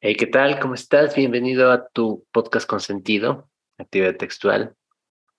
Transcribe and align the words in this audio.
Hey, 0.00 0.14
¿qué 0.14 0.28
tal? 0.28 0.60
¿Cómo 0.60 0.74
estás? 0.74 1.16
Bienvenido 1.16 1.72
a 1.72 1.88
tu 1.88 2.24
podcast 2.30 2.68
consentido, 2.68 3.50
Actividad 3.78 4.14
Textual. 4.14 4.76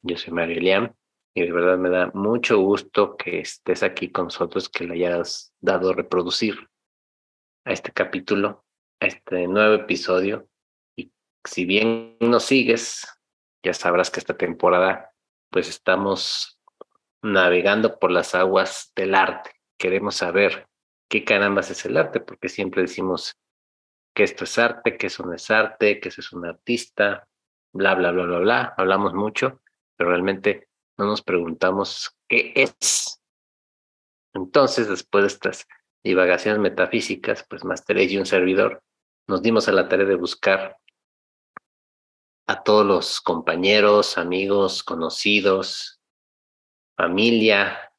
Yo 0.01 0.17
soy 0.17 0.33
Mario 0.33 0.59
Liam 0.59 0.93
y 1.33 1.43
de 1.43 1.51
verdad 1.53 1.77
me 1.77 1.89
da 1.89 2.11
mucho 2.13 2.59
gusto 2.59 3.15
que 3.15 3.39
estés 3.39 3.83
aquí 3.83 4.11
con 4.11 4.25
nosotros, 4.25 4.67
que 4.67 4.83
le 4.83 4.95
hayas 4.95 5.53
dado 5.61 5.93
reproducir 5.93 6.67
a 7.63 7.71
este 7.71 7.93
capítulo, 7.93 8.65
a 8.99 9.05
este 9.05 9.47
nuevo 9.47 9.75
episodio. 9.75 10.49
Y 10.97 11.13
si 11.45 11.63
bien 11.63 12.17
nos 12.19 12.43
sigues, 12.43 13.07
ya 13.63 13.73
sabrás 13.73 14.11
que 14.11 14.19
esta 14.19 14.35
temporada 14.35 15.13
pues 15.51 15.69
estamos 15.69 16.59
navegando 17.21 17.97
por 17.97 18.11
las 18.11 18.35
aguas 18.35 18.91
del 18.93 19.15
arte. 19.15 19.51
Queremos 19.77 20.15
saber 20.15 20.67
qué 21.07 21.23
carambas 21.23 21.71
es 21.71 21.85
el 21.85 21.95
arte, 21.95 22.19
porque 22.19 22.49
siempre 22.49 22.81
decimos 22.81 23.39
que 24.13 24.23
esto 24.23 24.43
es 24.43 24.57
arte, 24.57 24.97
que 24.97 25.07
eso 25.07 25.25
no 25.25 25.33
es 25.33 25.49
arte, 25.51 25.99
que 25.99 26.09
eso 26.09 26.21
es 26.21 26.31
un 26.33 26.45
artista, 26.45 27.27
bla, 27.73 27.95
bla, 27.95 28.11
bla, 28.11 28.23
bla, 28.25 28.39
bla. 28.39 28.73
Hablamos 28.77 29.13
mucho, 29.13 29.61
pero 29.95 30.09
realmente 30.09 30.69
no 30.97 31.05
nos 31.05 31.21
preguntamos 31.21 32.15
qué 32.27 32.53
es. 32.55 33.21
Entonces, 34.33 34.87
después 34.87 35.23
de 35.23 35.27
estas 35.27 35.67
divagaciones 36.03 36.59
metafísicas, 36.59 37.45
pues 37.49 37.63
Master 37.63 37.97
y 37.97 38.17
un 38.17 38.25
servidor 38.25 38.83
nos 39.27 39.41
dimos 39.41 39.67
a 39.67 39.71
la 39.71 39.87
tarea 39.87 40.05
de 40.05 40.15
buscar 40.15 40.77
a 42.47 42.63
todos 42.63 42.85
los 42.85 43.21
compañeros, 43.21 44.17
amigos, 44.17 44.83
conocidos, 44.83 46.01
familia 46.97 47.93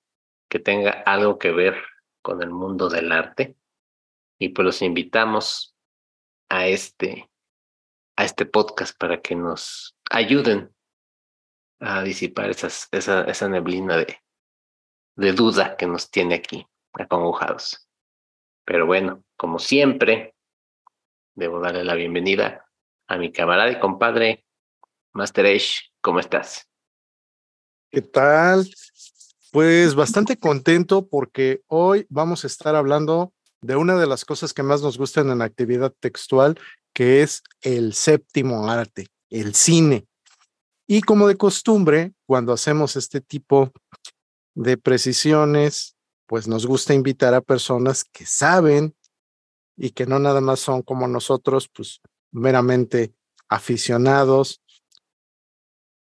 que 0.48 0.58
tenga 0.58 0.90
algo 0.90 1.38
que 1.38 1.52
ver 1.52 1.76
con 2.20 2.42
el 2.42 2.50
mundo 2.50 2.88
del 2.88 3.12
arte. 3.12 3.56
Y 4.38 4.48
pues 4.48 4.66
los 4.66 4.82
invitamos 4.82 5.69
a 6.50 6.66
este, 6.66 7.30
a 8.16 8.24
este 8.24 8.44
podcast 8.44 8.98
para 8.98 9.22
que 9.22 9.34
nos 9.34 9.96
ayuden 10.10 10.74
a 11.80 12.02
disipar 12.02 12.50
esa, 12.50 12.68
esa 12.92 13.48
neblina 13.48 13.96
de, 13.96 14.18
de 15.16 15.32
duda 15.32 15.76
que 15.76 15.86
nos 15.86 16.10
tiene 16.10 16.34
aquí 16.34 16.66
acongojados. 16.92 17.88
Pero 18.66 18.86
bueno, 18.86 19.24
como 19.36 19.58
siempre, 19.58 20.34
debo 21.34 21.60
darle 21.60 21.84
la 21.84 21.94
bienvenida 21.94 22.66
a 23.08 23.16
mi 23.16 23.32
camarada 23.32 23.70
y 23.70 23.80
compadre, 23.80 24.44
Master 25.12 25.46
Ash. 25.46 25.80
¿Cómo 26.00 26.20
estás? 26.20 26.68
¿Qué 27.90 28.02
tal? 28.02 28.66
Pues 29.52 29.94
bastante 29.94 30.38
contento 30.38 31.08
porque 31.08 31.62
hoy 31.66 32.06
vamos 32.08 32.44
a 32.44 32.46
estar 32.46 32.76
hablando 32.76 33.32
de 33.62 33.76
una 33.76 33.96
de 33.96 34.06
las 34.06 34.24
cosas 34.24 34.54
que 34.54 34.62
más 34.62 34.82
nos 34.82 34.98
gustan 34.98 35.30
en 35.30 35.42
actividad 35.42 35.92
textual, 36.00 36.58
que 36.94 37.22
es 37.22 37.42
el 37.60 37.94
séptimo 37.94 38.68
arte, 38.68 39.08
el 39.28 39.54
cine. 39.54 40.06
Y 40.86 41.02
como 41.02 41.28
de 41.28 41.36
costumbre, 41.36 42.12
cuando 42.26 42.52
hacemos 42.52 42.96
este 42.96 43.20
tipo 43.20 43.70
de 44.54 44.76
precisiones, 44.76 45.96
pues 46.26 46.48
nos 46.48 46.66
gusta 46.66 46.94
invitar 46.94 47.34
a 47.34 47.40
personas 47.40 48.04
que 48.04 48.26
saben 48.26 48.94
y 49.76 49.90
que 49.90 50.06
no 50.06 50.18
nada 50.18 50.40
más 50.40 50.60
son 50.60 50.82
como 50.82 51.06
nosotros, 51.06 51.68
pues 51.68 52.00
meramente 52.32 53.14
aficionados. 53.48 54.60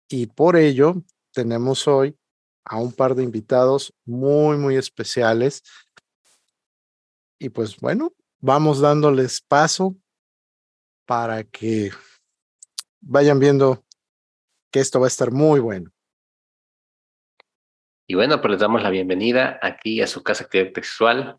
Y 0.08 0.26
por 0.26 0.56
ello 0.56 1.02
tenemos 1.32 1.88
hoy 1.88 2.16
a 2.64 2.76
un 2.76 2.92
par 2.92 3.14
de 3.14 3.22
invitados 3.22 3.92
muy, 4.04 4.56
muy 4.56 4.76
especiales 4.76 5.62
y 7.38 7.48
pues 7.48 7.78
bueno, 7.78 8.12
vamos 8.40 8.80
dándoles 8.80 9.40
paso 9.40 9.96
para 11.06 11.44
que 11.44 11.90
vayan 13.00 13.38
viendo 13.38 13.84
que 14.70 14.80
esto 14.80 15.00
va 15.00 15.06
a 15.06 15.08
estar 15.08 15.30
muy 15.30 15.60
bueno. 15.60 15.90
Y 18.06 18.14
bueno, 18.14 18.40
pues 18.40 18.52
les 18.52 18.60
damos 18.60 18.82
la 18.82 18.90
bienvenida 18.90 19.58
aquí 19.62 20.02
a 20.02 20.06
su 20.06 20.22
casa 20.22 20.44
actividad 20.44 20.72
textual, 20.72 21.38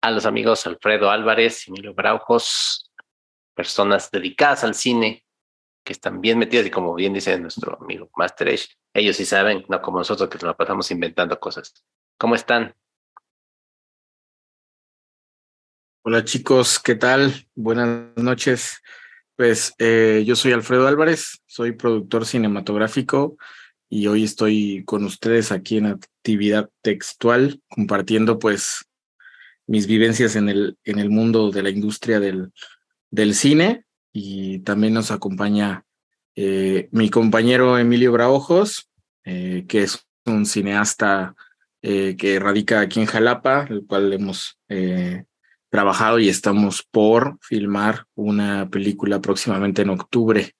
a 0.00 0.10
los 0.10 0.24
amigos 0.24 0.66
Alfredo 0.66 1.10
Álvarez 1.10 1.66
y 1.66 1.70
Emilio 1.70 1.94
Braujos, 1.94 2.90
personas 3.54 4.10
dedicadas 4.10 4.64
al 4.64 4.74
cine, 4.74 5.24
que 5.84 5.92
están 5.92 6.20
bien 6.20 6.38
metidas 6.38 6.66
y 6.66 6.70
como 6.70 6.94
bien 6.94 7.12
dice 7.12 7.38
nuestro 7.38 7.78
amigo 7.80 8.08
Master 8.16 8.48
Age, 8.48 8.68
ellos 8.94 9.16
sí 9.16 9.24
saben, 9.24 9.64
no 9.68 9.82
como 9.82 9.98
nosotros 9.98 10.28
que 10.28 10.36
nos 10.36 10.44
la 10.44 10.56
pasamos 10.56 10.90
inventando 10.90 11.38
cosas. 11.38 11.84
¿Cómo 12.18 12.34
están? 12.34 12.74
Hola 16.02 16.24
chicos, 16.24 16.78
¿qué 16.78 16.94
tal? 16.94 17.48
Buenas 17.56 18.16
noches. 18.16 18.80
Pues 19.34 19.74
eh, 19.78 20.22
yo 20.24 20.36
soy 20.36 20.52
Alfredo 20.52 20.86
Álvarez, 20.86 21.42
soy 21.44 21.72
productor 21.72 22.24
cinematográfico 22.24 23.36
y 23.90 24.06
hoy 24.06 24.22
estoy 24.22 24.84
con 24.86 25.04
ustedes 25.04 25.50
aquí 25.50 25.76
en 25.76 25.86
actividad 25.86 26.70
textual, 26.82 27.60
compartiendo 27.68 28.38
pues 28.38 28.86
mis 29.66 29.88
vivencias 29.88 30.36
en 30.36 30.48
el, 30.48 30.78
en 30.84 31.00
el 31.00 31.10
mundo 31.10 31.50
de 31.50 31.64
la 31.64 31.70
industria 31.70 32.20
del, 32.20 32.52
del 33.10 33.34
cine 33.34 33.84
y 34.12 34.60
también 34.60 34.94
nos 34.94 35.10
acompaña 35.10 35.84
eh, 36.36 36.88
mi 36.92 37.10
compañero 37.10 37.76
Emilio 37.76 38.12
Braojos, 38.12 38.88
eh, 39.24 39.66
que 39.68 39.82
es 39.82 40.06
un 40.24 40.46
cineasta 40.46 41.34
que 41.80 42.38
radica 42.40 42.80
aquí 42.80 43.00
en 43.00 43.06
Jalapa, 43.06 43.66
el 43.70 43.86
cual 43.86 44.12
hemos 44.12 44.58
trabajado 45.70 46.18
y 46.18 46.28
estamos 46.28 46.82
por 46.82 47.38
filmar 47.40 48.04
una 48.14 48.68
película 48.70 49.20
próximamente 49.20 49.82
en 49.82 49.90
octubre, 49.90 50.52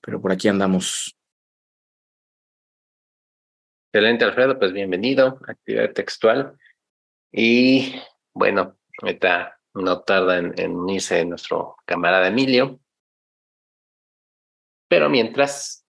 pero 0.00 0.20
por 0.20 0.32
aquí 0.32 0.48
andamos. 0.48 1.16
Excelente, 3.92 4.24
Alfredo, 4.24 4.58
pues 4.58 4.72
bienvenido 4.72 5.38
a 5.46 5.52
Actividad 5.52 5.92
Textual. 5.92 6.58
Y 7.32 7.94
bueno, 8.34 8.78
ahorita 9.02 9.58
no 9.74 10.02
tarda 10.02 10.38
en, 10.38 10.54
en 10.58 10.74
unirse 10.74 11.24
nuestro 11.24 11.76
camarada 11.84 12.28
Emilio. 12.28 12.80
Pero 14.88 15.08
mientras, 15.08 15.86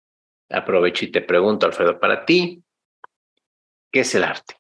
aprovecho 0.50 1.06
y 1.06 1.12
te 1.12 1.22
pregunto, 1.22 1.66
Alfredo, 1.66 2.00
para 2.00 2.26
ti, 2.26 2.64
¿qué 3.92 4.02
es 4.02 4.16
el 4.16 4.24
arte? 4.24 4.56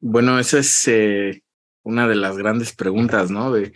Bueno, 0.00 0.38
esa 0.38 0.58
es 0.58 0.88
eh, 0.88 1.42
una 1.82 2.08
de 2.08 2.16
las 2.16 2.36
grandes 2.36 2.74
preguntas, 2.74 3.30
¿no? 3.30 3.52
De, 3.52 3.72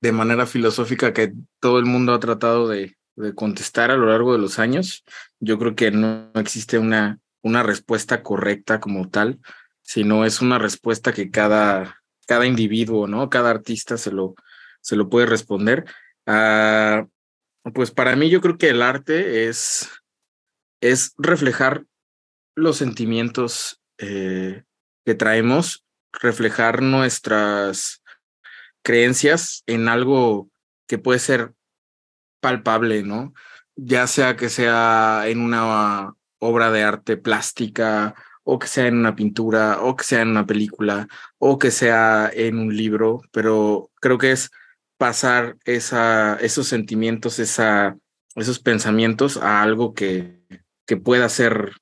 de 0.00 0.12
manera 0.12 0.46
filosófica 0.46 1.12
que 1.12 1.32
todo 1.60 1.78
el 1.78 1.86
mundo 1.86 2.12
ha 2.12 2.20
tratado 2.20 2.68
de, 2.68 2.96
de, 3.16 3.34
contestar 3.34 3.90
a 3.90 3.96
lo 3.96 4.06
largo 4.06 4.32
de 4.32 4.38
los 4.38 4.58
años. 4.58 5.04
Yo 5.40 5.58
creo 5.58 5.74
que 5.74 5.90
no 5.90 6.30
existe 6.34 6.78
una, 6.78 7.20
una 7.42 7.62
respuesta 7.62 8.22
correcta 8.22 8.80
como 8.80 9.08
tal, 9.08 9.40
sino 9.82 10.24
es 10.24 10.40
una 10.40 10.58
respuesta 10.58 11.12
que 11.12 11.30
cada, 11.30 12.02
cada 12.26 12.46
individuo, 12.46 13.06
¿no? 13.06 13.30
Cada 13.30 13.50
artista 13.50 13.96
se 13.96 14.10
lo, 14.10 14.34
se 14.80 14.96
lo 14.96 15.08
puede 15.08 15.26
responder. 15.26 15.84
Ah, 16.26 17.06
pues 17.72 17.90
para 17.90 18.16
mí 18.16 18.28
yo 18.28 18.40
creo 18.40 18.58
que 18.58 18.68
el 18.68 18.82
arte 18.82 19.48
es, 19.48 19.88
es 20.80 21.14
reflejar 21.16 21.84
los 22.54 22.76
sentimientos 22.76 23.80
eh, 23.98 24.64
que 25.04 25.14
traemos 25.14 25.84
reflejar 26.20 26.82
nuestras 26.82 28.02
creencias 28.82 29.62
en 29.66 29.88
algo 29.88 30.50
que 30.86 30.98
puede 30.98 31.18
ser 31.18 31.52
palpable, 32.40 33.02
¿no? 33.02 33.32
Ya 33.76 34.06
sea 34.06 34.36
que 34.36 34.48
sea 34.48 35.24
en 35.26 35.40
una 35.40 36.14
obra 36.38 36.70
de 36.70 36.82
arte 36.82 37.16
plástica, 37.16 38.14
o 38.44 38.58
que 38.58 38.66
sea 38.66 38.86
en 38.86 38.98
una 38.98 39.16
pintura, 39.16 39.78
o 39.80 39.96
que 39.96 40.04
sea 40.04 40.20
en 40.20 40.28
una 40.28 40.46
película, 40.46 41.08
o 41.38 41.58
que 41.58 41.70
sea 41.70 42.30
en 42.32 42.58
un 42.58 42.76
libro, 42.76 43.22
pero 43.32 43.90
creo 44.00 44.18
que 44.18 44.32
es 44.32 44.50
pasar 44.98 45.56
esa, 45.64 46.36
esos 46.36 46.68
sentimientos, 46.68 47.38
esa, 47.38 47.96
esos 48.36 48.60
pensamientos 48.60 49.38
a 49.38 49.62
algo 49.62 49.94
que, 49.94 50.42
que 50.86 50.96
pueda 50.96 51.28
ser 51.30 51.72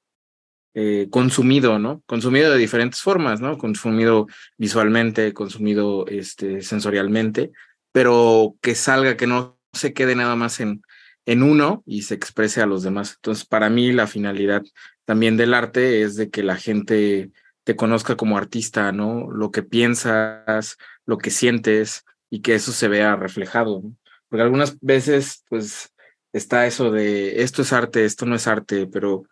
eh, 0.74 1.08
consumido, 1.10 1.78
¿no? 1.78 2.02
Consumido 2.06 2.50
de 2.50 2.58
diferentes 2.58 3.02
formas, 3.02 3.40
¿no? 3.40 3.58
Consumido 3.58 4.26
visualmente, 4.56 5.32
consumido 5.32 6.06
este, 6.06 6.62
sensorialmente, 6.62 7.52
pero 7.92 8.56
que 8.62 8.74
salga, 8.74 9.16
que 9.16 9.26
no 9.26 9.58
se 9.72 9.92
quede 9.92 10.14
nada 10.16 10.36
más 10.36 10.60
en, 10.60 10.82
en 11.26 11.42
uno 11.42 11.82
y 11.86 12.02
se 12.02 12.14
exprese 12.14 12.62
a 12.62 12.66
los 12.66 12.82
demás. 12.82 13.14
Entonces, 13.16 13.44
para 13.44 13.70
mí 13.70 13.92
la 13.92 14.06
finalidad 14.06 14.62
también 15.04 15.36
del 15.36 15.54
arte 15.54 16.02
es 16.02 16.16
de 16.16 16.30
que 16.30 16.42
la 16.42 16.56
gente 16.56 17.30
te 17.64 17.76
conozca 17.76 18.16
como 18.16 18.36
artista, 18.36 18.92
¿no? 18.92 19.30
Lo 19.30 19.50
que 19.50 19.62
piensas, 19.62 20.76
lo 21.06 21.18
que 21.18 21.30
sientes 21.30 22.04
y 22.30 22.40
que 22.40 22.54
eso 22.54 22.72
se 22.72 22.88
vea 22.88 23.16
reflejado. 23.16 23.82
Porque 24.28 24.42
algunas 24.42 24.78
veces, 24.80 25.44
pues, 25.48 25.92
está 26.32 26.66
eso 26.66 26.90
de 26.90 27.42
esto 27.42 27.62
es 27.62 27.72
arte, 27.72 28.04
esto 28.04 28.26
no 28.26 28.34
es 28.34 28.46
arte, 28.46 28.86
pero 28.86 29.24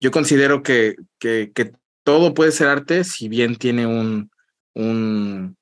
yo 0.00 0.10
considero 0.10 0.62
que, 0.62 0.96
que, 1.18 1.50
todo 2.04 2.32
puede 2.32 2.52
ser 2.52 2.68
arte 2.68 3.04
si 3.04 3.28
bien 3.28 3.56
tiene 3.56 3.86
un, 3.86 4.30
un, 4.74 5.58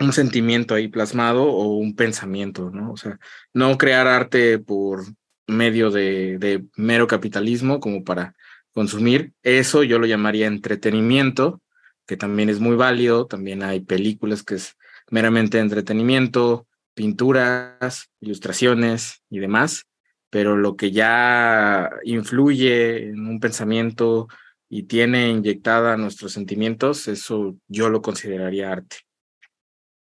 un 0.00 0.12
sentimiento 0.12 0.74
ahí 0.74 0.88
plasmado 0.88 1.44
o 1.44 1.76
un 1.76 1.94
pensamiento, 1.94 2.70
¿no? 2.70 2.90
O 2.90 2.96
sea, 2.96 3.20
no 3.54 3.78
crear 3.78 4.08
arte 4.08 4.58
por 4.58 5.04
medio 5.46 5.92
de, 5.92 6.38
de 6.38 6.64
mero 6.74 7.06
capitalismo 7.06 7.78
como 7.78 8.02
para 8.02 8.34
consumir. 8.72 9.32
Eso 9.42 9.82
yo 9.84 9.98
lo 9.98 10.06
llamaría 10.06 10.46
entretenimiento, 10.46 11.60
que 12.06 12.16
también 12.16 12.48
es 12.48 12.58
muy 12.60 12.76
válido. 12.76 13.26
También 13.26 13.62
hay 13.62 13.80
películas 13.80 14.42
que 14.42 14.56
es 14.56 14.76
meramente 15.10 15.58
entretenimiento, 15.58 16.66
pinturas, 16.94 18.08
ilustraciones 18.20 19.22
y 19.30 19.38
demás. 19.38 19.87
Pero 20.30 20.56
lo 20.56 20.76
que 20.76 20.90
ya 20.90 21.90
influye 22.04 23.08
en 23.08 23.26
un 23.26 23.40
pensamiento 23.40 24.28
y 24.68 24.84
tiene 24.84 25.30
inyectada 25.30 25.96
nuestros 25.96 26.32
sentimientos, 26.32 27.08
eso 27.08 27.56
yo 27.68 27.88
lo 27.88 28.02
consideraría 28.02 28.70
arte. 28.70 28.96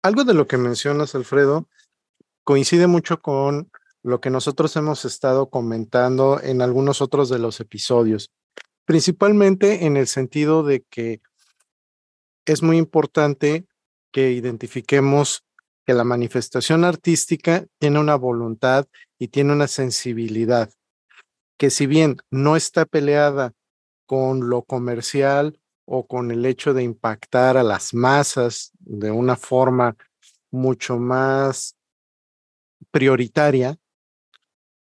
Algo 0.03 0.25
de 0.25 0.35
lo 0.35 0.47
que 0.47 0.57
mencionas, 0.57 1.15
Alfredo, 1.15 1.69
coincide 2.45 2.87
mucho 2.87 3.21
con 3.21 3.71
lo 4.03 4.21
que 4.21 4.31
nosotros 4.31 4.75
hemos 4.77 5.05
estado 5.05 5.49
comentando 5.49 6.41
en 6.43 6.61
algunos 6.61 7.01
otros 7.01 7.29
de 7.29 7.39
los 7.39 7.61
episodios, 7.61 8.33
principalmente 8.85 9.87
en 9.87 9.97
el 9.97 10.09
sentido 10.09 10.65
de 10.65 10.83
que 10.83 11.21
es 12.45 12.63
muy 12.63 12.79
importante 12.79 13.67
que 14.11 14.33
identifiquemos 14.33 15.45
que 15.87 15.95
la 15.95 16.05
manifestación 16.05 16.85
artística 16.85 17.67
tiene 17.79 17.99
una 17.99 18.17
voluntad 18.17 18.87
y 19.23 19.29
tiene 19.29 19.53
una 19.53 19.69
sensibilidad, 19.69 20.69
que 21.57 21.71
si 21.71 21.87
bien 21.87 22.17
no 22.33 22.57
está 22.57 22.87
peleada 22.87 23.53
con 24.05 24.51
lo 24.51 24.65
comercial 24.65 25.61
o 25.85 26.09
con 26.09 26.33
el 26.33 26.45
hecho 26.45 26.75
de 26.75 26.83
impactar 26.83 27.57
a 27.57 27.63
las 27.63 27.95
masas 27.95 28.73
de 28.81 29.13
una 29.13 29.37
forma 29.37 29.97
mucho 30.51 30.99
más 30.99 31.77
prioritaria, 32.91 33.79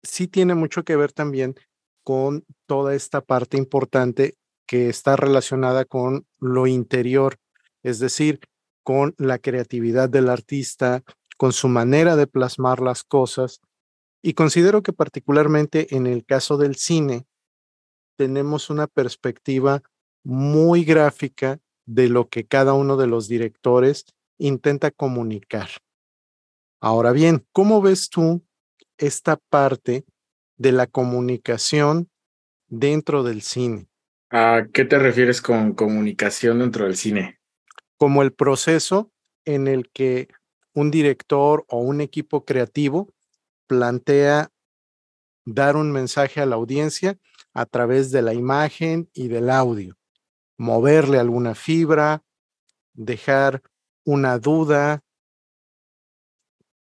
sí 0.05 0.29
tiene 0.29 0.55
mucho 0.55 0.85
que 0.85 0.95
ver 0.95 1.13
también 1.13 1.57
con 2.05 2.45
toda 2.67 2.95
esta 2.95 3.21
parte 3.21 3.57
importante 3.57 4.37
que 4.69 4.89
está 4.89 5.17
relacionada 5.17 5.85
con 5.85 6.29
lo 6.39 6.69
interior, 6.69 7.41
es 7.83 7.99
decir, 7.99 8.39
con 8.85 9.17
la 9.19 9.41
creatividad 9.41 10.09
del 10.09 10.29
artista, 10.29 11.03
con 11.37 11.53
su 11.53 11.67
manera 11.67 12.15
de 12.15 12.29
plasmar 12.29 12.79
las 12.79 13.03
cosas. 13.03 13.61
Y 14.29 14.35
considero 14.35 14.83
que 14.83 14.93
particularmente 14.93 15.97
en 15.97 16.07
el 16.07 16.23
caso 16.27 16.59
del 16.59 16.77
cine, 16.77 17.27
tenemos 18.19 18.69
una 18.69 18.87
perspectiva 18.87 19.83
muy 20.23 20.85
gráfica 20.85 21.61
de 21.87 22.11
lo 22.11 22.29
que 22.29 22.47
cada 22.47 22.75
uno 22.75 22.99
de 22.99 23.07
los 23.07 23.27
directores 23.27 24.05
intenta 24.37 24.91
comunicar. 24.91 25.71
Ahora 26.79 27.13
bien, 27.13 27.47
¿cómo 27.53 27.81
ves 27.81 28.11
tú 28.11 28.45
esta 28.99 29.39
parte 29.49 30.05
de 30.59 30.73
la 30.73 30.87
comunicación 30.87 32.11
dentro 32.67 33.23
del 33.23 33.41
cine? 33.41 33.89
¿A 34.29 34.67
qué 34.75 34.85
te 34.85 34.99
refieres 34.99 35.41
con 35.41 35.73
comunicación 35.73 36.59
dentro 36.59 36.85
del 36.85 36.97
cine? 36.97 37.41
Como 37.97 38.21
el 38.21 38.35
proceso 38.35 39.11
en 39.47 39.69
el 39.69 39.89
que 39.89 40.29
un 40.75 40.91
director 40.91 41.65
o 41.69 41.79
un 41.79 42.03
equipo 42.03 42.45
creativo 42.45 43.09
plantea 43.69 44.51
dar 45.45 45.77
un 45.77 45.93
mensaje 45.93 46.41
a 46.41 46.47
la 46.47 46.57
audiencia 46.57 47.19
a 47.55 47.67
través 47.67 48.11
de 48.11 48.23
la 48.23 48.35
imagen 48.35 49.09
y 49.13 49.29
del 49.29 49.51
audio 49.51 49.99
moverle 50.59 51.19
alguna 51.19 51.55
fibra, 51.55 52.25
dejar 52.93 53.63
una 54.05 54.39
duda, 54.39 55.03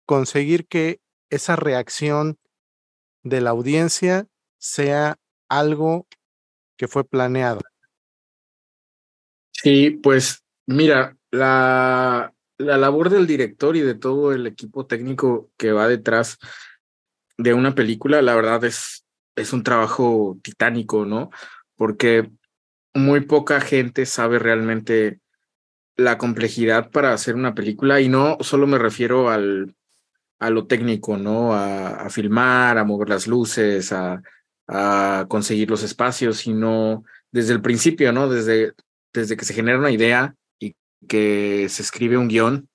conseguir 0.07 0.67
que 0.67 1.01
esa 1.29 1.57
reacción 1.57 2.39
de 3.23 3.41
la 3.41 3.51
audiencia 3.51 4.29
sea 4.59 5.19
algo 5.49 6.07
que 6.77 6.89
fue 6.89 7.05
planeado. 7.05 7.61
Sí, 9.51 9.91
pues 9.91 10.45
mira, 10.67 11.17
la, 11.31 12.33
la 12.59 12.77
labor 12.77 13.11
del 13.11 13.27
director 13.27 13.77
y 13.77 13.81
de 13.81 13.95
todo 13.95 14.33
el 14.33 14.47
equipo 14.47 14.87
técnico 14.87 15.51
que 15.57 15.73
va 15.73 15.89
detrás 15.89 16.39
de 17.37 17.55
una 17.55 17.75
película, 17.75 18.23
la 18.23 18.35
verdad 18.35 18.65
es, 18.65 19.05
es 19.37 19.53
un 19.53 19.63
trabajo 19.63 20.39
titánico, 20.43 21.05
¿no? 21.05 21.31
Porque 21.77 22.31
muy 22.95 23.23
poca 23.23 23.61
gente 23.61 24.07
sabe 24.07 24.39
realmente 24.39 25.21
la 25.97 26.19
complejidad 26.19 26.91
para 26.91 27.13
hacer 27.13 27.35
una 27.35 27.55
película 27.55 28.01
y 28.01 28.09
no 28.09 28.37
solo 28.41 28.67
me 28.67 28.79
refiero 28.79 29.31
al, 29.31 29.75
a 30.39 30.51
lo 30.51 30.67
técnico, 30.67 31.17
¿no? 31.17 31.55
A, 31.55 32.09
filmar, 32.11 32.79
a 32.79 32.85
mover 32.85 33.09
las 33.09 33.27
luces, 33.27 33.93
a, 33.93 34.23
a, 34.69 35.27
conseguir 35.29 35.71
los 35.71 35.83
espacios, 35.83 36.39
sino 36.39 37.05
desde 37.31 37.53
el 37.53 37.63
principio, 37.63 38.13
¿no? 38.13 38.29
Desde, 38.29 38.73
desde 39.13 39.37
que 39.37 39.45
se 39.45 39.55
genera 39.55 39.79
una 39.79 39.91
idea 39.91 40.35
y 40.59 40.75
que 41.09 41.69
se 41.69 41.83
escribe 41.83 42.17
un 42.17 42.29
guion, 42.29 42.69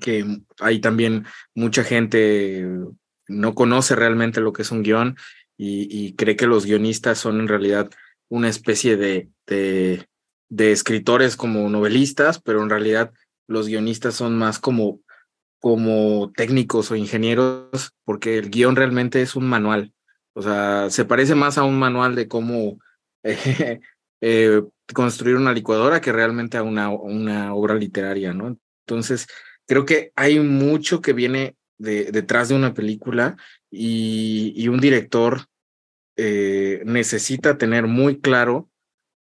que 0.00 0.24
hay 0.60 0.80
también 0.80 1.26
mucha 1.54 1.84
gente 1.84 2.66
no 3.28 3.54
conoce 3.54 3.94
realmente 3.94 4.40
lo 4.40 4.52
que 4.52 4.62
es 4.62 4.70
un 4.70 4.82
guion 4.82 5.16
y, 5.58 6.14
cree 6.16 6.36
que 6.36 6.46
los 6.46 6.66
guionistas 6.66 7.18
son 7.18 7.40
en 7.40 7.48
realidad 7.48 7.90
una 8.28 8.48
especie 8.48 8.96
de, 8.96 9.30
de, 9.46 10.72
escritores 10.72 11.36
como 11.36 11.68
novelistas, 11.70 12.40
pero 12.40 12.62
en 12.62 12.70
realidad 12.70 13.12
los 13.48 13.66
guionistas 13.68 14.14
son 14.14 14.36
más 14.36 14.58
como, 14.58 15.00
como 15.58 16.30
técnicos 16.36 16.90
o 16.90 16.96
ingenieros, 16.96 17.94
porque 18.04 18.36
el 18.36 18.50
guion 18.50 18.76
realmente 18.76 19.22
es 19.22 19.34
un 19.34 19.48
manual. 19.48 19.94
O 20.34 20.42
sea, 20.42 20.90
se 20.90 21.06
parece 21.06 21.34
más 21.34 21.56
a 21.56 21.64
un 21.64 21.78
manual 21.78 22.14
de 22.14 22.28
cómo 22.28 22.78
eh, 24.20 24.62
construir 24.92 25.36
una 25.36 25.52
licuadora 25.52 26.02
que 26.02 26.12
realmente 26.12 26.58
a 26.58 26.62
una, 26.62 26.90
una 26.90 27.54
obra 27.54 27.74
literaria, 27.74 28.34
¿no? 28.34 28.58
Entonces, 28.86 29.26
creo 29.66 29.84
que 29.84 30.12
hay 30.16 30.38
mucho 30.38 31.00
que 31.00 31.12
viene 31.12 31.55
de, 31.78 32.10
detrás 32.12 32.48
de 32.48 32.54
una 32.54 32.74
película 32.74 33.36
y, 33.70 34.68
un 34.68 34.80
director 34.80 35.46
eh, 36.16 36.82
necesita 36.84 37.58
tener 37.58 37.86
muy 37.86 38.20
claro 38.20 38.68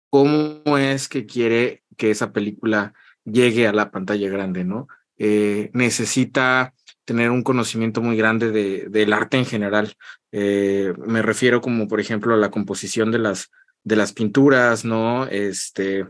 cómo 0.10 0.78
es 0.78 1.08
que 1.08 1.26
quiere 1.26 1.84
que 1.98 2.12
esa 2.12 2.32
película 2.32 2.94
llegue 3.26 3.68
a 3.68 3.74
la 3.74 3.92
pantalla 3.92 4.30
grande, 4.30 4.64
¿no? 4.64 4.88
Eh, 5.18 5.70
necesita 5.74 6.74
tener 7.06 7.30
un 7.32 7.44
conocimiento 7.44 8.02
muy 8.02 8.18
grande 8.18 8.52
de, 8.52 8.88
del 8.90 9.14
arte 9.14 9.38
en 9.38 9.46
general. 9.46 9.94
Eh, 10.32 10.94
me 11.06 11.22
refiero 11.22 11.62
como, 11.62 11.88
por 11.88 12.00
ejemplo, 12.00 12.34
a 12.34 12.38
la 12.38 12.52
composición 12.52 13.12
de 13.12 13.20
las, 13.20 13.52
de 13.84 13.96
las 13.96 14.14
pinturas, 14.14 14.86
¿no? 14.86 15.28
Este, 15.28 16.08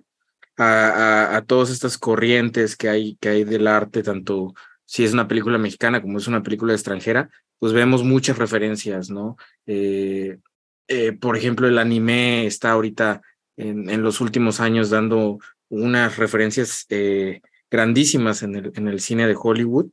a, 0.58 0.66
a, 0.66 1.38
a, 1.38 1.42
todas 1.42 1.70
estas 1.70 1.98
corrientes 1.98 2.75
que 2.75 2.90
hay, 2.90 3.18
que 3.20 3.30
hay 3.30 3.44
del 3.44 3.68
arte, 3.68 4.04
tanto 4.04 4.54
si 4.89 5.03
es 5.03 5.13
una 5.13 5.27
película 5.27 5.60
mexicana 5.60 6.01
como 6.01 6.17
es 6.17 6.25
una 6.25 6.41
película 6.41 6.74
extranjera, 6.74 7.29
pues 7.60 7.74
vemos 7.74 8.03
muchas 8.03 8.39
referencias, 8.39 9.12
¿no? 9.12 9.38
Eh, 9.67 10.39
eh, 10.88 11.12
por 11.12 11.38
ejemplo, 11.38 11.67
el 11.67 11.77
anime 11.77 12.48
está 12.48 12.72
ahorita 12.72 13.22
en, 13.55 14.01
los 14.01 14.19
últimos 14.19 14.60
años 14.60 14.89
dando 14.89 15.38
unas 15.69 16.17
referencias 16.17 16.88
eh, 16.89 17.41
grandísimas 17.69 18.41
en 18.41 18.55
el, 18.55 18.72
en 18.74 18.88
el 18.88 19.00
cine 19.00 19.27
de 19.27 19.38
Hollywood. 19.39 19.91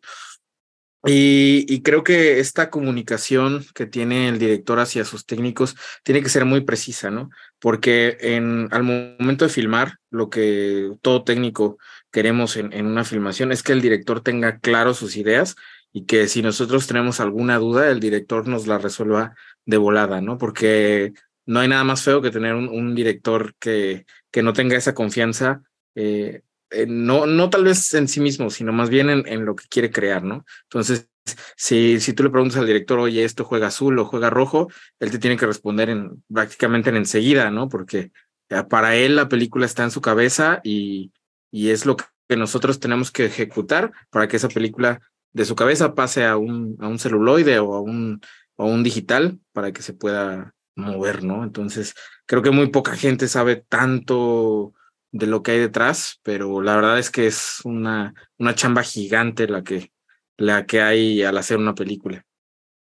Y, 1.04 1.66
y, 1.68 1.82
creo 1.82 2.02
que 2.02 2.40
esta 2.40 2.70
comunicación 2.70 3.66
que 3.74 3.84
tiene 3.84 4.28
el 4.28 4.38
director 4.38 4.80
hacia 4.80 5.04
sus 5.04 5.26
técnicos 5.26 5.76
tiene 6.04 6.22
que 6.22 6.30
ser 6.30 6.46
muy 6.46 6.62
precisa, 6.62 7.10
¿no? 7.10 7.28
Porque 7.60 8.16
en, 8.20 8.68
al 8.72 8.82
momento 8.82 9.44
de 9.44 9.50
filmar, 9.50 9.98
lo 10.10 10.30
que 10.30 10.90
todo 11.02 11.22
técnico 11.22 11.78
queremos 12.16 12.56
en, 12.56 12.87
una 12.87 13.04
filmación 13.04 13.52
es 13.52 13.62
que 13.62 13.75
el 13.75 13.82
director 13.82 14.23
tenga 14.23 14.58
claro 14.61 14.94
sus 14.94 15.18
ideas 15.18 15.54
y 15.92 16.06
que 16.06 16.28
si 16.28 16.40
nosotros 16.40 16.87
tenemos 16.87 17.20
alguna 17.20 17.58
duda, 17.58 17.90
el 17.90 18.00
director 18.00 18.49
nos 18.49 18.66
la 18.66 18.78
resuelva 18.78 19.35
de 19.66 19.76
volada, 19.76 20.23
¿no? 20.23 20.38
Porque 20.38 21.12
no 21.44 21.61
hay 21.61 21.68
nada 21.68 21.85
más 21.85 22.02
feo 22.02 22.23
que 22.23 22.30
tener 22.30 22.54
un, 22.54 22.70
un 22.70 22.94
director 22.94 23.54
que, 23.58 24.06
que 24.30 24.42
no 24.42 24.54
tenga 24.54 24.78
esa 24.78 24.94
confianza, 24.94 25.61
eh, 25.94 26.40
eh, 26.70 26.87
no, 26.88 27.26
no 27.26 27.50
tal 27.50 27.64
vez 27.64 27.92
en 27.92 28.08
sí 28.08 28.20
mismo, 28.20 28.49
sino 28.49 28.73
más 28.73 28.88
bien 28.88 29.11
en, 29.11 29.28
en, 29.28 29.44
lo 29.44 29.54
que 29.54 29.68
quiere 29.68 29.90
crear, 29.90 30.23
¿no? 30.23 30.46
Entonces, 30.62 31.11
si, 31.54 32.00
si 32.00 32.14
tú 32.14 32.23
le 32.23 32.30
preguntas 32.30 32.56
al 32.58 32.66
director, 32.66 32.99
oye, 32.99 33.25
esto 33.25 33.44
juega 33.44 33.66
azul 33.66 33.99
o 33.99 34.06
juega 34.06 34.30
rojo, 34.30 34.68
él 35.00 35.11
te 35.11 35.18
tiene 35.18 35.37
que 35.37 35.44
responder 35.44 35.90
en, 35.90 36.25
prácticamente 36.32 36.88
en 36.88 36.96
enseguida, 36.96 37.50
¿no? 37.50 37.68
Porque 37.68 38.11
eh, 38.49 38.62
para 38.70 38.96
él 38.96 39.16
la 39.16 39.28
película 39.28 39.66
está 39.66 39.85
en 39.85 39.90
su 39.90 40.00
cabeza 40.00 40.62
y, 40.64 41.12
y 41.56 41.70
es 41.70 41.86
lo 41.86 41.96
que 41.96 42.36
nosotros 42.36 42.80
tenemos 42.80 43.10
que 43.10 43.25
ejecutar 43.25 43.92
para 44.10 44.28
que 44.28 44.36
esa 44.36 44.48
película 44.48 45.00
de 45.32 45.46
su 45.46 45.56
cabeza 45.56 45.94
pase 45.94 46.26
a 46.26 46.36
un, 46.36 46.76
a 46.80 46.88
un 46.88 46.98
celuloide 46.98 47.58
o 47.60 47.75
a 47.75 47.80
un 47.80 48.20
o 48.56 48.66
un 48.66 48.82
digital 48.82 49.38
para 49.52 49.72
que 49.72 49.82
se 49.82 49.94
pueda 49.94 50.54
mover, 50.75 51.25
¿no? 51.25 51.44
Entonces, 51.44 51.94
creo 52.26 52.42
que 52.42 52.50
muy 52.50 52.68
poca 52.68 52.94
gente 52.94 53.26
sabe 53.26 53.56
tanto 53.56 54.75
de 55.12 55.26
lo 55.26 55.42
que 55.42 55.52
hay 55.52 55.58
detrás, 55.58 56.20
pero 56.22 56.60
la 56.60 56.76
verdad 56.76 56.98
es 56.98 57.10
que 57.10 57.26
es 57.26 57.60
una, 57.64 58.12
una 58.38 58.54
chamba 58.54 58.82
gigante 58.82 59.46
la 59.46 59.62
que, 59.62 59.92
la 60.36 60.66
que 60.66 60.82
hay 60.82 61.22
al 61.22 61.38
hacer 61.38 61.56
una 61.56 61.75
película. 61.75 62.22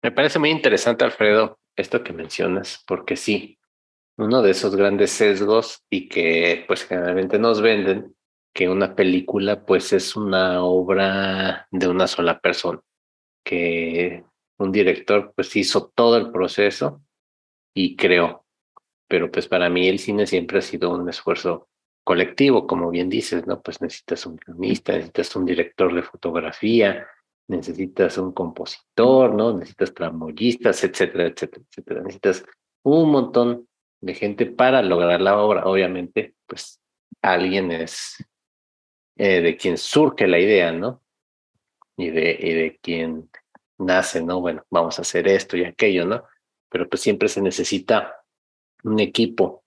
Me 0.01 0.11
parece 0.11 0.39
muy 0.39 0.49
interesante, 0.49 1.05
Alfredo, 1.05 1.59
esto 1.75 2.03
que 2.03 2.13
mencionas, 2.13 2.83
porque 2.87 3.15
sí, 3.15 3.59
uno 4.17 4.41
de 4.41 4.51
esos 4.51 4.75
grandes 4.75 5.11
sesgos 5.11 5.83
y 5.91 6.09
que 6.09 6.65
pues 6.67 6.85
generalmente 6.85 7.37
nos 7.37 7.61
venden 7.61 8.15
que 8.53 8.69
una 8.69 8.95
película 8.95 9.65
pues 9.65 9.93
es 9.93 10.15
una 10.15 10.63
obra 10.63 11.67
de 11.71 11.87
una 11.87 12.07
sola 12.07 12.39
persona, 12.39 12.79
que 13.43 14.23
un 14.59 14.71
director 14.71 15.33
pues 15.35 15.55
hizo 15.55 15.91
todo 15.95 16.17
el 16.17 16.31
proceso 16.31 17.01
y 17.73 17.95
creó. 17.95 18.45
Pero 19.07 19.31
pues 19.31 19.47
para 19.47 19.69
mí 19.69 19.87
el 19.87 19.99
cine 19.99 20.27
siempre 20.27 20.59
ha 20.59 20.61
sido 20.61 20.91
un 20.91 21.09
esfuerzo 21.09 21.67
colectivo, 22.03 22.67
como 22.67 22.89
bien 22.89 23.09
dices, 23.09 23.47
¿no? 23.47 23.61
Pues 23.61 23.81
necesitas 23.81 24.25
un 24.25 24.35
guionista, 24.35 24.93
necesitas 24.93 25.35
un 25.35 25.45
director 25.45 25.93
de 25.93 26.03
fotografía, 26.03 27.07
necesitas 27.47 28.17
un 28.17 28.33
compositor, 28.33 29.33
¿no? 29.33 29.53
Necesitas 29.53 29.93
tramoyistas, 29.93 30.83
etcétera, 30.83 31.27
etcétera, 31.27 31.65
etcétera. 31.69 32.01
Necesitas 32.01 32.45
un 32.83 33.09
montón 33.11 33.67
de 34.01 34.13
gente 34.13 34.45
para 34.45 34.81
lograr 34.81 35.21
la 35.21 35.39
obra. 35.41 35.65
Obviamente, 35.65 36.35
pues 36.45 36.79
alguien 37.21 37.71
es 37.71 38.17
eh, 39.17 39.41
de 39.41 39.57
quien 39.57 39.77
surge 39.77 40.27
la 40.27 40.39
idea, 40.39 40.71
¿no? 40.71 41.01
Y 41.97 42.09
de, 42.09 42.37
y 42.39 42.53
de 42.53 42.79
quien 42.81 43.29
nace, 43.77 44.23
¿no? 44.23 44.41
Bueno, 44.41 44.65
vamos 44.69 44.97
a 44.97 45.03
hacer 45.03 45.27
esto 45.27 45.57
y 45.57 45.65
aquello, 45.65 46.05
¿no? 46.05 46.23
Pero 46.69 46.89
pues 46.89 47.01
siempre 47.01 47.29
se 47.29 47.41
necesita 47.41 48.23
un 48.83 48.99
equipo 48.99 49.63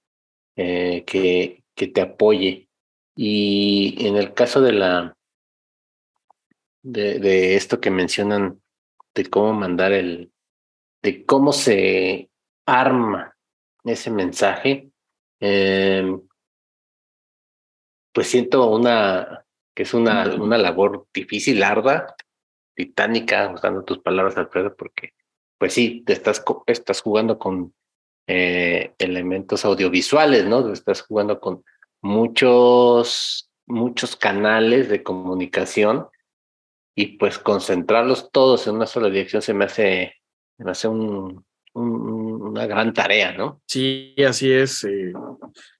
eh, 0.56 1.04
que, 1.06 1.64
que 1.74 1.88
te 1.88 2.00
apoye. 2.00 2.68
Y 3.14 4.06
en 4.06 4.16
el 4.16 4.34
caso 4.34 4.60
de 4.60 4.72
la 4.72 5.16
de, 6.82 7.18
de 7.18 7.56
esto 7.56 7.80
que 7.80 7.90
mencionan 7.90 8.60
de 9.14 9.24
cómo 9.26 9.52
mandar 9.52 9.92
el, 9.92 10.30
de 11.02 11.24
cómo 11.24 11.52
se 11.52 12.30
arma 12.66 13.36
ese 13.84 14.10
mensaje, 14.10 14.90
eh, 15.40 16.04
pues 18.16 18.28
siento 18.28 18.70
una 18.70 19.44
que 19.74 19.82
es 19.82 19.92
una, 19.92 20.34
una 20.36 20.56
labor 20.56 21.06
difícil, 21.12 21.60
larga, 21.60 22.16
titánica, 22.74 23.52
usando 23.52 23.84
tus 23.84 23.98
palabras, 23.98 24.38
Alfredo, 24.38 24.74
porque 24.74 25.12
pues 25.58 25.74
sí, 25.74 26.02
te 26.06 26.14
estás, 26.14 26.42
estás 26.64 27.02
jugando 27.02 27.38
con 27.38 27.74
eh, 28.26 28.94
elementos 28.96 29.66
audiovisuales, 29.66 30.46
¿no? 30.46 30.72
Estás 30.72 31.02
jugando 31.02 31.40
con 31.40 31.62
muchos, 32.00 33.50
muchos 33.66 34.16
canales 34.16 34.88
de 34.88 35.02
comunicación 35.02 36.08
y 36.94 37.18
pues 37.18 37.38
concentrarlos 37.38 38.30
todos 38.30 38.66
en 38.66 38.76
una 38.76 38.86
sola 38.86 39.10
dirección 39.10 39.42
se 39.42 39.52
me 39.52 39.66
hace, 39.66 40.14
me 40.56 40.70
hace 40.70 40.88
un, 40.88 41.44
una 41.74 42.66
gran 42.66 42.94
tarea, 42.94 43.32
¿no? 43.32 43.60
Sí, 43.66 44.14
así 44.26 44.50
es. 44.50 44.84
Eh, 44.84 45.12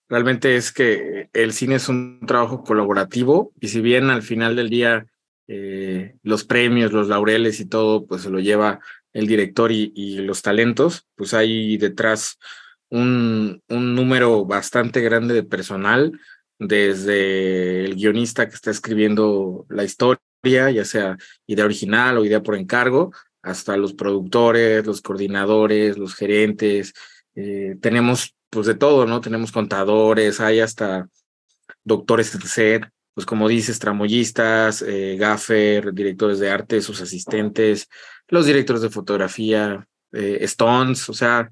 realmente 0.09 0.57
es 0.57 0.73
que 0.73 1.29
el 1.33 1.53
cine 1.53 1.77
es 1.77 1.89
un 1.89 2.21
trabajo 2.27 2.65
colaborativo 2.65 3.53
y 3.61 3.69
si 3.69 3.81
bien 3.81 4.11
al 4.11 4.23
final 4.23 4.57
del 4.57 4.71
día 4.71 5.07
eh, 5.49 6.17
los 6.23 6.45
premios, 6.45 6.93
los 6.93 7.09
laureles 7.09 7.61
y 7.61 7.67
todo, 7.67 8.07
pues 8.07 8.23
se 8.23 8.31
lo 8.31 8.41
lleva 8.41 8.81
el 9.13 9.27
director 9.27 9.73
y, 9.73 10.19
los 10.19 10.43
talentos, 10.43 11.07
pues 11.15 11.33
hay 11.33 11.79
detrás 11.79 12.39
un, 12.91 13.63
un, 13.69 13.95
número 13.95 14.45
bastante 14.45 15.01
grande 15.01 15.35
de 15.35 15.43
personal, 15.43 16.21
desde 16.59 17.85
el 17.85 17.95
guionista 17.95 18.49
que 18.49 18.55
está 18.55 18.71
escribiendo 18.71 19.65
la 19.71 19.85
historia, 19.85 20.21
ya 20.71 20.85
sea 20.85 21.17
idea 21.47 21.65
original 21.65 22.19
o 22.19 22.25
idea 22.25 22.43
por 22.43 22.57
encargo, 22.57 23.13
hasta 23.43 23.77
los 23.77 23.95
productores, 23.95 24.85
los 24.85 25.01
coordinadores, 25.01 25.97
los 25.97 26.15
gerentes. 26.15 26.93
Eh, 27.35 27.77
tenemos 27.81 28.36
pues 28.51 28.67
de 28.67 28.75
todo, 28.75 29.07
¿no? 29.07 29.21
Tenemos 29.21 29.53
contadores, 29.53 30.41
hay 30.41 30.61
hasta 30.61 31.09
doctores 31.85 32.39
de 32.39 32.47
set, 32.47 32.91
pues 33.15 33.27
como 33.27 33.49
dices, 33.49 33.79
tramoyistas, 33.79 34.83
eh, 34.83 35.17
gaffer, 35.19 35.93
directores 35.95 36.39
de 36.39 36.51
arte, 36.51 36.83
sus 36.83 37.01
asistentes, 37.01 37.89
los 38.29 38.47
directores 38.47 38.83
de 38.83 38.91
fotografía, 38.91 39.87
eh, 40.13 40.39
Stones, 40.43 41.09
o 41.09 41.15
sea, 41.15 41.51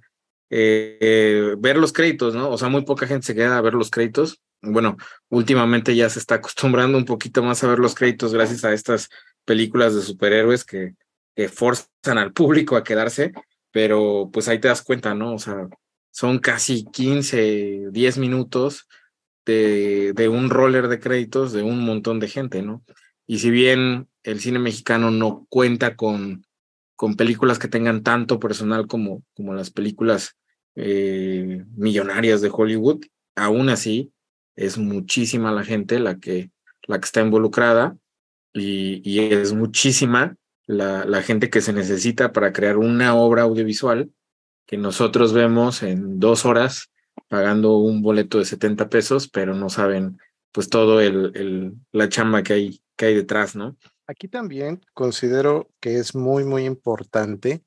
eh, 0.50 1.54
ver 1.58 1.76
los 1.78 1.92
créditos, 1.92 2.34
¿no? 2.34 2.50
O 2.50 2.58
sea, 2.58 2.68
muy 2.68 2.84
poca 2.84 3.06
gente 3.06 3.26
se 3.26 3.34
queda 3.34 3.56
a 3.56 3.62
ver 3.62 3.74
los 3.74 3.90
créditos. 3.90 4.40
Bueno, 4.60 4.96
últimamente 5.30 5.94
ya 5.96 6.08
se 6.10 6.18
está 6.18 6.36
acostumbrando 6.36 6.98
un 6.98 7.04
poquito 7.04 7.42
más 7.42 7.64
a 7.64 7.68
ver 7.68 7.78
los 7.78 7.94
créditos 7.94 8.34
gracias 8.34 8.64
a 8.64 8.72
estas 8.72 9.08
películas 9.44 9.94
de 9.94 10.02
superhéroes 10.02 10.64
que, 10.64 10.94
que 11.34 11.48
forzan 11.48 12.18
al 12.18 12.32
público 12.32 12.76
a 12.76 12.84
quedarse, 12.84 13.32
pero 13.70 14.30
pues 14.32 14.48
ahí 14.48 14.58
te 14.58 14.68
das 14.68 14.82
cuenta, 14.82 15.14
¿no? 15.14 15.34
O 15.34 15.38
sea, 15.38 15.68
son 16.14 16.38
casi 16.38 16.84
15, 16.84 17.88
10 17.90 18.18
minutos 18.18 18.86
de, 19.44 20.28
un 20.30 20.48
roller 20.48 20.86
de 20.86 21.00
créditos 21.00 21.52
de 21.52 21.62
un 21.62 21.84
montón 21.84 22.20
de 22.20 22.28
gente, 22.28 22.62
¿no? 22.62 22.84
Y 23.26 23.40
si 23.40 23.50
bien 23.50 24.08
el 24.22 24.38
cine 24.38 24.60
mexicano 24.60 25.10
no 25.10 25.44
cuenta 25.48 25.96
con, 25.96 26.46
con 26.94 27.16
películas 27.16 27.58
que 27.58 27.66
tengan 27.66 28.04
tanto 28.04 28.38
personal 28.38 28.86
como, 28.86 29.24
como 29.34 29.54
las 29.54 29.70
películas 29.70 30.36
eh, 30.76 31.64
millonarias 31.74 32.40
de 32.40 32.50
Hollywood, 32.52 33.04
aún 33.34 33.68
así 33.68 34.12
es 34.54 34.78
muchísima 34.78 35.50
la 35.50 35.64
gente 35.64 35.98
la 35.98 36.20
que, 36.20 36.52
la 36.86 37.00
que 37.00 37.06
está 37.06 37.22
involucrada 37.22 37.96
y, 38.52 39.02
y 39.04 39.18
es 39.18 39.52
muchísima 39.52 40.36
la, 40.66 41.04
la, 41.06 41.22
gente 41.22 41.50
que 41.50 41.60
se 41.60 41.72
necesita 41.72 42.30
para 42.32 42.52
crear 42.52 42.76
una 42.76 43.16
obra 43.16 43.42
audiovisual 43.42 44.12
que 44.66 44.76
nosotros 44.76 45.32
vemos 45.32 45.82
en 45.82 46.18
dos 46.18 46.44
horas 46.44 46.90
pagando 47.28 47.78
un 47.78 48.02
boleto 48.02 48.38
de 48.38 48.44
70 48.44 48.88
pesos, 48.88 49.28
pero 49.28 49.54
no 49.54 49.70
saben 49.70 50.18
pues 50.52 50.68
todo 50.68 51.00
el, 51.00 51.32
el, 51.34 51.74
la 51.92 52.08
chamba 52.08 52.42
que 52.42 52.52
hay, 52.52 52.82
que 52.96 53.06
hay 53.06 53.14
detrás, 53.14 53.56
¿no? 53.56 53.76
Aquí 54.06 54.28
también 54.28 54.80
considero 54.92 55.68
que 55.80 55.96
es 55.96 56.14
muy, 56.14 56.44
muy 56.44 56.64
importante 56.64 57.64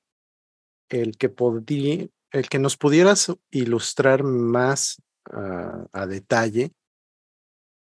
el 0.89 1.17
que, 1.17 1.29
podí, 1.29 2.11
el 2.31 2.47
que 2.49 2.59
nos 2.59 2.77
pudieras 2.77 3.33
ilustrar 3.51 4.23
más 4.23 5.01
uh, 5.31 5.87
a 5.91 6.05
detalle 6.07 6.71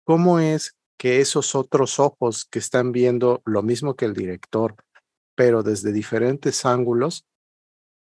cómo 0.05 0.39
es 0.39 0.75
que 0.97 1.21
esos 1.21 1.55
otros 1.55 1.99
ojos 1.99 2.47
que 2.47 2.59
están 2.59 2.93
viendo 2.93 3.43
lo 3.45 3.63
mismo 3.63 3.95
que 3.95 4.07
el 4.07 4.15
director, 4.15 4.75
pero 5.35 5.63
desde 5.63 5.93
diferentes 5.93 6.65
ángulos, 6.65 7.27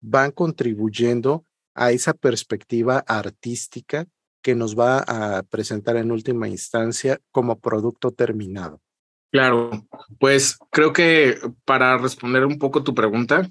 van 0.02 0.32
contribuyendo 0.32 1.46
a 1.74 1.92
esa 1.92 2.12
perspectiva 2.12 3.02
artística 3.06 4.06
que 4.42 4.54
nos 4.54 4.78
va 4.78 4.98
a 4.98 5.42
presentar 5.44 5.96
en 5.96 6.10
última 6.10 6.48
instancia 6.48 7.20
como 7.30 7.60
producto 7.60 8.10
terminado. 8.10 8.82
Claro, 9.30 9.70
pues 10.18 10.58
creo 10.70 10.92
que 10.92 11.38
para 11.64 11.96
responder 11.96 12.44
un 12.44 12.58
poco 12.58 12.82
tu 12.82 12.94
pregunta, 12.94 13.48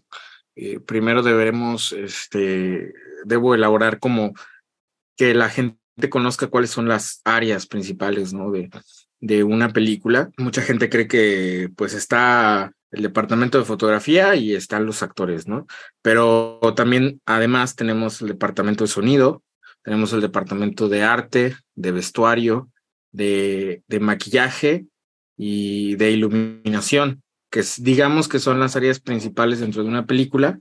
eh, 0.56 0.80
primero 0.80 1.24
deberemos, 1.24 1.94
este, 1.94 2.94
debo 3.26 3.56
elaborar 3.56 4.00
como 4.00 4.34
que 5.18 5.34
la 5.34 5.50
gente 5.50 5.80
conozca 6.10 6.48
cuáles 6.48 6.70
son 6.70 6.88
las 6.88 7.22
áreas 7.24 7.66
principales, 7.66 8.34
¿no? 8.34 8.52
De, 8.52 8.70
de 9.22 9.44
una 9.44 9.70
película. 9.70 10.30
Mucha 10.38 10.62
gente 10.62 10.90
cree 10.90 11.08
que 11.08 11.70
pues 11.76 11.94
está 11.94 12.74
el 12.92 13.04
departamento 13.04 13.58
de 13.58 13.66
fotografía 13.66 14.36
y 14.36 14.54
están 14.54 14.86
los 14.86 15.02
actores, 15.02 15.48
¿no? 15.48 15.66
Pero 16.02 16.60
también, 16.76 17.22
además, 17.26 17.76
tenemos 17.76 18.22
el 18.22 18.28
departamento 18.28 18.84
de 18.84 18.90
sonido, 18.90 19.44
tenemos 19.82 20.14
el 20.14 20.22
departamento 20.22 20.90
de 20.90 21.04
arte, 21.04 21.56
de 21.74 21.92
vestuario, 21.92 22.70
de, 23.12 23.84
maquillaje 24.00 24.86
y 25.38 25.96
de 25.96 26.12
iluminación, 26.12 27.24
que 27.50 27.64
digamos 27.80 28.28
que 28.28 28.40
son 28.40 28.60
las 28.60 28.76
áreas 28.76 29.00
principales 29.00 29.60
dentro 29.60 29.84
de 29.84 29.90
una 29.90 30.06
película. 30.06 30.60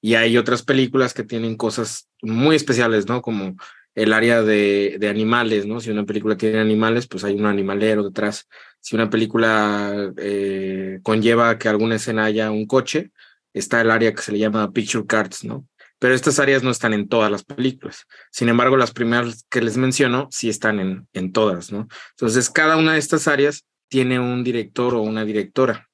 Y 0.00 0.14
hay 0.14 0.36
otras 0.36 0.62
películas 0.62 1.14
que 1.14 1.24
tienen 1.24 1.56
cosas 1.56 2.08
muy 2.22 2.56
especiales, 2.56 3.06
¿no? 3.06 3.22
Como 3.22 3.56
el 3.94 4.12
área 4.12 4.42
de, 4.42 4.96
de 4.98 5.08
animales, 5.08 5.66
¿no? 5.66 5.80
Si 5.80 5.90
una 5.90 6.04
película 6.04 6.36
tiene 6.36 6.58
animales, 6.58 7.06
pues 7.06 7.24
hay 7.24 7.34
un 7.34 7.46
animalero 7.46 8.02
detrás 8.02 8.46
si 8.86 8.94
una 8.94 9.10
película 9.10 10.12
eh, 10.16 11.00
conlleva 11.02 11.58
que 11.58 11.68
alguna 11.68 11.96
escena 11.96 12.26
haya 12.26 12.52
un 12.52 12.66
coche, 12.66 13.10
está 13.52 13.80
el 13.80 13.90
área 13.90 14.14
que 14.14 14.22
se 14.22 14.30
le 14.30 14.38
llama 14.38 14.70
Picture 14.70 15.04
Cards, 15.04 15.42
¿no? 15.42 15.66
Pero 15.98 16.14
estas 16.14 16.38
áreas 16.38 16.62
no 16.62 16.70
están 16.70 16.94
en 16.94 17.08
todas 17.08 17.28
las 17.28 17.42
películas. 17.42 18.06
Sin 18.30 18.48
embargo, 18.48 18.76
las 18.76 18.92
primeras 18.92 19.44
que 19.50 19.60
les 19.60 19.76
menciono 19.76 20.28
sí 20.30 20.48
están 20.48 20.78
en, 20.78 21.08
en 21.14 21.32
todas, 21.32 21.72
¿no? 21.72 21.88
Entonces, 22.12 22.48
cada 22.48 22.76
una 22.76 22.92
de 22.92 23.00
estas 23.00 23.26
áreas 23.26 23.66
tiene 23.88 24.20
un 24.20 24.44
director 24.44 24.94
o 24.94 25.02
una 25.02 25.24
directora. 25.24 25.88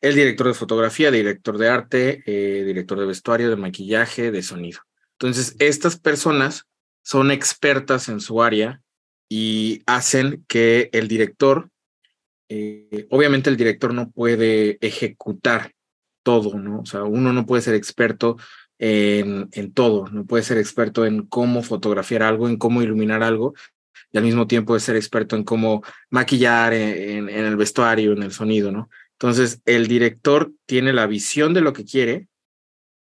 El 0.00 0.14
director 0.14 0.46
de 0.46 0.54
fotografía, 0.54 1.10
director 1.10 1.58
de 1.58 1.68
arte, 1.68 2.22
eh, 2.24 2.64
director 2.64 2.98
de 2.98 3.04
vestuario, 3.04 3.50
de 3.50 3.56
maquillaje, 3.56 4.30
de 4.30 4.42
sonido. 4.42 4.80
Entonces, 5.18 5.54
estas 5.58 6.00
personas 6.00 6.64
son 7.02 7.30
expertas 7.30 8.08
en 8.08 8.20
su 8.20 8.42
área 8.42 8.80
y 9.28 9.82
hacen 9.86 10.44
que 10.48 10.90
el 10.92 11.08
director, 11.08 11.70
eh, 12.48 13.06
obviamente 13.10 13.50
el 13.50 13.56
director 13.56 13.92
no 13.92 14.10
puede 14.10 14.78
ejecutar 14.80 15.72
todo, 16.22 16.58
¿no? 16.58 16.80
O 16.80 16.86
sea, 16.86 17.04
uno 17.04 17.32
no 17.32 17.46
puede 17.46 17.62
ser 17.62 17.74
experto 17.74 18.36
en, 18.78 19.48
en 19.52 19.72
todo, 19.72 20.08
no 20.08 20.26
puede 20.26 20.42
ser 20.42 20.58
experto 20.58 21.06
en 21.06 21.26
cómo 21.26 21.62
fotografiar 21.62 22.22
algo, 22.22 22.48
en 22.48 22.56
cómo 22.56 22.82
iluminar 22.82 23.22
algo, 23.22 23.54
y 24.12 24.18
al 24.18 24.24
mismo 24.24 24.46
tiempo 24.46 24.78
ser 24.78 24.96
experto 24.96 25.36
en 25.36 25.44
cómo 25.44 25.82
maquillar, 26.10 26.72
en, 26.72 27.28
en, 27.28 27.44
el 27.44 27.56
vestuario, 27.56 28.12
en 28.12 28.22
el 28.22 28.32
sonido, 28.32 28.70
¿no? 28.70 28.88
Entonces, 29.12 29.62
el 29.64 29.86
director 29.86 30.52
tiene 30.66 30.92
la 30.92 31.06
visión 31.06 31.54
de 31.54 31.62
lo 31.62 31.72
que 31.72 31.84
quiere, 31.84 32.28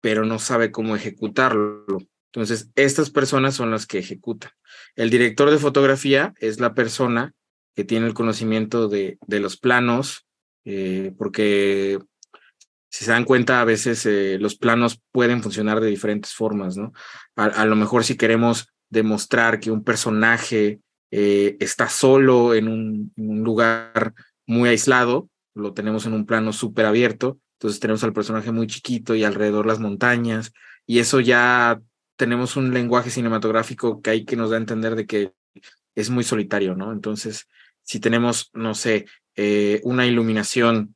pero 0.01 0.23
no 0.23 0.37
sabe 0.37 0.71
cómo 0.71 0.95
ejecutarlo. 0.95 1.85
Entonces, 2.31 2.69
estas 2.75 3.09
personas 3.09 3.55
son 3.55 3.71
las 3.71 3.87
que 3.87 3.97
ejecutan. 3.97 4.51
El 4.95 5.09
director 5.09 5.51
de 5.51 5.57
fotografía 5.57 6.33
es 6.39 6.59
la 6.59 6.73
persona 6.73 7.33
que 7.75 7.83
tiene 7.83 8.07
el 8.07 8.13
conocimiento 8.13 8.87
de, 8.87 9.17
de 9.27 9.39
los 9.39 9.57
planos, 9.57 10.25
eh, 10.63 11.13
porque 11.17 11.99
si 12.89 13.03
se 13.03 13.11
dan 13.11 13.25
cuenta, 13.25 13.59
a 13.59 13.65
veces 13.65 14.05
eh, 14.05 14.37
los 14.39 14.55
planos 14.55 15.01
pueden 15.11 15.43
funcionar 15.43 15.81
de 15.81 15.89
diferentes 15.89 16.33
formas, 16.33 16.77
¿no? 16.77 16.93
A, 17.35 17.65
lo 17.65 17.75
mejor 17.75 18.05
si 18.05 18.15
queremos 18.15 18.69
demostrar 18.89 19.59
que 19.59 19.69
un 19.69 19.83
personaje 19.83 20.79
eh, 21.11 21.57
está 21.59 21.89
solo 21.89 22.53
en 22.53 22.69
un, 22.69 23.11
en 23.17 23.29
un, 23.29 23.43
lugar 23.43 24.13
muy 24.47 24.69
aislado, 24.69 25.29
lo 25.53 25.73
tenemos 25.73 26.05
en 26.05 26.13
un 26.13 26.25
plano 26.25 26.53
súper 26.53 26.85
abierto, 26.85 27.37
entonces 27.59 27.81
tenemos 27.81 28.01
al 28.05 28.13
personaje 28.13 28.53
muy 28.53 28.67
chiquito 28.67 29.13
y 29.13 29.25
alrededor 29.25 29.65
las 29.65 29.79
montañas, 29.79 30.53
y 30.87 30.99
eso 30.99 31.19
ya 31.19 31.81
tenemos 32.15 32.55
un 32.55 32.73
lenguaje 32.73 33.09
cinematográfico 33.09 34.01
que 34.01 34.09
hay 34.09 34.25
que 34.25 34.35
nos 34.35 34.49
da 34.49 34.57
a 34.57 34.59
entender 34.59 34.95
de 34.95 35.05
que 35.05 35.33
es 35.95 36.09
muy 36.09 36.23
solitario, 36.23 36.75
¿no? 36.75 36.91
Entonces, 36.91 37.47
si 37.83 37.99
tenemos, 37.99 38.49
no 38.53 38.75
sé, 38.75 39.05
eh, 39.35 39.81
una 39.83 40.05
iluminación 40.05 40.95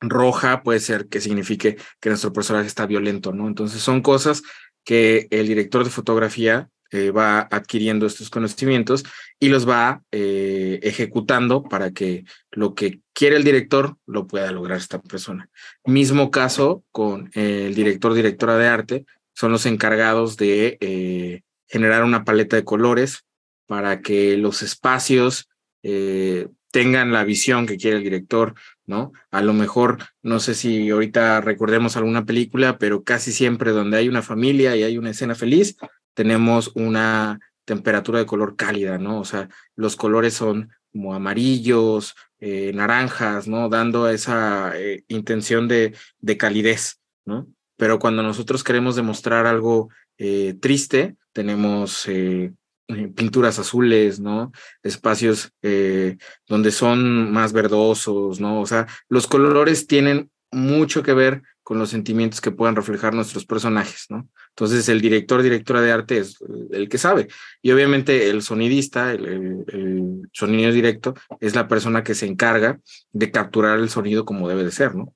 roja, 0.00 0.62
puede 0.62 0.80
ser 0.80 1.08
que 1.08 1.20
signifique 1.20 1.76
que 2.00 2.08
nuestro 2.08 2.32
personaje 2.32 2.66
está 2.66 2.86
violento, 2.86 3.32
¿no? 3.32 3.48
Entonces, 3.48 3.82
son 3.82 4.00
cosas 4.00 4.42
que 4.84 5.28
el 5.30 5.46
director 5.46 5.84
de 5.84 5.90
fotografía 5.90 6.70
eh, 6.92 7.10
va 7.12 7.40
adquiriendo 7.50 8.06
estos 8.06 8.30
conocimientos 8.30 9.04
y 9.38 9.48
los 9.48 9.68
va 9.68 10.02
eh, 10.10 10.80
ejecutando 10.82 11.62
para 11.62 11.92
que 11.92 12.24
lo 12.50 12.74
que 12.74 13.00
quiere 13.12 13.36
el 13.36 13.44
director 13.44 13.96
lo 14.06 14.26
pueda 14.26 14.50
lograr 14.50 14.78
esta 14.78 15.00
persona. 15.00 15.48
Mismo 15.84 16.32
caso 16.32 16.82
con 16.90 17.30
el 17.34 17.74
director, 17.76 18.12
directora 18.12 18.56
de 18.56 18.66
arte, 18.66 19.06
son 19.40 19.52
los 19.52 19.64
encargados 19.64 20.36
de 20.36 20.76
eh, 20.82 21.40
generar 21.66 22.04
una 22.04 22.24
paleta 22.24 22.56
de 22.56 22.64
colores 22.64 23.24
para 23.66 24.02
que 24.02 24.36
los 24.36 24.62
espacios 24.62 25.48
eh, 25.82 26.48
tengan 26.70 27.10
la 27.10 27.24
visión 27.24 27.66
que 27.66 27.78
quiere 27.78 27.96
el 27.96 28.02
director, 28.02 28.52
¿no? 28.84 29.12
A 29.30 29.40
lo 29.40 29.54
mejor, 29.54 29.96
no 30.20 30.40
sé 30.40 30.54
si 30.54 30.90
ahorita 30.90 31.40
recordemos 31.40 31.96
alguna 31.96 32.26
película, 32.26 32.76
pero 32.76 33.02
casi 33.02 33.32
siempre 33.32 33.70
donde 33.70 33.96
hay 33.96 34.10
una 34.10 34.20
familia 34.20 34.76
y 34.76 34.82
hay 34.82 34.98
una 34.98 35.08
escena 35.08 35.34
feliz, 35.34 35.78
tenemos 36.12 36.72
una 36.74 37.40
temperatura 37.64 38.18
de 38.18 38.26
color 38.26 38.56
cálida, 38.56 38.98
¿no? 38.98 39.20
O 39.20 39.24
sea, 39.24 39.48
los 39.74 39.96
colores 39.96 40.34
son 40.34 40.68
como 40.92 41.14
amarillos, 41.14 42.14
eh, 42.40 42.72
naranjas, 42.74 43.48
¿no? 43.48 43.70
Dando 43.70 44.06
esa 44.10 44.74
intención 45.08 45.66
de, 45.66 45.96
de 46.18 46.36
calidez, 46.36 47.00
¿no? 47.24 47.46
Pero 47.80 47.98
cuando 47.98 48.22
nosotros 48.22 48.62
queremos 48.62 48.94
demostrar 48.94 49.46
algo 49.46 49.88
eh, 50.18 50.54
triste, 50.60 51.16
tenemos 51.32 52.06
eh, 52.08 52.52
eh, 52.88 53.08
pinturas 53.08 53.58
azules, 53.58 54.20
¿no? 54.20 54.52
Espacios 54.82 55.50
eh, 55.62 56.18
donde 56.46 56.72
son 56.72 57.32
más 57.32 57.54
verdosos, 57.54 58.38
¿no? 58.38 58.60
O 58.60 58.66
sea, 58.66 58.86
los 59.08 59.26
colores 59.26 59.86
tienen 59.86 60.30
mucho 60.52 61.02
que 61.02 61.14
ver 61.14 61.40
con 61.62 61.78
los 61.78 61.88
sentimientos 61.88 62.42
que 62.42 62.50
puedan 62.50 62.76
reflejar 62.76 63.14
nuestros 63.14 63.46
personajes, 63.46 64.04
¿no? 64.10 64.28
Entonces, 64.50 64.86
el 64.90 65.00
director, 65.00 65.40
directora 65.40 65.80
de 65.80 65.92
arte 65.92 66.18
es 66.18 66.36
el 66.72 66.86
que 66.90 66.98
sabe. 66.98 67.28
Y 67.62 67.70
obviamente 67.70 68.28
el 68.28 68.42
sonidista, 68.42 69.10
el, 69.14 69.24
el, 69.24 69.64
el 69.68 70.28
sonido 70.34 70.70
directo, 70.70 71.14
es 71.40 71.54
la 71.54 71.66
persona 71.66 72.04
que 72.04 72.14
se 72.14 72.26
encarga 72.26 72.78
de 73.12 73.30
capturar 73.30 73.78
el 73.78 73.88
sonido 73.88 74.26
como 74.26 74.50
debe 74.50 74.64
de 74.64 74.70
ser, 74.70 74.94
¿no? 74.94 75.14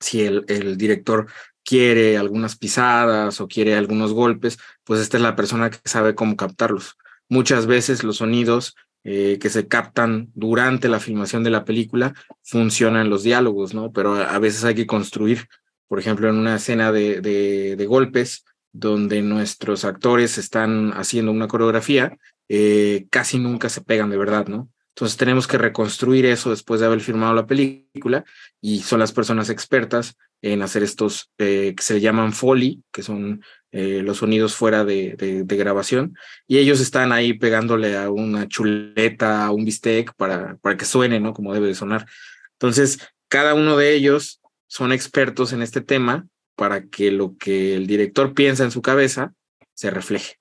Si 0.00 0.24
el, 0.24 0.44
el 0.48 0.76
director 0.76 1.28
quiere 1.64 2.18
algunas 2.18 2.56
pisadas 2.56 3.40
o 3.40 3.48
quiere 3.48 3.76
algunos 3.76 4.12
golpes, 4.12 4.58
pues 4.84 5.00
esta 5.00 5.16
es 5.16 5.22
la 5.22 5.36
persona 5.36 5.70
que 5.70 5.78
sabe 5.84 6.14
cómo 6.14 6.36
captarlos. 6.36 6.96
Muchas 7.28 7.66
veces 7.66 8.04
los 8.04 8.18
sonidos 8.18 8.74
eh, 9.04 9.38
que 9.40 9.50
se 9.50 9.66
captan 9.66 10.30
durante 10.34 10.88
la 10.88 11.00
filmación 11.00 11.42
de 11.42 11.50
la 11.50 11.64
película 11.64 12.14
funcionan 12.42 13.10
los 13.10 13.24
diálogos, 13.24 13.74
¿no? 13.74 13.92
Pero 13.92 14.14
a, 14.14 14.38
veces 14.38 14.62
hay 14.62 14.76
que 14.76 14.86
construir, 14.86 15.48
por 15.88 15.98
ejemplo, 15.98 16.28
en 16.28 16.36
una 16.36 16.54
escena 16.56 16.92
de, 16.92 17.20
de, 17.20 17.86
golpes 17.86 18.44
donde 18.70 19.20
nuestros 19.20 19.84
actores 19.84 20.38
están 20.38 20.92
haciendo 20.92 21.32
una 21.32 21.48
coreografía, 21.48 22.16
eh, 22.48 23.06
casi 23.10 23.40
nunca 23.40 23.68
se 23.68 23.80
pegan 23.80 24.10
de 24.10 24.18
verdad, 24.18 24.46
¿no? 24.46 24.70
Entonces 24.94 25.16
tenemos 25.16 25.48
que 25.48 25.58
reconstruir 25.58 26.26
eso 26.26 26.50
después 26.50 26.80
de 26.80 26.86
haber 26.86 27.00
filmado 27.00 27.34
la 27.34 27.46
película 27.46 28.24
y 28.60 28.82
son 28.82 29.00
las 29.00 29.10
personas 29.10 29.50
expertas 29.50 30.16
en 30.42 30.62
hacer 30.62 30.82
estos 30.82 31.30
eh, 31.38 31.74
que 31.76 31.82
se 31.82 32.00
llaman 32.00 32.32
foley, 32.32 32.82
que 32.92 33.02
son 33.02 33.42
eh, 33.70 34.02
los 34.02 34.18
sonidos 34.18 34.54
fuera 34.54 34.84
de, 34.84 35.14
de, 35.46 35.56
grabación, 35.56 36.16
y 36.46 36.58
ellos 36.58 36.80
están 36.80 37.12
ahí 37.12 37.32
pegándole 37.32 37.96
a 37.96 38.10
una 38.10 38.48
chuleta, 38.48 39.46
a 39.46 39.52
un 39.52 39.64
bistec 39.64 40.12
para, 40.14 40.56
para 40.56 40.76
que 40.76 40.84
suene, 40.84 41.20
¿no? 41.20 41.32
Como 41.32 41.54
debe 41.54 41.68
de 41.68 41.74
sonar. 41.74 42.06
Entonces, 42.54 42.98
cada 43.28 43.54
uno 43.54 43.76
de 43.76 43.94
ellos 43.94 44.40
son 44.66 44.92
expertos 44.92 45.52
en 45.52 45.62
este 45.62 45.80
tema 45.80 46.26
para 46.56 46.86
que 46.86 47.10
lo 47.10 47.36
que 47.36 47.74
el 47.74 47.86
director 47.86 48.34
piensa 48.34 48.64
en 48.64 48.70
su 48.70 48.82
cabeza 48.82 49.32
se 49.74 49.90
refleje. 49.90 50.38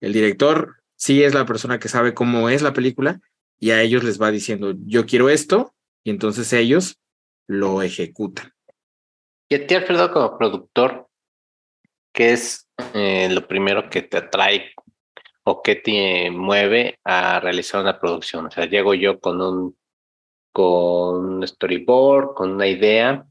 El 0.00 0.12
director 0.12 0.76
sí 0.96 1.22
es 1.22 1.34
la 1.34 1.46
persona 1.46 1.78
que 1.78 1.88
sabe 1.88 2.14
cómo 2.14 2.48
es 2.48 2.62
la 2.62 2.72
película 2.72 3.20
y 3.58 3.70
a 3.70 3.80
ellos 3.80 4.04
les 4.04 4.20
va 4.20 4.30
diciendo, 4.30 4.74
yo 4.84 5.06
quiero 5.06 5.30
esto, 5.30 5.74
y 6.04 6.10
entonces 6.10 6.52
ellos 6.52 6.98
lo 7.46 7.82
ejecutan. 7.82 8.52
Y 9.48 9.54
a 9.54 9.66
ti, 9.66 9.74
Alfredo, 9.74 10.12
como 10.12 10.36
productor, 10.36 11.08
¿qué 12.12 12.32
es 12.32 12.68
eh, 12.94 13.28
lo 13.30 13.46
primero 13.46 13.88
que 13.88 14.02
te 14.02 14.16
atrae 14.16 14.72
o 15.44 15.62
que 15.62 15.76
te 15.76 16.30
mueve 16.32 16.98
a 17.04 17.38
realizar 17.38 17.80
una 17.80 18.00
producción? 18.00 18.46
O 18.46 18.50
sea, 18.50 18.66
llego 18.66 18.94
yo 18.94 19.20
con 19.20 19.40
un, 19.40 19.78
con 20.52 21.46
storyboard, 21.46 22.34
con 22.34 22.52
una 22.52 22.66
idea, 22.66 23.24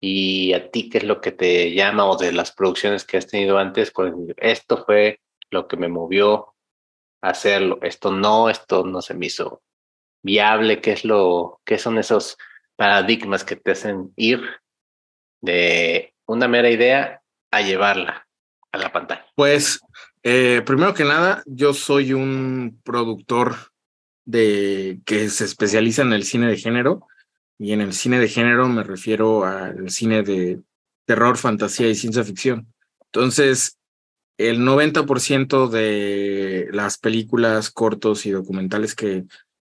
y 0.00 0.52
a 0.52 0.70
ti, 0.70 0.90
¿qué 0.90 0.98
es 0.98 1.04
lo 1.04 1.20
que 1.20 1.32
te 1.32 1.72
llama 1.72 2.04
o 2.04 2.16
de 2.16 2.32
las 2.32 2.52
producciones 2.52 3.04
que 3.04 3.16
has 3.16 3.26
tenido 3.26 3.58
antes? 3.58 3.90
Con, 3.90 4.34
esto 4.36 4.84
fue 4.84 5.20
lo 5.50 5.66
que 5.66 5.76
me 5.76 5.88
movió 5.88 6.54
a 7.22 7.30
hacerlo, 7.30 7.78
esto 7.82 8.12
no, 8.12 8.50
esto 8.50 8.84
no 8.84 9.02
se 9.02 9.14
me 9.14 9.26
hizo 9.26 9.62
viable, 10.22 10.80
¿qué 10.80 10.92
es 10.92 11.04
lo, 11.04 11.60
qué 11.64 11.78
son 11.78 11.98
esos 11.98 12.36
paradigmas 12.76 13.44
que 13.44 13.56
te 13.56 13.72
hacen 13.72 14.12
ir 14.16 14.42
de 15.40 16.14
una 16.26 16.48
mera 16.48 16.70
idea 16.70 17.22
a 17.50 17.62
llevarla 17.62 18.26
a 18.72 18.78
la 18.78 18.92
pantalla? 18.92 19.26
Pues, 19.34 19.80
eh, 20.22 20.62
primero 20.64 20.94
que 20.94 21.04
nada, 21.04 21.42
yo 21.46 21.74
soy 21.74 22.12
un 22.12 22.80
productor 22.84 23.56
de 24.24 25.00
que 25.06 25.30
se 25.30 25.44
especializa 25.44 26.02
en 26.02 26.12
el 26.12 26.24
cine 26.24 26.48
de 26.48 26.58
género 26.58 27.06
y 27.58 27.72
en 27.72 27.80
el 27.80 27.92
cine 27.92 28.18
de 28.18 28.28
género 28.28 28.68
me 28.68 28.84
refiero 28.84 29.44
al 29.44 29.90
cine 29.90 30.22
de 30.22 30.60
terror, 31.06 31.38
fantasía 31.38 31.88
y 31.88 31.94
ciencia 31.94 32.24
ficción. 32.24 32.72
Entonces, 33.06 33.78
el 34.36 34.60
90% 34.60 35.68
de 35.68 36.68
las 36.70 36.98
películas, 36.98 37.70
cortos 37.70 38.26
y 38.26 38.30
documentales 38.30 38.94
que, 38.94 39.24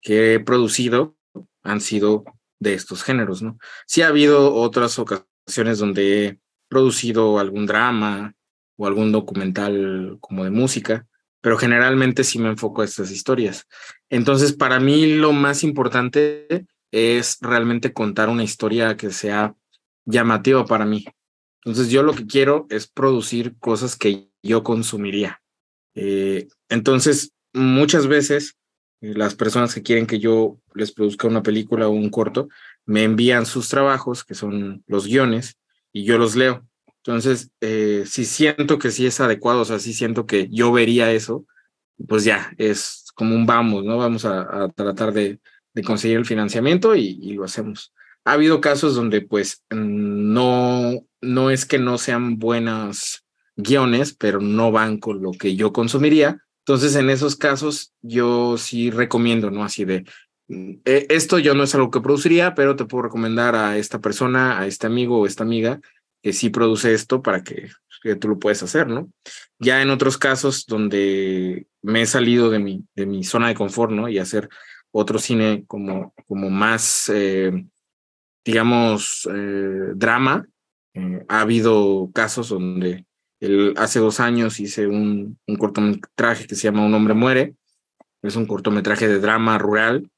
que 0.02 0.34
he 0.34 0.40
producido 0.40 1.16
han 1.62 1.82
sido 1.82 2.24
de 2.60 2.74
estos 2.74 3.04
géneros, 3.04 3.42
¿no? 3.42 3.60
Sí 3.86 4.02
ha 4.02 4.08
habido 4.08 4.54
otras 4.56 4.98
ocasiones 4.98 5.35
donde 5.46 6.26
he 6.26 6.40
producido 6.68 7.40
algún 7.40 7.66
drama 7.66 8.34
o 8.78 8.88
algún 8.88 9.12
documental 9.12 10.18
como 10.20 10.44
de 10.44 10.50
música, 10.50 11.08
pero 11.42 11.58
generalmente 11.58 12.24
sí 12.24 12.40
me 12.40 12.50
enfoco 12.50 12.82
a 12.82 12.86
estas 12.86 13.12
historias. 13.12 13.68
Entonces, 14.10 14.54
para 14.54 14.80
mí 14.80 15.16
lo 15.16 15.32
más 15.32 15.64
importante 15.64 16.66
es 16.92 17.38
realmente 17.42 17.94
contar 17.94 18.30
una 18.30 18.44
historia 18.44 18.98
que 18.98 19.12
sea 19.12 19.56
llamativa 20.06 20.66
para 20.66 20.86
mí. 20.86 21.06
Entonces, 21.64 21.92
yo 21.92 22.04
lo 22.04 22.14
que 22.14 22.26
quiero 22.26 22.68
es 22.70 22.88
producir 22.88 23.58
cosas 23.60 23.96
que 23.96 24.30
yo 24.44 24.64
consumiría. 24.64 25.42
Eh, 25.96 26.48
entonces, 26.70 27.32
muchas 27.54 28.08
veces 28.08 28.58
eh, 29.02 29.14
las 29.16 29.36
personas 29.36 29.74
que 29.74 29.84
quieren 29.84 30.08
que 30.08 30.20
yo 30.20 30.60
les 30.74 30.92
produzca 30.92 31.28
una 31.28 31.44
película 31.44 31.88
o 31.88 31.92
un 31.92 32.10
corto 32.10 32.50
me 32.86 33.04
envían 33.04 33.46
sus 33.46 33.70
trabajos, 33.70 34.24
que 34.24 34.36
son 34.36 34.84
los 34.88 35.08
guiones, 35.08 35.58
y 35.92 36.04
yo 36.04 36.18
los 36.18 36.36
leo. 36.36 36.68
Entonces, 36.98 37.52
eh, 37.62 38.04
si 38.06 38.26
siento 38.26 38.80
que 38.80 38.92
sí 38.92 39.06
es 39.06 39.20
adecuado, 39.20 39.62
o 39.62 39.66
sea, 39.66 39.80
si 39.80 39.94
siento 39.94 40.26
que 40.26 40.50
yo 40.50 40.72
vería 40.72 41.12
eso, 41.12 41.46
pues 42.08 42.24
ya, 42.24 42.54
es 42.58 43.06
como 43.16 43.36
un 43.36 43.46
vamos, 43.46 43.84
¿no? 43.84 43.98
Vamos 43.98 44.26
a, 44.26 44.70
tratar 44.76 45.14
de, 45.14 45.40
de, 45.74 45.84
conseguir 45.84 46.18
el 46.18 46.26
financiamiento 46.26 46.96
y, 46.96 47.20
y, 47.22 47.34
lo 47.34 47.44
hacemos. 47.46 47.94
Ha 48.26 48.34
habido 48.34 48.60
casos 48.60 48.96
donde 48.96 49.22
pues 49.22 49.64
no, 49.70 50.94
no 51.22 51.50
es 51.52 51.66
que 51.66 51.78
no 51.78 51.98
sean 51.98 52.40
buenos 52.40 53.24
guiones, 53.56 54.14
pero 54.14 54.42
no 54.42 54.72
van 54.72 54.98
con 54.98 55.22
lo 55.22 55.32
que 55.32 55.56
yo 55.56 55.72
consumiría. 55.72 56.42
Entonces, 56.68 56.96
en 56.96 57.12
esos 57.12 57.36
casos, 57.36 57.94
yo 58.02 58.58
sí 58.58 58.90
recomiendo, 58.90 59.52
¿no? 59.52 59.64
Así 59.64 59.86
de, 59.86 60.06
mm, 60.48 60.72
e, 60.86 61.08
esto 61.10 61.40
yo 61.40 61.54
no 61.54 61.64
es 61.64 61.76
algo 61.76 61.92
que 61.92 62.02
produciría, 62.02 62.56
pero 62.56 62.76
te 62.76 62.86
puedo 62.86 63.04
recomendar 63.04 63.56
a 63.56 63.78
esta 63.78 64.00
persona, 64.00 64.60
a 64.60 64.68
este 64.68 64.88
amigo 64.88 65.20
o 65.20 65.26
esta 65.26 65.44
amiga 65.44 65.80
que 66.22 66.34
sí 66.34 66.50
produce 66.50 66.94
esto 66.94 67.22
para 67.22 67.44
que, 67.44 67.70
que 68.02 68.16
tú 68.16 68.28
lo 68.28 68.40
puedes 68.40 68.64
hacer, 68.64 68.88
¿no? 68.88 69.12
Ya 69.60 69.82
en 69.82 69.92
otros 69.92 70.18
casos 70.18 70.66
donde 70.66 71.68
me 71.84 72.02
he 72.02 72.06
salido 72.08 72.50
de 72.50 72.60
mi, 72.60 72.84
de 72.96 73.06
mi 73.06 73.24
zona 73.24 73.48
de 73.48 73.56
confort, 73.56 73.92
¿no? 73.92 74.10
Y 74.10 74.18
hacer 74.18 74.50
otro 74.92 75.20
cine 75.20 75.66
como, 75.68 76.14
como 76.28 76.50
más, 76.50 77.12
eh, 77.14 77.66
digamos, 78.46 79.30
eh, 79.32 79.92
drama. 79.94 80.48
Eh, 80.94 81.26
ha 81.28 81.42
habido 81.42 82.10
casos 82.14 82.50
donde 82.50 83.06
el, 83.40 83.74
hace 83.78 84.00
dos 84.00 84.20
años 84.20 84.60
hice 84.60 84.88
un, 84.88 85.38
un 85.46 85.56
cortometraje 85.58 86.48
que 86.48 86.56
se 86.56 86.64
llama 86.64 86.86
Un 86.86 86.94
hombre 86.94 87.14
muere. 87.14 87.56
Es 88.22 88.36
un 88.36 88.46
cortometraje 88.46 89.08
de 89.08 89.20
drama 89.20 89.58
rural. 89.58 90.10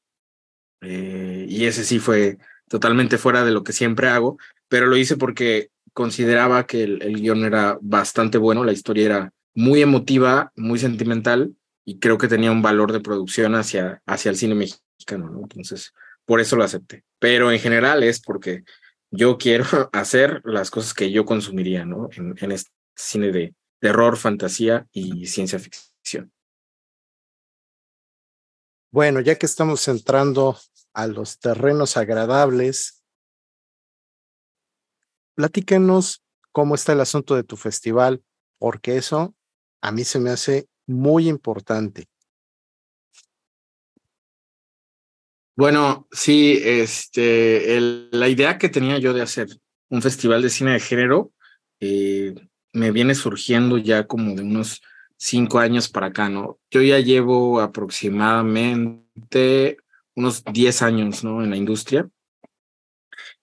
Y 0.82 1.66
ese 1.66 1.84
sí 1.84 2.00
fue 2.00 2.38
totalmente 2.68 3.18
fuera 3.18 3.44
de 3.44 3.52
lo 3.52 3.64
que 3.64 3.74
siempre 3.74 4.10
hago, 4.10 4.38
pero 4.68 4.88
lo 4.88 4.98
hice 4.98 5.18
porque 5.18 5.70
consideraba 5.94 6.68
que 6.68 6.84
el, 6.84 7.02
el 7.02 7.22
guion 7.22 7.46
era 7.46 7.78
bastante 7.82 8.38
bueno, 8.38 8.64
la 8.64 8.74
historia 8.74 9.06
era 9.06 9.34
muy 9.56 9.82
emotiva, 9.82 10.52
muy 10.56 10.78
sentimental 10.78 11.56
y 11.84 12.00
creo 12.00 12.18
que 12.18 12.28
tenía 12.28 12.52
un 12.52 12.62
valor 12.62 12.92
de 12.92 13.00
producción 13.00 13.56
hacia, 13.56 14.04
hacia 14.06 14.30
el 14.30 14.38
cine 14.38 14.54
mexicano, 14.54 15.30
¿no? 15.30 15.40
Entonces, 15.42 15.94
por 16.26 16.42
eso 16.42 16.56
lo 16.56 16.64
acepté. 16.64 17.06
Pero 17.18 17.52
en 17.52 17.60
general 17.60 18.04
es 18.04 18.20
porque 18.22 18.64
yo 19.10 19.38
quiero 19.38 19.66
hacer 19.94 20.42
las 20.44 20.70
cosas 20.70 20.94
que 20.94 21.12
yo 21.12 21.26
consumiría, 21.26 21.86
¿no? 21.86 22.10
En, 22.16 22.36
en 22.40 22.52
este 22.52 22.70
cine 22.96 23.32
de 23.32 23.56
terror, 23.80 24.18
fantasía 24.18 24.86
y 24.92 25.28
ciencia 25.28 25.60
ficción. 25.60 26.32
Bueno, 28.92 29.20
ya 29.20 29.36
que 29.36 29.46
estamos 29.46 29.88
entrando 29.90 30.58
a 30.94 31.08
los 31.08 31.40
terrenos 31.40 31.98
agradables, 31.98 33.04
platíquenos 35.36 36.24
cómo 36.54 36.76
está 36.76 36.94
el 36.94 37.02
asunto 37.02 37.36
de 37.36 37.44
tu 37.44 37.58
festival, 37.58 38.24
porque 38.58 38.98
eso 38.98 39.36
a 39.82 39.92
mí 39.92 40.06
se 40.06 40.20
me 40.20 40.30
hace 40.30 40.70
muy 40.88 41.28
importante. 41.28 42.08
Bueno, 45.58 46.08
sí, 46.12 46.60
este, 46.64 47.80
la 48.12 48.30
idea 48.30 48.58
que 48.58 48.70
tenía 48.70 49.00
yo 49.00 49.12
de 49.12 49.22
hacer 49.22 49.48
un 49.90 50.02
festival 50.02 50.42
de 50.42 50.50
cine 50.50 50.74
de 50.74 50.80
género 50.80 51.34
eh, 51.80 52.36
me 52.74 52.92
viene 52.92 53.16
surgiendo 53.16 53.78
ya 53.78 54.08
como 54.08 54.36
de 54.36 54.44
unos 54.44 54.82
cinco 55.18 55.60
años 55.60 55.90
para 55.90 56.08
acá, 56.08 56.30
¿no? 56.30 56.60
Yo 56.72 56.82
ya 56.82 57.00
llevo 57.00 57.60
aproximadamente 57.60 59.78
unos 60.16 60.44
diez 60.46 60.82
años, 60.82 61.24
¿no? 61.24 61.44
En 61.44 61.50
la 61.50 61.58
industria. 61.58 62.10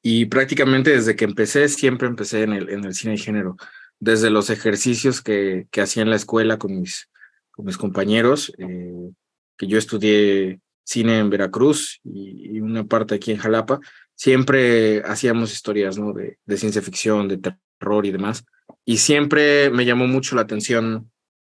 Y 0.02 0.26
prácticamente 0.26 0.90
desde 0.90 1.16
que 1.16 1.24
empecé, 1.24 1.68
siempre 1.68 2.08
empecé 2.08 2.42
en 2.42 2.52
el, 2.52 2.68
en 2.70 2.84
el 2.84 2.94
cine 2.94 3.12
de 3.12 3.18
género. 3.18 3.56
Desde 3.98 4.30
los 4.30 4.50
ejercicios 4.50 5.22
que, 5.22 5.66
que 5.70 5.80
hacía 5.80 6.02
en 6.02 6.10
la 6.10 6.16
escuela 6.16 6.58
con 6.58 6.80
mis 6.80 7.08
con 7.54 7.66
mis 7.66 7.78
compañeros, 7.78 8.52
eh, 8.58 9.10
que 9.56 9.68
yo 9.68 9.78
estudié 9.78 10.60
cine 10.82 11.18
en 11.18 11.30
Veracruz 11.30 12.00
y, 12.02 12.60
una 12.60 12.84
parte 12.84 13.14
aquí 13.14 13.30
en 13.30 13.38
Jalapa, 13.38 13.78
siempre 14.14 15.02
hacíamos 15.04 15.52
historias 15.52 15.96
¿no? 15.96 16.12
de, 16.12 16.38
de 16.44 16.56
ciencia 16.56 16.82
ficción, 16.82 17.28
de 17.28 17.38
terror 17.38 18.06
y 18.06 18.10
demás. 18.10 18.44
Y 18.84 18.96
siempre 18.96 19.70
me 19.70 19.84
llamó 19.84 20.08
mucho 20.08 20.34
la 20.34 20.42
atención 20.42 21.12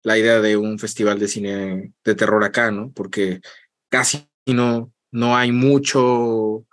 la 0.06 0.16
idea 0.16 0.40
de 0.40 0.56
un 0.56 0.78
festival 0.78 1.18
de 1.18 1.26
cine 1.26 1.92
de 2.04 2.14
terror 2.14 2.44
acá, 2.44 2.70
¿no? 2.70 2.92
Porque 2.92 3.40
casi 3.88 4.28
no, 4.46 4.92
no 5.10 5.36
hay 5.36 5.50
mucho 5.50 6.64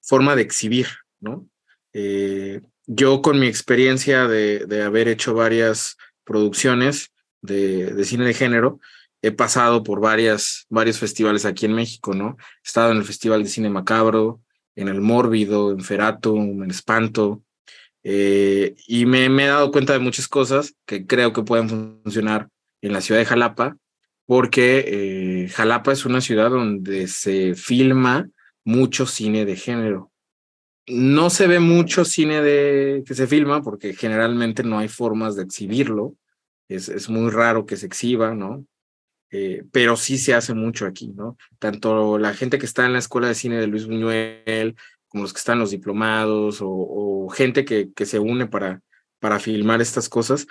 forma 0.00 0.36
de 0.36 0.42
exhibir, 0.42 0.86
¿no? 1.18 1.48
Eh, 1.92 2.60
yo 2.86 3.20
con 3.20 3.40
mi 3.40 3.48
experiencia 3.48 4.28
de, 4.28 4.60
de 4.66 4.84
haber 4.84 5.08
hecho 5.08 5.34
varias 5.34 5.96
producciones, 6.22 7.10
de, 7.42 8.04
cine 8.04 8.26
de 8.26 8.34
género, 8.34 8.78
he 9.22 9.32
pasado 9.32 9.82
por 9.82 10.00
varias, 10.00 10.64
varios 10.68 11.00
festivales 11.00 11.46
aquí 11.46 11.66
en 11.66 11.74
México, 11.74 12.14
¿no? 12.14 12.36
He 12.62 12.68
estado 12.68 12.92
en 12.92 12.98
el 12.98 13.04
Festival 13.04 13.42
de 13.42 13.48
Cine 13.48 13.70
Macabro, 13.70 14.40
en 14.76 14.86
el 14.86 15.00
Mórbido, 15.00 15.72
en 15.72 15.80
Feratum, 15.80 16.62
en 16.62 16.70
Espanto, 16.70 17.42
eh, 18.04 18.76
y 18.86 19.04
me, 19.04 19.26
he 19.26 19.46
dado 19.48 19.72
cuenta 19.72 19.94
de 19.94 19.98
muchas 19.98 20.28
cosas 20.28 20.76
que 20.86 21.08
creo 21.08 21.32
que 21.32 21.42
pueden 21.42 21.68
funcionar 21.68 22.48
en 22.82 22.92
la 22.92 23.00
ciudad 23.00 23.20
de 23.20 23.26
Jalapa, 23.26 23.76
porque 24.26 24.84
eh, 24.86 25.48
Jalapa 25.48 25.92
es 25.92 26.04
una 26.04 26.20
ciudad 26.20 26.50
donde 26.50 27.08
se 27.08 27.54
filma 27.54 28.28
mucho 28.64 29.06
cine 29.06 29.44
de 29.44 29.56
género. 29.56 30.12
No 30.86 31.30
se 31.30 31.46
ve 31.46 31.60
mucho 31.60 32.04
cine 32.04 32.42
de, 32.42 33.02
que 33.06 33.14
se 33.14 33.26
filma 33.26 33.62
porque 33.62 33.94
generalmente 33.94 34.62
no 34.62 34.78
hay 34.78 34.88
formas 34.88 35.36
de 35.36 35.42
exhibirlo 35.42 36.14
es, 36.68 37.08
muy 37.08 37.30
raro 37.30 37.66
que 37.66 37.76
se 37.76 37.86
exhiba, 37.86 38.34
¿no? 38.34 38.64
Eh, 39.30 39.64
pero 39.72 39.96
sí 39.96 40.18
se 40.18 40.34
hace 40.34 40.54
mucho 40.54 40.86
aquí, 40.86 41.08
¿no? 41.08 41.36
Tanto 41.58 42.18
la 42.18 42.34
gente 42.34 42.58
que 42.58 42.66
está 42.66 42.86
en 42.86 42.92
la 42.92 42.98
Escuela 42.98 43.28
de 43.28 43.34
Cine 43.34 43.56
de 43.58 43.66
Luis 43.66 43.86
Buñuel, 43.86 44.76
como 45.08 45.22
los 45.22 45.32
que 45.32 45.38
están 45.38 45.58
los 45.58 45.70
diplomados, 45.70 46.58
o, 46.62 47.28
gente 47.30 47.64
que, 47.64 47.90
que, 47.92 48.06
se 48.06 48.18
une 48.18 48.46
para, 48.46 48.80
para 49.18 49.38
filmar 49.38 49.80
estas 49.80 50.08
cosas, 50.08 50.46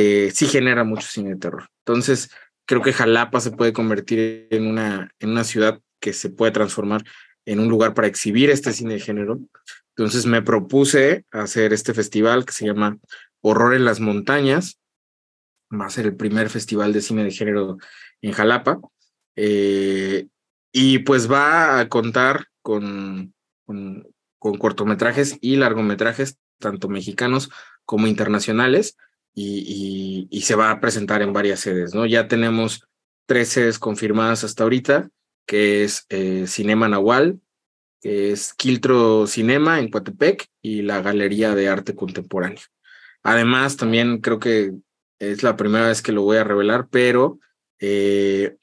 eh, 0.00 0.30
sí 0.32 0.46
genera 0.46 0.84
mucho 0.84 1.08
cine 1.08 1.30
de 1.30 1.40
terror. 1.40 1.68
Entonces, 1.84 2.30
creo 2.66 2.82
que 2.82 2.92
Jalapa 2.92 3.40
se 3.40 3.50
puede 3.50 3.72
convertir 3.72 4.46
en 4.50 4.68
una, 4.68 5.10
en 5.18 5.30
una 5.30 5.42
ciudad 5.42 5.80
que 6.00 6.12
se 6.12 6.30
puede 6.30 6.52
transformar 6.52 7.02
en 7.44 7.58
un 7.58 7.68
lugar 7.68 7.94
para 7.94 8.06
exhibir 8.06 8.48
este 8.48 8.72
cine 8.72 8.94
de 8.94 9.00
género. 9.00 9.40
Entonces 9.96 10.24
me 10.24 10.40
propuse 10.40 11.24
hacer 11.32 11.72
este 11.72 11.94
festival 11.94 12.44
que 12.44 12.52
se 12.52 12.66
llama 12.66 12.98
Horror 13.40 13.74
en 13.74 13.84
las 13.84 13.98
Montañas, 13.98 14.78
va 15.72 15.86
a 15.86 15.90
ser 15.90 16.06
el 16.06 16.14
primer 16.14 16.48
festival 16.48 16.92
de 16.92 17.02
cine 17.02 17.24
de 17.24 17.32
género 17.32 17.78
en 18.22 18.30
Jalapa. 18.30 18.78
Eh, 19.34 20.28
y 20.72 21.00
pues 21.00 21.28
va 21.28 21.80
a 21.80 21.88
contar 21.88 22.46
con, 22.62 23.34
con, 23.66 24.06
cortometrajes 24.38 25.38
y 25.40 25.56
largometrajes, 25.56 26.38
tanto 26.60 26.88
mexicanos 26.88 27.50
como 27.84 28.06
internacionales, 28.06 28.96
y, 30.30 30.40
se 30.42 30.54
va 30.54 30.70
a 30.70 30.80
presentar 30.80 31.22
en 31.22 31.32
varias 31.32 31.60
sedes, 31.60 31.94
¿no? 31.94 32.06
Ya 32.06 32.28
tenemos 32.28 32.88
tres 33.26 33.48
sedes 33.48 33.78
confirmadas 33.78 34.44
hasta 34.44 34.62
ahorita, 34.62 35.10
que 35.46 35.84
es 35.84 36.06
eh, 36.08 36.46
Cinema 36.46 36.88
Nahual, 36.88 37.40
que 38.00 38.32
es 38.32 38.54
Quiltro 38.54 39.26
Cinema 39.26 39.80
en 39.80 39.90
Coatepec 39.90 40.46
y 40.62 40.82
la 40.82 41.02
Galería 41.02 41.54
de 41.54 41.68
Arte 41.68 41.94
Contemporáneo. 41.94 42.62
Además, 43.22 43.76
también 43.76 44.18
creo 44.18 44.38
que 44.38 44.72
es 45.18 45.42
la 45.42 45.56
primera 45.56 45.88
vez 45.88 46.00
que 46.00 46.12
lo 46.12 46.22
voy 46.22 46.38
a 46.38 46.44
revelar, 46.44 46.88
pero 46.90 47.38
eh, 47.80 48.56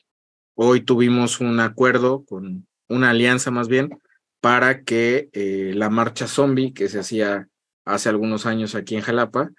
hoy 0.56 0.82
tuvimos 0.82 1.40
un 1.40 1.60
acuerdo 1.60 2.26
con 2.26 2.68
una 2.88 3.12
alianza 3.12 3.52
más 3.52 3.68
bien 3.68 4.00
para 4.42 4.84
que 4.84 5.30
eh, 5.34 5.74
la 5.76 5.90
marcha 5.90 6.28
zombie 6.28 6.74
que 6.74 6.88
se 6.88 7.00
hacía 7.00 7.48
hace 7.84 8.10
algunos 8.10 8.46
años 8.46 8.76
aquí 8.76 8.96
en 8.96 9.02
Jalapa 9.02 9.52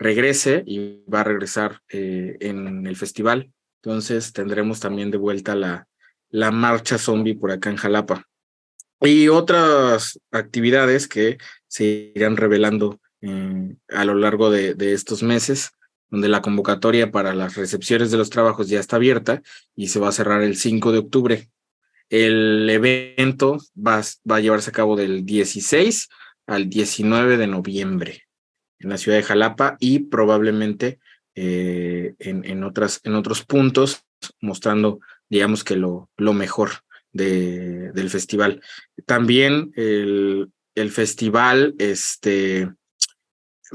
regrese 0.00 0.64
y 0.66 1.04
va 1.12 1.20
a 1.20 1.24
regresar 1.24 1.82
eh, 1.90 2.36
en 2.40 2.86
el 2.86 2.96
festival. 2.96 3.52
Entonces 3.82 4.32
tendremos 4.32 4.80
también 4.80 5.10
de 5.10 5.18
vuelta 5.18 5.54
la, 5.54 5.86
la 6.30 6.50
marcha 6.50 6.98
zombie 6.98 7.36
por 7.36 7.52
acá 7.52 7.70
en 7.70 7.76
Jalapa. 7.76 8.26
Y 9.02 9.28
otras 9.28 10.18
actividades 10.32 11.06
que 11.06 11.38
se 11.68 12.12
irán 12.14 12.36
revelando 12.36 13.00
a 13.90 14.04
lo 14.06 14.14
largo 14.14 14.50
de, 14.50 14.74
de 14.74 14.94
estos 14.94 15.22
meses 15.22 15.72
donde 16.08 16.28
la 16.28 16.40
convocatoria 16.40 17.10
para 17.10 17.34
las 17.34 17.54
recepciones 17.54 18.10
de 18.10 18.16
los 18.16 18.30
trabajos 18.30 18.68
ya 18.68 18.80
está 18.80 18.96
abierta 18.96 19.42
y 19.76 19.88
se 19.88 20.00
va 20.00 20.08
a 20.08 20.12
cerrar 20.12 20.42
el 20.42 20.56
5 20.56 20.90
de 20.90 20.98
octubre. 20.98 21.50
El 22.08 22.68
evento 22.68 23.58
va, 23.76 24.02
va 24.28 24.36
a 24.36 24.40
llevarse 24.40 24.70
a 24.70 24.72
cabo 24.72 24.96
del 24.96 25.24
16 25.26 26.08
al 26.46 26.70
19 26.70 27.36
de 27.36 27.46
noviembre 27.46 28.29
en 28.80 28.90
la 28.90 28.98
ciudad 28.98 29.18
de 29.18 29.22
Jalapa 29.22 29.76
y 29.78 30.00
probablemente 30.00 30.98
eh, 31.34 32.14
en, 32.18 32.44
en, 32.44 32.64
otras, 32.64 33.00
en 33.04 33.14
otros 33.14 33.44
puntos, 33.44 34.02
mostrando, 34.40 35.00
digamos 35.28 35.62
que 35.64 35.76
lo, 35.76 36.10
lo 36.16 36.32
mejor 36.32 36.70
de, 37.12 37.92
del 37.92 38.10
festival. 38.10 38.62
También 39.06 39.72
el, 39.76 40.50
el 40.74 40.90
festival 40.90 41.74
este, 41.78 42.70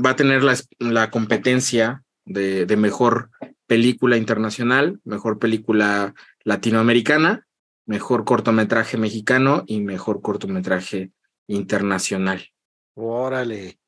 va 0.04 0.12
a 0.12 0.16
tener 0.16 0.44
la, 0.44 0.56
la 0.80 1.10
competencia 1.10 2.04
de, 2.26 2.76
mejor 2.78 3.30
película 3.68 4.18
internacional, 4.18 5.00
mejor 5.04 5.40
película 5.40 6.14
latinoamericana, 6.44 7.48
mejor 7.86 8.26
cortometraje 8.26 8.98
mexicano 8.98 9.64
y 9.68 9.82
mejor 9.82 10.22
cortometraje 10.22 11.12
internacional. 11.48 12.44
Órale, 12.96 13.80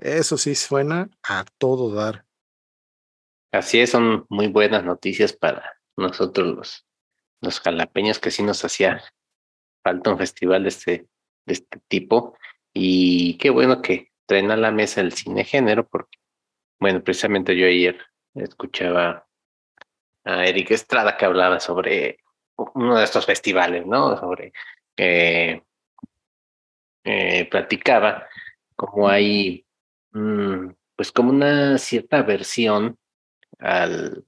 eso 0.00 0.36
sí 0.36 0.54
suena 0.54 1.08
a 1.22 1.44
todo 1.58 1.94
dar. 1.94 2.24
Así 3.52 3.80
es, 3.80 3.90
son 3.90 4.26
muy 4.28 4.46
buenas 4.46 4.84
noticias 4.84 5.32
para 5.32 5.78
nosotros 5.96 6.46
los, 6.48 6.86
los 7.40 7.60
jalapeños 7.60 8.18
que 8.18 8.30
sí 8.30 8.42
nos 8.42 8.64
hacía 8.64 9.02
falta 9.82 10.10
un 10.10 10.18
festival 10.18 10.62
de 10.62 10.68
este, 10.68 11.08
de 11.46 11.52
este 11.52 11.80
tipo. 11.88 12.36
Y 12.72 13.36
qué 13.38 13.50
bueno 13.50 13.82
que 13.82 14.12
traen 14.26 14.50
a 14.50 14.56
la 14.56 14.70
mesa 14.70 15.00
el 15.00 15.12
cine 15.12 15.44
género, 15.44 15.88
porque, 15.88 16.18
bueno, 16.78 17.02
precisamente 17.02 17.56
yo 17.56 17.66
ayer 17.66 17.98
escuchaba 18.34 19.26
a 20.24 20.46
Eric 20.46 20.70
Estrada 20.70 21.16
que 21.16 21.24
hablaba 21.24 21.58
sobre 21.60 22.18
uno 22.74 22.96
de 22.96 23.04
estos 23.04 23.26
festivales, 23.26 23.86
¿no? 23.86 24.16
Sobre 24.16 24.52
que 24.96 25.64
eh, 27.04 27.48
platicaba 27.50 28.28
como 28.76 29.08
hay, 29.08 29.66
pues 30.12 31.12
como 31.12 31.30
una 31.30 31.78
cierta 31.78 32.22
versión 32.22 32.98
al, 33.58 34.24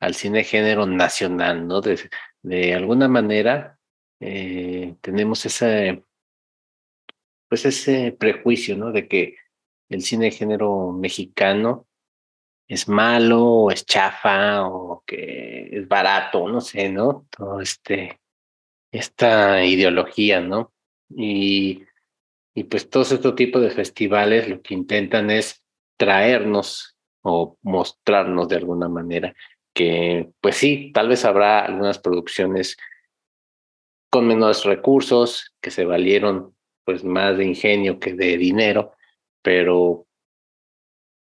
al 0.00 0.14
cine 0.14 0.44
género 0.44 0.86
nacional, 0.86 1.66
¿no? 1.66 1.80
De, 1.80 1.98
de 2.42 2.74
alguna 2.74 3.08
manera 3.08 3.78
eh, 4.20 4.96
tenemos 5.00 5.44
ese, 5.46 6.04
pues 7.48 7.64
ese 7.66 8.12
prejuicio, 8.12 8.76
¿no? 8.76 8.92
De 8.92 9.08
que 9.08 9.36
el 9.88 10.02
cine 10.02 10.30
género 10.30 10.92
mexicano 10.92 11.86
es 12.68 12.88
malo, 12.88 13.44
o 13.44 13.70
es 13.70 13.84
chafa, 13.84 14.66
o 14.66 15.02
que 15.06 15.68
es 15.72 15.88
barato, 15.88 16.48
no 16.48 16.60
sé, 16.60 16.88
¿no? 16.88 17.26
Todo 17.30 17.60
este, 17.60 18.20
esta 18.92 19.64
ideología, 19.64 20.40
¿no? 20.40 20.72
Y, 21.10 21.84
y 22.54 22.64
pues 22.64 22.90
todos 22.90 23.12
estos 23.12 23.34
tipos 23.34 23.62
de 23.62 23.70
festivales 23.70 24.48
lo 24.48 24.60
que 24.60 24.74
intentan 24.74 25.30
es 25.30 25.62
traernos 25.96 26.96
o 27.22 27.56
mostrarnos 27.62 28.48
de 28.48 28.56
alguna 28.56 28.88
manera 28.88 29.34
que, 29.74 30.30
pues 30.40 30.56
sí, 30.56 30.90
tal 30.92 31.08
vez 31.08 31.24
habrá 31.24 31.64
algunas 31.64 31.98
producciones 31.98 32.76
con 34.10 34.26
menores 34.26 34.64
recursos, 34.64 35.54
que 35.60 35.70
se 35.70 35.84
valieron 35.84 36.54
pues 36.84 37.04
más 37.04 37.38
de 37.38 37.44
ingenio 37.44 37.98
que 37.98 38.12
de 38.12 38.36
dinero, 38.36 38.92
pero 39.40 40.06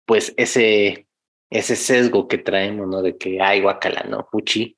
pues 0.05 0.33
ese, 0.35 1.07
ese 1.49 1.75
sesgo 1.75 2.27
que 2.27 2.37
traemos, 2.37 2.87
¿no? 2.87 3.01
De 3.01 3.17
que 3.17 3.41
hay 3.41 3.61
guacala, 3.61 4.03
¿no? 4.03 4.27
Puchi, 4.29 4.77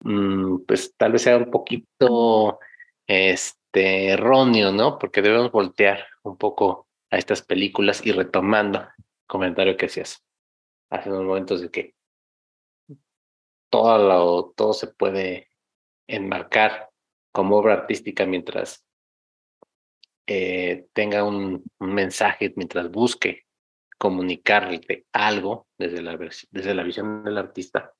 mm, 0.00 0.64
pues 0.66 0.94
tal 0.96 1.12
vez 1.12 1.22
sea 1.22 1.36
un 1.36 1.50
poquito 1.50 2.58
este, 3.72 4.08
erróneo, 4.08 4.70
¿no? 4.70 4.98
Porque 4.98 5.22
debemos 5.22 5.50
voltear 5.50 6.06
un 6.22 6.36
poco 6.36 6.88
a 7.10 7.16
estas 7.16 7.42
películas 7.42 8.04
y 8.04 8.12
retomando 8.12 8.80
el 8.80 9.04
comentario 9.26 9.76
que 9.76 9.86
hacías 9.86 10.22
hace 10.90 11.08
unos 11.08 11.24
momentos 11.24 11.62
de 11.62 11.70
que 11.70 11.94
todo, 13.70 13.96
lo, 13.96 14.52
todo 14.54 14.74
se 14.74 14.88
puede 14.88 15.48
enmarcar 16.06 16.90
como 17.32 17.56
obra 17.56 17.72
artística 17.72 18.26
mientras 18.26 18.84
eh, 20.26 20.86
tenga 20.92 21.24
un, 21.24 21.64
mensaje, 21.80 22.52
mientras 22.56 22.90
busque 22.90 23.46
comunicarle 23.96 25.06
algo 25.12 25.66
desde 25.78 26.02
la, 26.02 26.18
desde 26.50 26.74
la 26.74 26.82
visión 26.82 27.24
del 27.24 27.38
artista, 27.38 27.94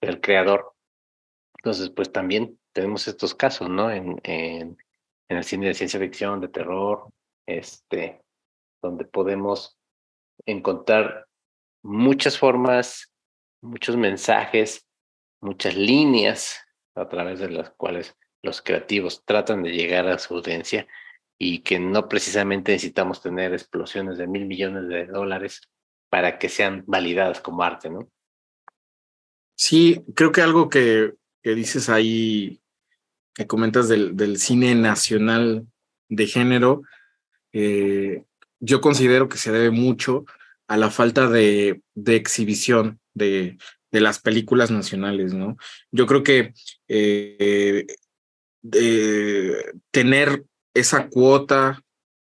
del 0.00 0.20
creador. 0.20 0.74
Entonces, 1.58 1.90
pues 1.90 2.12
también 2.12 2.60
tenemos 2.72 3.08
estos 3.08 3.34
casos, 3.34 3.68
¿no? 3.68 3.90
En, 3.90 4.76
en 5.28 5.38
el 5.38 5.44
cine 5.44 5.68
de 5.68 5.74
ciencia 5.74 6.00
ficción, 6.00 6.40
de 6.40 6.48
terror, 6.48 7.10
este, 7.46 8.22
donde 8.82 9.04
podemos 9.04 9.78
encontrar 10.44 11.26
muchas 11.82 12.38
formas, 12.38 13.12
muchos 13.62 13.96
mensajes, 13.96 14.86
muchas 15.40 15.76
líneas 15.76 16.60
a 16.94 17.08
través 17.08 17.40
de 17.40 17.50
las 17.50 17.70
cuales 17.70 18.16
los 18.42 18.62
creativos 18.62 19.24
tratan 19.24 19.62
de 19.62 19.72
llegar 19.72 20.08
a 20.08 20.18
su 20.18 20.34
audiencia 20.34 20.86
y 21.38 21.60
que 21.60 21.78
no 21.78 22.08
precisamente 22.08 22.72
necesitamos 22.72 23.20
tener 23.20 23.52
explosiones 23.52 24.18
de 24.18 24.26
mil 24.26 24.46
millones 24.46 24.88
de 24.88 25.06
dólares 25.06 25.60
para 26.08 26.38
que 26.38 26.48
sean 26.48 26.84
validadas 26.86 27.40
como 27.40 27.62
arte, 27.62 27.90
¿no? 27.90 28.08
Sí, 29.54 30.04
creo 30.14 30.32
que 30.32 30.42
algo 30.42 30.68
que, 30.68 31.14
que 31.42 31.54
dices 31.54 31.88
ahí, 31.88 32.60
que 33.36 33.46
comentas 33.46 33.88
del, 33.88 34.38
cine 34.38 34.74
nacional 34.74 35.66
de 36.08 36.26
género, 36.26 36.82
eh, 37.52 38.24
yo 38.60 38.80
considero 38.80 39.28
que 39.28 39.38
se 39.38 39.52
debe 39.52 39.70
mucho 39.70 40.24
a 40.66 40.76
la 40.76 40.90
falta 40.90 41.28
de, 41.28 41.82
exhibición 42.06 42.98
de, 43.14 43.58
las 43.92 44.18
películas 44.18 44.70
nacionales, 44.70 45.32
¿no? 45.32 45.56
Yo 45.90 46.06
creo 46.06 46.22
que 46.22 46.52
eh, 46.86 47.86
tener 49.90 50.44
esa 50.74 51.08
cuota 51.08 51.82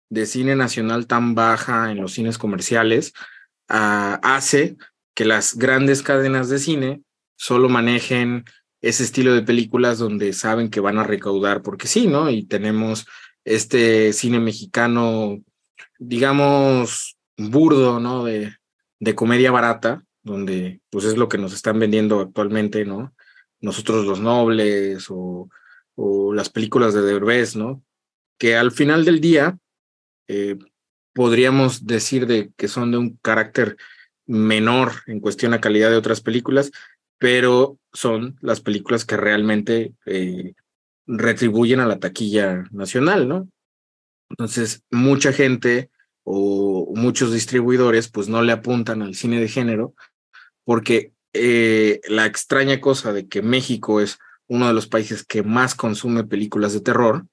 de 0.10 0.26
cine 0.26 0.56
nacional 0.56 1.08
tan 1.08 1.36
baja 1.36 1.92
en 1.92 2.02
los 2.02 2.14
cines 2.14 2.38
comerciales 2.38 3.14
uh, 3.70 4.18
hace 4.24 4.78
que 5.14 5.26
las 5.26 5.56
grandes 5.56 6.02
cadenas 6.02 6.50
de 6.50 6.60
cine 6.60 7.02
solo 7.36 7.70
manejen 7.70 8.46
ese 8.82 9.04
estilo 9.04 9.34
de 9.34 9.42
películas 9.42 10.00
donde 10.00 10.34
saben 10.34 10.70
que 10.70 10.80
van 10.80 10.98
a 10.98 11.04
recaudar, 11.04 11.62
porque 11.62 11.88
sí, 11.88 12.08
¿no? 12.08 12.30
Y 12.30 12.44
tenemos 12.46 13.08
este 13.44 14.14
cine 14.14 14.40
mexicano, 14.40 15.40
digamos, 15.98 17.18
burdo, 17.38 18.00
¿no? 18.00 18.26
De, 18.26 18.54
de 19.00 19.16
comedia 19.16 19.52
barata, 19.52 20.04
donde 20.24 20.82
pues 20.90 21.06
es 21.06 21.18
lo 21.18 21.30
que 21.30 21.38
nos 21.38 21.54
están 21.54 21.80
vendiendo 21.80 22.20
actualmente, 22.20 22.86
¿no? 22.86 23.14
Nosotros 23.62 24.06
los 24.06 24.20
nobles 24.20 25.08
o 25.10 25.50
o 26.02 26.34
las 26.34 26.50
películas 26.50 26.94
de 26.94 27.02
Derbez, 27.02 27.58
¿no? 27.58 27.84
Que 28.38 28.56
al 28.56 28.72
final 28.72 29.04
del 29.04 29.20
día 29.20 29.58
eh, 30.30 30.58
podríamos 31.14 31.86
decir 31.86 32.26
de 32.26 32.52
que 32.56 32.70
son 32.70 32.92
de 32.92 32.98
un 32.98 33.18
carácter 33.22 33.76
menor 34.26 34.94
en 35.08 35.20
cuestión 35.20 35.54
a 35.54 35.60
calidad 35.60 35.90
de 35.90 35.98
otras 35.98 36.22
películas, 36.22 36.72
pero 37.20 37.78
son 37.94 38.38
las 38.42 38.62
películas 38.62 39.06
que 39.06 39.18
realmente 39.18 39.94
eh, 40.06 40.54
retribuyen 41.06 41.80
a 41.80 41.86
la 41.86 42.00
taquilla 42.00 42.64
nacional, 42.72 43.28
¿no? 43.28 43.50
Entonces, 44.30 44.84
mucha 44.90 45.34
gente 45.34 45.90
o 46.24 46.94
muchos 46.96 47.34
distribuidores 47.34 48.10
pues 48.10 48.30
no 48.30 48.42
le 48.42 48.52
apuntan 48.52 49.02
al 49.02 49.16
cine 49.16 49.40
de 49.40 49.48
género 49.48 49.96
porque 50.64 51.14
eh, 51.34 52.02
la 52.08 52.26
extraña 52.26 52.80
cosa 52.80 53.12
de 53.12 53.28
que 53.28 53.42
México 53.42 54.02
es 54.02 54.20
uno 54.48 54.68
de 54.68 54.74
los 54.74 54.88
países 54.88 55.24
que 55.24 55.44
más 55.44 55.76
consume 55.76 56.24
películas 56.24 56.74
de 56.74 56.82
terror, 56.82 57.26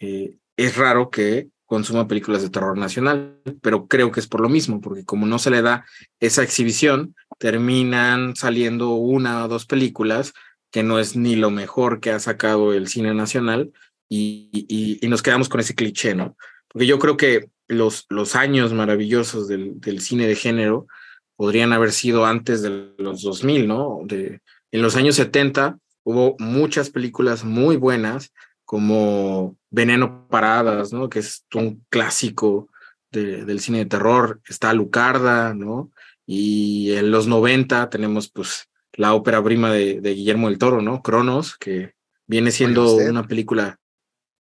eh, 0.00 0.38
es 0.56 0.76
raro 0.76 1.10
que 1.10 1.48
consuma 1.66 2.08
películas 2.08 2.42
de 2.42 2.50
terror 2.50 2.78
nacional, 2.78 3.40
pero 3.60 3.86
creo 3.86 4.10
que 4.10 4.20
es 4.20 4.26
por 4.26 4.40
lo 4.40 4.48
mismo, 4.48 4.80
porque 4.80 5.04
como 5.04 5.26
no 5.26 5.38
se 5.38 5.50
le 5.50 5.62
da 5.62 5.84
esa 6.20 6.42
exhibición, 6.42 7.14
terminan 7.38 8.36
saliendo 8.36 8.90
una 8.90 9.44
o 9.44 9.48
dos 9.48 9.66
películas 9.66 10.32
que 10.70 10.82
no 10.82 10.98
es 10.98 11.16
ni 11.16 11.36
lo 11.36 11.50
mejor 11.50 12.00
que 12.00 12.10
ha 12.10 12.20
sacado 12.20 12.72
el 12.72 12.88
cine 12.88 13.14
nacional 13.14 13.72
y, 14.08 14.66
y, 15.00 15.08
nos 15.08 15.22
quedamos 15.22 15.48
con 15.48 15.60
ese 15.60 15.74
cliché, 15.74 16.14
¿no? 16.14 16.36
Porque 16.68 16.86
yo 16.86 16.98
creo 16.98 17.16
que 17.16 17.48
los, 17.66 18.06
los 18.08 18.36
años 18.36 18.72
maravillosos 18.72 19.48
del, 19.48 19.80
del, 19.80 20.00
cine 20.00 20.26
de 20.26 20.36
género 20.36 20.86
podrían 21.34 21.72
haber 21.72 21.92
sido 21.92 22.24
antes 22.24 22.62
de 22.62 22.92
los 22.98 23.22
2000, 23.22 23.66
¿no? 23.66 24.00
De, 24.04 24.40
en 24.70 24.82
los 24.82 24.96
años 24.96 25.16
70 25.16 25.78
hubo 26.04 26.36
muchas 26.38 26.90
películas 26.90 27.44
muy 27.44 27.76
buenas, 27.76 28.32
como 28.64 29.56
Veneno 29.70 30.28
Paradas, 30.28 30.92
¿no? 30.92 31.08
Que 31.08 31.20
es 31.20 31.46
un 31.54 31.84
clásico 31.88 32.68
del 33.10 33.60
cine 33.60 33.78
de 33.78 33.86
terror. 33.86 34.40
Está 34.46 34.72
Lucarda, 34.74 35.54
¿no? 35.54 35.90
Y 36.26 36.92
en 36.92 37.10
los 37.10 37.28
90 37.28 37.88
tenemos, 37.88 38.28
pues, 38.28 38.68
la 38.92 39.14
ópera 39.14 39.42
prima 39.42 39.72
de, 39.72 40.00
Guillermo 40.00 40.48
del 40.48 40.58
Toro, 40.58 40.82
¿no? 40.82 41.02
Cronos, 41.02 41.56
que 41.56 41.94
viene 42.26 42.50
siendo 42.50 42.96
una 42.96 43.26
película 43.26 43.78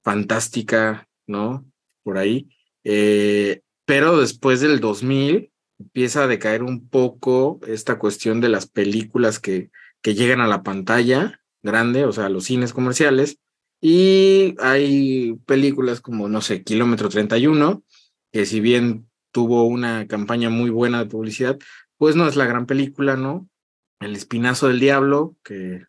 fantástica, 0.03 1.07
¿no? 1.27 1.65
Por 2.03 2.17
ahí. 2.17 2.49
Eh, 2.83 3.61
pero 3.85 4.17
después 4.17 4.61
del 4.61 4.79
2000 4.79 5.51
empieza 5.79 6.23
a 6.23 6.27
decaer 6.27 6.63
un 6.63 6.87
poco 6.89 7.59
esta 7.67 7.99
cuestión 7.99 8.41
de 8.41 8.49
las 8.49 8.67
películas 8.67 9.39
que, 9.39 9.69
que 10.01 10.15
llegan 10.15 10.41
a 10.41 10.47
la 10.47 10.63
pantalla 10.63 11.41
grande, 11.61 12.05
o 12.05 12.11
sea, 12.11 12.29
los 12.29 12.45
cines 12.45 12.73
comerciales. 12.73 13.37
Y 13.79 14.55
hay 14.59 15.35
películas 15.45 16.01
como, 16.01 16.29
no 16.29 16.41
sé, 16.41 16.63
Kilómetro 16.63 17.09
31, 17.09 17.83
que 18.31 18.45
si 18.45 18.59
bien 18.59 19.07
tuvo 19.31 19.65
una 19.65 20.07
campaña 20.07 20.49
muy 20.49 20.69
buena 20.69 20.99
de 20.99 21.09
publicidad, 21.09 21.57
pues 21.97 22.15
no 22.15 22.27
es 22.27 22.35
la 22.35 22.45
gran 22.45 22.65
película, 22.65 23.15
¿no? 23.15 23.47
El 23.99 24.15
Espinazo 24.15 24.67
del 24.67 24.79
Diablo, 24.79 25.35
que 25.43 25.85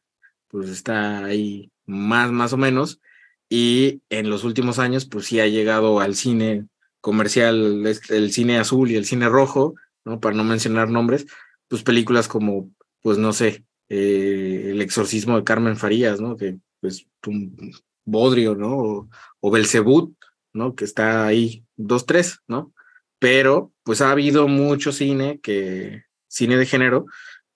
pues 0.49 0.71
está 0.71 1.25
ahí 1.25 1.71
más, 1.87 2.33
más 2.33 2.53
o 2.53 2.57
menos, 2.57 3.01
y 3.49 4.03
en 4.11 4.31
los 4.31 4.45
últimos 4.45 4.79
años, 4.79 5.07
pues 5.07 5.27
sí 5.27 5.41
ha 5.41 5.47
llegado 5.47 6.01
al 6.01 6.15
cine 6.15 6.67
comercial, 7.01 7.87
el 8.09 8.33
cine 8.33 8.59
azul 8.59 8.91
y 8.91 8.97
el 8.97 9.05
cine 9.07 9.29
rojo, 9.29 9.75
¿no? 10.05 10.21
Para 10.21 10.37
no 10.37 10.45
mencionar 10.45 10.91
nombres, 10.91 11.27
pues 11.69 11.83
películas 11.83 12.29
como, 12.29 12.71
pues 13.03 13.19
no 13.19 13.33
sé, 13.33 13.65
eh, 13.89 14.69
El 14.71 14.83
exorcismo 14.83 15.37
de 15.37 15.45
Carmen 15.45 15.77
Farías, 15.77 16.21
¿no? 16.21 16.37
Que 16.37 16.59
pues 16.81 17.07
un 17.27 17.73
bodrio, 18.05 18.55
¿no? 18.55 18.77
O, 18.77 19.09
o 19.41 19.51
Belzebut, 19.51 20.15
¿no? 20.53 20.75
Que 20.75 20.85
está 20.85 21.27
ahí, 21.27 21.65
dos, 21.77 22.07
tres, 22.07 22.41
¿no? 22.49 22.73
Pero 23.19 23.73
pues 23.83 24.01
ha 24.01 24.11
habido 24.11 24.49
mucho 24.49 24.93
cine 24.93 25.41
que, 25.41 26.05
cine 26.29 26.57
de 26.57 26.67
género, 26.67 27.07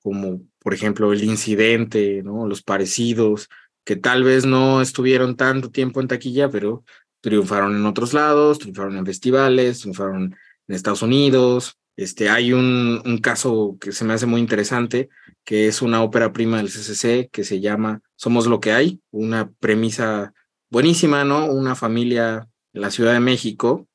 como 0.01 0.43
por 0.59 0.75
ejemplo 0.75 1.13
El 1.13 1.25
Incidente, 1.25 2.23
¿no? 2.23 2.47
Los 2.47 2.63
Parecidos, 2.63 3.49
que 3.85 3.97
tal 3.97 4.25
vez 4.25 4.45
no 4.47 4.81
estuvieron 4.81 5.37
tanto 5.37 5.71
tiempo 5.71 6.01
en 6.01 6.09
taquilla, 6.09 6.49
pero 6.49 6.85
triunfaron 7.21 7.77
en 7.77 7.87
otros 7.87 8.13
lados, 8.13 8.59
triunfaron 8.59 8.97
en 8.97 9.07
festivales, 9.07 9.81
triunfaron 9.81 10.37
en 10.69 10.75
Estados 10.75 11.03
Unidos. 11.03 11.79
Este, 11.97 12.31
hay 12.31 12.53
un, 12.53 13.03
un 13.05 13.19
caso 13.19 13.77
que 13.81 13.93
se 13.93 14.05
me 14.05 14.15
hace 14.15 14.27
muy 14.27 14.41
interesante, 14.41 15.09
que 15.45 15.67
es 15.67 15.83
una 15.83 16.03
ópera 16.03 16.33
prima 16.33 16.59
del 16.59 16.69
CCC 16.69 17.29
que 17.31 17.45
se 17.45 17.61
llama 17.61 18.01
Somos 18.17 18.47
lo 18.47 18.61
que 18.61 18.73
hay, 18.73 19.01
una 19.11 19.51
premisa 19.53 20.33
buenísima, 20.71 21.25
¿no? 21.25 21.47
Una 21.47 21.75
familia 21.75 22.49
en 22.73 22.81
la 22.81 22.91
Ciudad 22.91 23.13
de 23.13 23.21
México, 23.21 23.87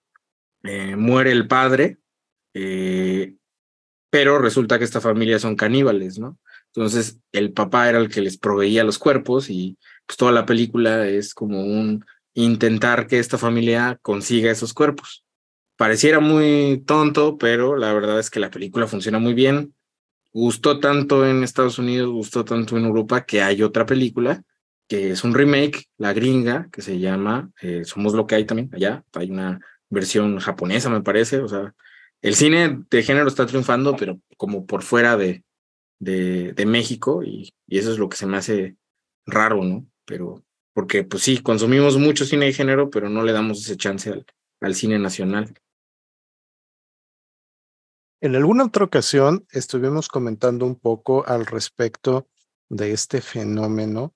eh, 0.68 0.96
muere 0.96 1.32
el 1.32 1.48
padre, 1.48 1.98
eh, 2.54 3.36
pero 4.10 4.40
resulta 4.40 4.78
que 4.78 4.86
esta 4.86 5.02
familia 5.02 5.40
son 5.40 5.56
caníbales, 5.56 6.20
¿no? 6.20 6.38
Entonces 6.68 7.20
el 7.32 7.54
papá 7.54 7.90
era 7.90 7.98
el 8.00 8.10
que 8.10 8.22
les 8.22 8.38
proveía 8.38 8.84
los 8.84 9.00
cuerpos 9.00 9.50
y 9.50 9.78
pues 10.06 10.18
toda 10.18 10.32
la 10.32 10.46
película 10.46 11.08
es 11.08 11.34
como 11.34 11.62
un 11.62 12.06
intentar 12.34 13.08
que 13.08 13.20
esta 13.20 13.38
familia 13.38 13.98
consiga 14.02 14.52
esos 14.52 14.74
cuerpos. 14.74 15.26
Pareciera 15.76 16.20
muy 16.20 16.84
tonto, 16.86 17.38
pero 17.38 17.78
la 17.78 17.94
verdad 17.94 18.20
es 18.20 18.30
que 18.30 18.40
la 18.40 18.52
película 18.52 18.88
funciona 18.88 19.20
muy 19.20 19.34
bien. 19.34 19.74
Gustó 20.34 20.80
tanto 20.80 21.26
en 21.26 21.44
Estados 21.44 21.80
Unidos, 21.80 22.12
gustó 22.12 22.46
tanto 22.46 22.78
en 22.78 22.86
Europa 22.86 23.26
que 23.26 23.42
hay 23.42 23.64
otra 23.64 23.86
película 23.86 24.44
que 24.88 25.12
es 25.12 25.24
un 25.24 25.34
remake, 25.34 25.86
La 25.98 26.14
Gringa, 26.14 26.70
que 26.72 26.82
se 26.82 27.00
llama 27.00 27.52
eh, 27.62 27.84
Somos 27.84 28.14
lo 28.14 28.26
que 28.26 28.36
hay 28.36 28.46
también 28.46 28.70
allá. 28.74 29.04
Hay 29.14 29.30
una 29.30 29.60
versión 29.90 30.40
japonesa, 30.40 30.90
me 30.90 31.02
parece. 31.02 31.40
O 31.40 31.48
sea, 31.48 31.76
el 32.22 32.36
cine 32.36 32.84
de 32.90 33.04
género 33.04 33.28
está 33.28 33.46
triunfando, 33.46 33.96
pero 33.96 34.20
como 34.38 34.66
por 34.66 34.84
fuera 34.84 35.18
de, 35.18 35.44
de, 36.00 36.54
de 36.54 36.66
México 36.66 37.24
y, 37.24 37.54
y, 37.68 37.78
eso 37.78 37.92
es 37.92 38.00
lo 38.00 38.10
que 38.10 38.18
se 38.18 38.26
me 38.26 38.38
hace 38.38 38.76
raro, 39.26 39.64
¿no? 39.64 39.86
Pero 40.06 40.44
porque 40.74 41.04
pues 41.04 41.24
sí, 41.24 41.40
consumimos 41.40 41.98
mucho 41.98 42.26
cine 42.26 42.46
de 42.46 42.54
género, 42.54 42.90
pero 42.90 43.10
no 43.10 43.24
le 43.24 43.32
damos 43.32 43.60
ese 43.62 43.78
chance 43.78 44.12
al, 44.12 44.26
al 44.62 44.76
cine 44.76 45.00
nacional. 45.00 45.54
En 48.20 48.36
alguna 48.36 48.66
otra 48.66 48.86
ocasión 48.86 49.46
estuvimos 49.52 50.08
comentando 50.08 50.66
un 50.66 50.76
poco 50.76 51.26
al 51.28 51.46
respecto 51.46 52.28
de 52.70 52.92
este 52.92 53.22
fenómeno 53.22 54.14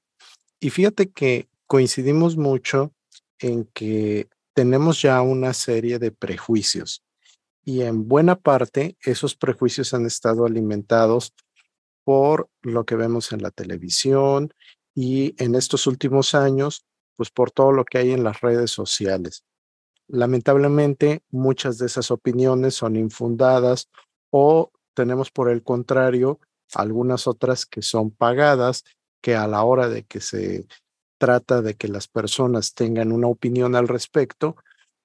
y 0.60 0.72
fíjate 0.72 1.12
que 1.12 1.50
coincidimos 1.68 2.36
mucho 2.36 2.94
en 3.40 3.66
que 3.66 4.28
tenemos 4.54 5.02
ya 5.02 5.22
una 5.22 5.54
serie 5.54 6.00
de 6.00 6.12
prejuicios 6.12 7.04
y 7.64 7.82
en 7.82 8.08
buena 8.08 8.36
parte 8.36 8.98
esos 9.02 9.36
prejuicios 9.36 9.94
han 9.94 10.06
estado 10.06 10.46
alimentados 10.46 11.34
por 12.04 12.50
lo 12.62 12.86
que 12.86 12.96
vemos 12.96 13.32
en 13.32 13.42
la 13.42 13.52
televisión 13.52 14.54
y 14.96 15.36
en 15.42 15.56
estos 15.56 15.88
últimos 15.88 16.34
años, 16.34 16.86
pues 17.16 17.30
por 17.30 17.52
todo 17.52 17.72
lo 17.72 17.86
que 17.86 18.00
hay 18.00 18.12
en 18.12 18.24
las 18.24 18.42
redes 18.42 18.72
sociales. 18.72 19.46
Lamentablemente, 20.08 21.24
muchas 21.30 21.78
de 21.78 21.86
esas 21.86 22.12
opiniones 22.12 22.74
son 22.74 22.96
infundadas 22.96 23.90
o 24.32 24.72
tenemos 24.94 25.32
por 25.32 25.50
el 25.50 25.64
contrario 25.64 26.40
algunas 26.74 27.28
otras 27.28 27.66
que 27.66 27.82
son 27.82 28.12
pagadas 28.12 28.84
que 29.22 29.36
a 29.36 29.48
la 29.48 29.64
hora 29.64 29.88
de 29.88 30.04
que 30.04 30.20
se 30.20 30.66
trata 31.22 31.62
de 31.62 31.76
que 31.76 31.88
las 31.88 32.08
personas 32.08 32.74
tengan 32.74 33.12
una 33.12 33.28
opinión 33.28 33.76
al 33.76 33.88
respecto, 33.88 34.56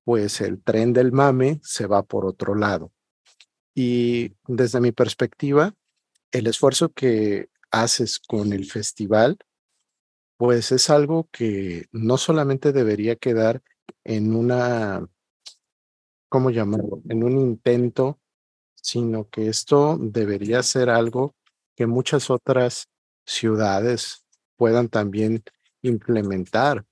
pues 0.02 0.40
el 0.40 0.62
tren 0.62 0.94
del 0.94 1.12
mame 1.12 1.60
se 1.62 1.86
va 1.86 2.02
por 2.04 2.24
otro 2.24 2.54
lado. 2.54 2.90
Y 3.74 4.32
desde 4.48 4.80
mi 4.80 4.92
perspectiva, 4.92 5.74
el 6.32 6.46
esfuerzo 6.46 6.88
que 6.88 7.50
haces 7.70 8.18
con 8.18 8.54
el 8.54 8.64
festival, 8.64 9.36
pues 10.38 10.72
es 10.72 10.88
algo 10.88 11.28
que 11.30 11.84
no 11.92 12.16
solamente 12.16 12.72
debería 12.72 13.16
quedar 13.16 13.62
en 14.02 14.34
una, 14.34 15.06
¿cómo 16.30 16.48
llamarlo? 16.48 17.02
En 17.10 17.24
un 17.24 17.38
intento, 17.38 18.18
sino 18.74 19.28
que 19.28 19.48
esto 19.48 19.98
debería 20.00 20.62
ser 20.62 20.88
algo 20.88 21.34
que 21.74 21.86
muchas 21.86 22.30
otras 22.30 22.88
ciudades 23.26 24.24
puedan 24.56 24.88
también 24.88 25.44
implementar, 25.88 26.84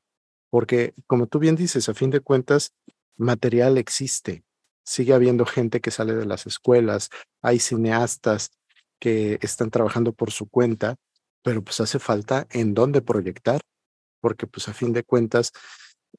porque 0.50 0.94
como 1.06 1.26
tú 1.26 1.38
bien 1.38 1.56
dices, 1.56 1.88
a 1.88 1.94
fin 1.94 2.10
de 2.10 2.20
cuentas, 2.20 2.72
material 3.16 3.78
existe, 3.78 4.44
sigue 4.84 5.14
habiendo 5.14 5.46
gente 5.46 5.80
que 5.80 5.90
sale 5.90 6.14
de 6.14 6.26
las 6.26 6.46
escuelas, 6.46 7.10
hay 7.42 7.58
cineastas 7.58 8.50
que 9.00 9.38
están 9.42 9.70
trabajando 9.70 10.12
por 10.12 10.30
su 10.30 10.48
cuenta, 10.48 10.96
pero 11.42 11.62
pues 11.62 11.80
hace 11.80 11.98
falta 11.98 12.46
en 12.50 12.74
dónde 12.74 13.02
proyectar, 13.02 13.60
porque 14.20 14.46
pues 14.46 14.68
a 14.68 14.74
fin 14.74 14.92
de 14.92 15.02
cuentas 15.02 15.52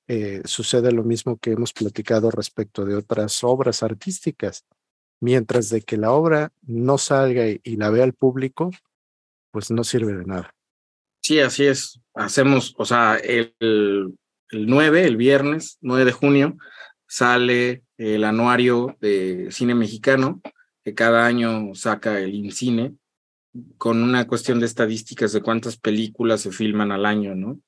eh, 0.08 0.42
sucede 0.46 0.92
lo 0.92 1.04
mismo 1.04 1.38
que 1.38 1.52
hemos 1.52 1.74
platicado 1.74 2.30
respecto 2.32 2.86
de 2.86 2.96
otras 2.96 3.44
obras 3.44 3.84
artísticas. 3.84 4.66
Mientras 5.22 5.70
de 5.70 5.82
que 5.82 5.98
la 5.98 6.12
obra 6.12 6.52
no 6.62 6.98
salga 6.98 7.48
y, 7.48 7.62
y 7.64 7.78
la 7.78 7.90
vea 7.90 8.04
el 8.04 8.14
público, 8.14 8.72
pues 9.52 9.72
no 9.72 9.84
sirve 9.84 10.14
de 10.14 10.26
nada. 10.26 10.55
Sí, 11.26 11.40
así 11.40 11.66
es. 11.66 12.00
Hacemos, 12.14 12.76
o 12.78 12.86
sea, 12.86 13.16
el, 13.16 13.56
el 13.60 14.68
9, 14.68 15.06
el 15.06 15.18
viernes 15.18 15.80
9 15.82 16.06
de 16.06 16.12
junio, 16.12 16.56
sale 17.08 17.82
el 17.98 18.26
anuario 18.26 18.96
de 19.02 19.48
cine 19.50 19.74
mexicano, 19.74 20.40
que 20.84 20.94
cada 20.94 21.26
año 21.26 21.74
saca 21.74 22.20
el 22.20 22.36
INCINE, 22.36 22.94
con 23.80 24.04
una 24.04 24.28
cuestión 24.28 24.60
de 24.60 24.68
estadísticas 24.68 25.34
de 25.34 25.42
cuántas 25.42 25.78
películas 25.78 26.42
se 26.42 26.52
filman 26.52 26.92
al 26.92 27.08
año, 27.08 27.34
¿no? 27.34 27.60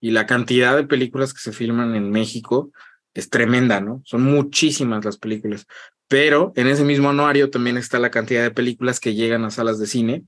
Y 0.00 0.10
la 0.10 0.26
cantidad 0.26 0.74
de 0.74 0.82
películas 0.82 1.32
que 1.32 1.40
se 1.40 1.52
filman 1.52 1.94
en 1.94 2.10
México 2.10 2.72
es 3.14 3.30
tremenda, 3.30 3.80
¿no? 3.80 4.02
Son 4.04 4.24
muchísimas 4.24 5.04
las 5.04 5.18
películas. 5.18 5.68
Pero 6.08 6.52
en 6.56 6.66
ese 6.66 6.82
mismo 6.82 7.10
anuario 7.10 7.48
también 7.48 7.76
está 7.76 8.00
la 8.00 8.10
cantidad 8.10 8.42
de 8.42 8.50
películas 8.50 8.98
que 8.98 9.14
llegan 9.14 9.44
a 9.44 9.52
salas 9.52 9.78
de 9.78 9.86
cine 9.86 10.24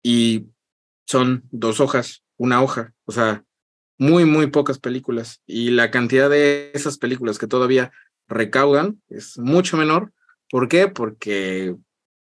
y 0.00 0.46
son 1.10 1.42
dos 1.50 1.80
hojas, 1.80 2.22
una 2.36 2.62
hoja, 2.62 2.92
o 3.04 3.10
sea, 3.10 3.42
muy, 3.98 4.24
muy 4.24 4.46
pocas 4.46 4.78
películas. 4.78 5.42
Y 5.44 5.70
la 5.70 5.90
cantidad 5.90 6.30
de 6.30 6.70
esas 6.72 6.98
películas 6.98 7.36
que 7.36 7.48
todavía 7.48 7.90
recaudan 8.28 9.02
es 9.08 9.36
mucho 9.36 9.76
menor. 9.76 10.12
¿Por 10.48 10.68
qué? 10.68 10.86
Porque 10.86 11.74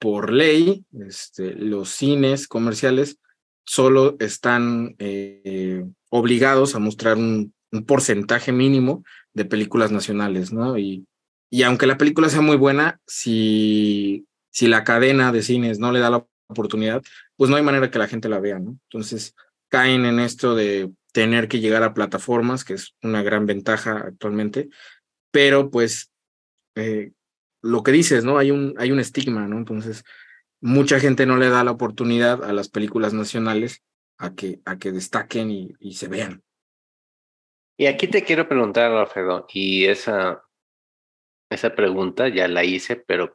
por 0.00 0.32
ley, 0.32 0.84
este, 1.06 1.54
los 1.54 1.90
cines 1.90 2.48
comerciales 2.48 3.20
solo 3.64 4.16
están 4.18 4.96
eh, 4.98 5.84
obligados 6.10 6.74
a 6.74 6.80
mostrar 6.80 7.16
un, 7.16 7.54
un, 7.70 7.84
porcentaje 7.84 8.50
mínimo 8.50 9.04
de 9.34 9.44
películas 9.44 9.92
nacionales, 9.92 10.52
¿no? 10.52 10.78
Y, 10.78 11.06
y 11.48 11.62
aunque 11.62 11.86
la 11.86 11.96
película 11.96 12.28
sea 12.28 12.40
muy 12.40 12.56
buena, 12.56 12.98
si, 13.06 14.26
si 14.50 14.66
la 14.66 14.82
cadena 14.82 15.30
de 15.30 15.42
cines 15.42 15.78
no 15.78 15.92
le 15.92 16.00
da 16.00 16.10
la 16.10 16.26
oportunidad, 16.48 17.04
pues 17.36 17.50
no 17.50 17.56
hay 17.56 17.62
manera 17.62 17.90
que 17.90 17.98
la 17.98 18.08
gente 18.08 18.28
la 18.28 18.40
vea, 18.40 18.58
¿no? 18.58 18.78
Entonces 18.88 19.34
caen 19.68 20.04
en 20.04 20.20
esto 20.20 20.54
de 20.54 20.92
tener 21.12 21.48
que 21.48 21.60
llegar 21.60 21.82
a 21.82 21.94
plataformas, 21.94 22.64
que 22.64 22.74
es 22.74 22.94
una 23.02 23.22
gran 23.22 23.46
ventaja 23.46 23.98
actualmente, 23.98 24.68
pero 25.30 25.70
pues 25.70 26.12
eh, 26.76 27.12
lo 27.62 27.82
que 27.82 27.92
dices, 27.92 28.24
¿no? 28.24 28.38
Hay 28.38 28.50
un, 28.50 28.74
hay 28.78 28.92
un 28.92 29.00
estigma, 29.00 29.46
¿no? 29.48 29.58
Entonces 29.58 30.04
mucha 30.60 30.98
gente 31.00 31.26
no 31.26 31.36
le 31.36 31.50
da 31.50 31.64
la 31.64 31.72
oportunidad 31.72 32.44
a 32.44 32.52
las 32.52 32.68
películas 32.68 33.14
nacionales 33.14 33.82
a 34.18 34.34
que, 34.34 34.60
a 34.64 34.78
que 34.78 34.92
destaquen 34.92 35.50
y, 35.50 35.74
y 35.78 35.94
se 35.94 36.08
vean. 36.08 36.42
Y 37.76 37.86
aquí 37.86 38.06
te 38.06 38.22
quiero 38.22 38.48
preguntar, 38.48 38.92
Alfredo, 38.92 39.46
y 39.52 39.86
esa, 39.86 40.44
esa 41.50 41.74
pregunta 41.74 42.28
ya 42.28 42.46
la 42.46 42.64
hice, 42.64 42.96
pero 42.96 43.34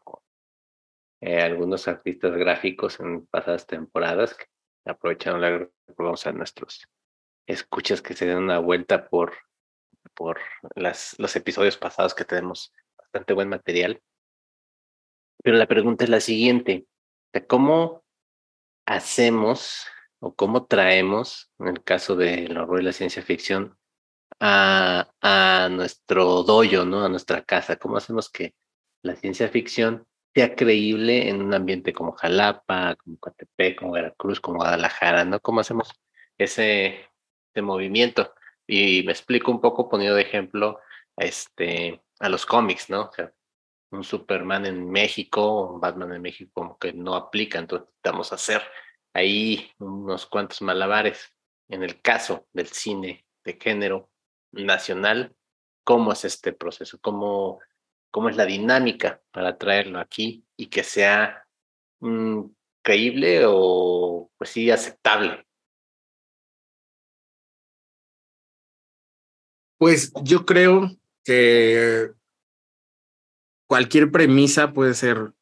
eh, 1.21 1.41
algunos 1.41 1.87
artistas 1.87 2.35
gráficos 2.35 2.99
en 2.99 3.25
pasadas 3.27 3.67
temporadas 3.67 4.35
que 4.35 4.45
aprovecharon 4.85 5.41
la 5.41 5.69
vamos 5.97 6.25
a 6.25 6.31
nuestros 6.31 6.87
escuchas 7.49 8.01
que 8.01 8.13
se 8.13 8.25
den 8.25 8.37
una 8.37 8.59
vuelta 8.59 9.09
por, 9.09 9.33
por 10.13 10.39
los 10.75 11.35
episodios 11.35 11.77
pasados 11.77 12.13
que 12.13 12.25
tenemos 12.25 12.71
bastante 12.97 13.33
buen 13.33 13.49
material. 13.49 14.01
Pero 15.43 15.57
la 15.57 15.67
pregunta 15.67 16.03
es 16.03 16.09
la 16.09 16.19
siguiente, 16.19 16.85
¿cómo 17.47 18.03
hacemos 18.85 19.87
o 20.19 20.35
cómo 20.35 20.65
traemos, 20.65 21.51
en 21.59 21.69
el 21.69 21.83
caso 21.83 22.15
del 22.15 22.57
horror 22.57 22.81
y 22.81 22.85
la 22.85 22.93
ciencia 22.93 23.23
ficción, 23.23 23.77
a, 24.39 25.11
a 25.21 25.69
nuestro 25.69 26.43
doyo, 26.43 26.85
¿no? 26.85 27.03
A 27.03 27.09
nuestra 27.09 27.43
casa. 27.43 27.77
¿Cómo 27.77 27.97
hacemos 27.97 28.29
que 28.29 28.53
la 29.01 29.15
ciencia 29.15 29.49
ficción 29.49 30.05
sea 30.33 30.55
creíble 30.55 31.29
en 31.29 31.41
un 31.41 31.53
ambiente 31.53 31.93
como 31.93 32.13
Jalapa, 32.13 32.95
como 32.95 33.17
Coatepec, 33.17 33.79
como 33.79 33.93
Veracruz, 33.93 34.39
como 34.39 34.57
Guadalajara, 34.59 35.25
¿no? 35.25 35.39
¿Cómo 35.39 35.61
hacemos 35.61 35.91
ese, 36.37 37.07
ese 37.53 37.61
movimiento? 37.61 38.33
Y 38.67 39.03
me 39.03 39.11
explico 39.11 39.51
un 39.51 39.61
poco 39.61 39.89
poniendo 39.89 40.15
de 40.15 40.21
ejemplo 40.21 40.79
este, 41.17 42.01
a 42.19 42.29
los 42.29 42.45
cómics, 42.45 42.89
¿no? 42.89 43.03
O 43.05 43.11
sea, 43.11 43.33
un 43.91 44.03
Superman 44.03 44.65
en 44.65 44.89
México, 44.89 45.73
un 45.73 45.81
Batman 45.81 46.13
en 46.13 46.21
México 46.21 46.51
como 46.53 46.77
que 46.77 46.93
no 46.93 47.15
aplica, 47.15 47.59
entonces 47.59 48.31
a 48.31 48.35
hacer 48.35 48.61
ahí 49.13 49.71
unos 49.79 50.25
cuantos 50.25 50.61
malabares. 50.61 51.35
En 51.67 51.83
el 51.83 52.01
caso 52.01 52.47
del 52.53 52.67
cine 52.67 53.25
de 53.43 53.57
género 53.61 54.09
nacional, 54.51 55.35
¿cómo 55.83 56.13
es 56.13 56.25
este 56.25 56.53
proceso? 56.53 56.99
¿Cómo, 57.01 57.59
cómo 58.11 58.29
es 58.29 58.35
la 58.35 58.45
dinámica 58.45 59.21
para 59.31 59.57
traerlo 59.57 59.99
aquí 59.99 60.45
y 60.57 60.67
que 60.67 60.83
sea 60.83 61.45
mm, 61.99 62.41
creíble 62.81 63.43
o 63.45 64.31
pues 64.37 64.49
sí 64.51 64.71
aceptable? 64.71 65.45
Pues 69.77 70.11
yo 70.23 70.45
creo 70.45 70.89
que 71.23 72.11
cualquier 73.67 74.11
premisa 74.11 74.73
puede 74.73 74.93
ser 74.93 75.33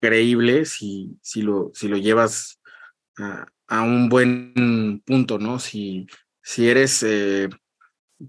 creíble 0.00 0.64
si, 0.64 1.18
si, 1.22 1.42
lo, 1.42 1.70
si 1.74 1.88
lo 1.88 1.96
llevas 1.96 2.60
a, 3.16 3.82
un 3.82 4.08
buen 4.08 5.02
punto, 5.04 5.38
¿no? 5.38 5.58
Si, 5.58 6.06
si 6.42 6.68
eres, 6.68 7.02
eh, 7.02 7.48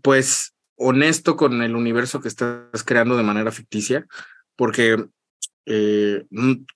pues, 0.02 0.54
honesto 0.80 1.36
con 1.36 1.62
el 1.62 1.76
universo 1.76 2.22
que 2.22 2.30
estás 2.30 2.84
creando 2.86 3.18
de 3.18 3.24
manera 3.24 3.52
ficticia, 3.52 4.08
porque 4.56 5.06
eh, 5.66 6.26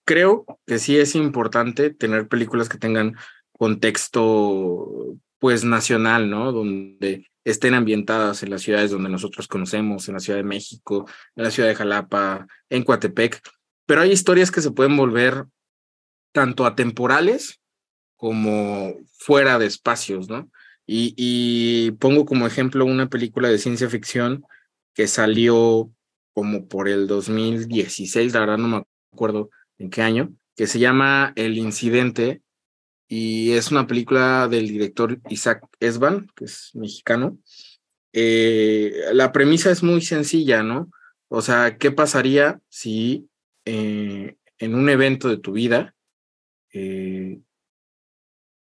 creo 0.05 0.45
que 0.67 0.77
sí 0.77 0.97
es 0.97 1.15
importante 1.15 1.89
tener 1.89 2.27
películas 2.27 2.69
que 2.69 2.77
tengan 2.77 3.15
contexto, 3.57 5.15
pues, 5.39 5.63
nacional, 5.63 6.29
¿no? 6.29 6.51
Donde 6.51 7.27
estén 7.45 7.73
ambientadas 7.73 8.43
en 8.43 8.49
las 8.49 8.61
ciudades 8.61 8.91
donde 8.91 9.09
nosotros 9.09 9.47
conocemos, 9.47 10.07
en 10.07 10.15
la 10.15 10.19
Ciudad 10.19 10.37
de 10.37 10.43
México, 10.43 11.07
en 11.35 11.43
la 11.43 11.51
ciudad 11.51 11.69
de 11.69 11.75
Jalapa, 11.75 12.47
en 12.69 12.83
Coatepec, 12.83 13.41
pero 13.85 14.01
hay 14.01 14.11
historias 14.11 14.51
que 14.51 14.61
se 14.61 14.71
pueden 14.71 14.95
volver 14.95 15.45
tanto 16.33 16.65
atemporales 16.65 17.59
como 18.15 18.95
fuera 19.17 19.59
de 19.59 19.65
espacios, 19.65 20.29
¿no? 20.29 20.49
Y, 20.95 21.91
pongo 21.99 22.23
como 22.23 22.45
ejemplo 22.45 22.85
una 22.85 23.09
película 23.09 23.49
de 23.49 23.57
ciencia 23.57 23.89
ficción 23.89 24.45
que 24.93 25.07
salió 25.07 25.91
como 26.33 26.67
por 26.67 26.87
el 26.87 27.07
2016, 27.07 28.31
la 28.33 28.39
verdad 28.41 28.59
no 28.59 28.67
me 28.67 28.83
acuerdo 29.11 29.49
en 29.79 29.89
qué 29.89 30.03
año, 30.03 30.35
que 30.55 30.67
se 30.67 30.77
llama 30.77 31.33
El 31.35 31.57
Incidente 31.57 32.43
y 33.07 33.53
es 33.53 33.71
una 33.71 33.87
película 33.87 34.47
del 34.47 34.67
director 34.67 35.19
Isaac 35.29 35.65
Esban, 35.79 36.27
que 36.35 36.45
es 36.45 36.69
mexicano. 36.75 37.39
Eh, 38.11 38.93
la 39.13 39.31
premisa 39.31 39.71
es 39.71 39.81
muy 39.81 40.01
sencilla, 40.01 40.61
¿no? 40.61 40.91
O 41.27 41.41
sea, 41.41 41.77
¿qué 41.79 41.91
pasaría 41.91 42.61
si 42.69 43.29
eh, 43.65 44.35
en 44.59 44.75
un 44.75 44.89
evento 44.89 45.27
de 45.27 45.37
tu 45.37 45.53
vida, 45.53 45.95
eh, 46.71 47.39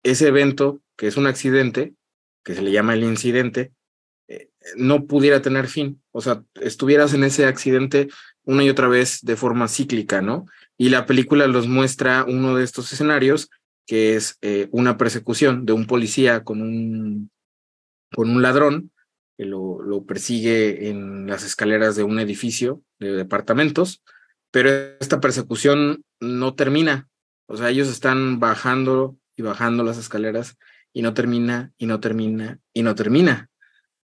ese 0.03 0.27
evento, 0.27 0.81
que 0.95 1.07
es 1.07 1.17
un 1.17 1.27
accidente, 1.27 1.93
que 2.43 2.55
se 2.55 2.61
le 2.61 2.71
llama 2.71 2.93
el 2.93 3.03
incidente, 3.03 3.71
no 4.75 5.05
pudiera 5.05 5.41
tener 5.41 5.67
fin? 5.67 6.01
O 6.11 6.21
sea, 6.21 6.43
estuvieras 6.55 7.13
en 7.13 7.23
ese 7.23 7.45
accidente 7.45 8.07
una 8.43 8.63
y 8.63 8.69
otra 8.69 8.87
vez 8.87 9.19
de 9.21 9.35
forma 9.35 9.67
cíclica, 9.67 10.21
¿no? 10.21 10.45
Y 10.77 10.89
la 10.89 11.05
película 11.05 11.47
los 11.47 11.67
muestra 11.67 12.25
uno 12.27 12.55
de 12.55 12.63
estos 12.63 12.91
escenarios 12.91 13.49
que 13.85 14.15
es 14.15 14.37
eh, 14.41 14.67
una 14.71 14.97
persecución 14.97 15.65
de 15.65 15.73
un 15.73 15.85
policía 15.85 16.43
con 16.43 16.61
un, 16.61 17.31
con 18.13 18.29
un 18.29 18.41
ladrón 18.41 18.91
que 19.37 19.45
lo, 19.45 19.81
lo 19.81 20.05
persigue 20.05 20.89
en 20.89 21.27
las 21.27 21.43
escaleras 21.43 21.95
de 21.95 22.03
un 22.03 22.19
edificio 22.19 22.81
de 22.99 23.11
departamentos, 23.13 24.03
pero 24.51 24.69
esta 24.99 25.19
persecución 25.19 26.03
no 26.19 26.55
termina. 26.55 27.09
O 27.47 27.57
sea, 27.57 27.69
ellos 27.69 27.89
están 27.89 28.39
bajando 28.39 29.17
y 29.35 29.41
bajando 29.41 29.83
las 29.83 29.97
escaleras 29.97 30.57
y 30.93 31.01
no 31.01 31.13
termina, 31.13 31.71
y 31.77 31.85
no 31.85 31.99
termina, 31.99 32.59
y 32.73 32.83
no 32.83 32.95
termina. 32.95 33.49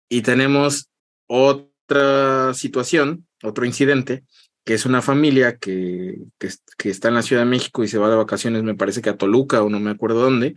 Y 0.09 0.21
tenemos 0.21 0.89
otra 1.27 2.53
situación, 2.53 3.27
otro 3.43 3.65
incidente, 3.65 4.23
que 4.65 4.73
es 4.73 4.85
una 4.85 5.01
familia 5.01 5.57
que, 5.57 6.17
que, 6.37 6.89
está 6.89 7.07
en 7.07 7.15
la 7.15 7.21
Ciudad 7.21 7.43
de 7.43 7.49
México 7.49 7.83
y 7.83 7.87
se 7.87 7.97
va 7.97 8.09
de 8.09 8.15
vacaciones, 8.15 8.63
me 8.63 8.75
parece 8.75 9.01
que 9.01 9.09
a 9.09 9.17
Toluca 9.17 9.63
o 9.63 9.69
no 9.69 9.79
me 9.79 9.91
acuerdo 9.91 10.21
dónde, 10.21 10.55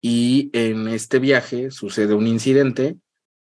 y 0.00 0.50
en 0.54 0.88
este 0.88 1.18
viaje 1.18 1.70
sucede 1.70 2.14
un 2.14 2.26
incidente, 2.26 2.96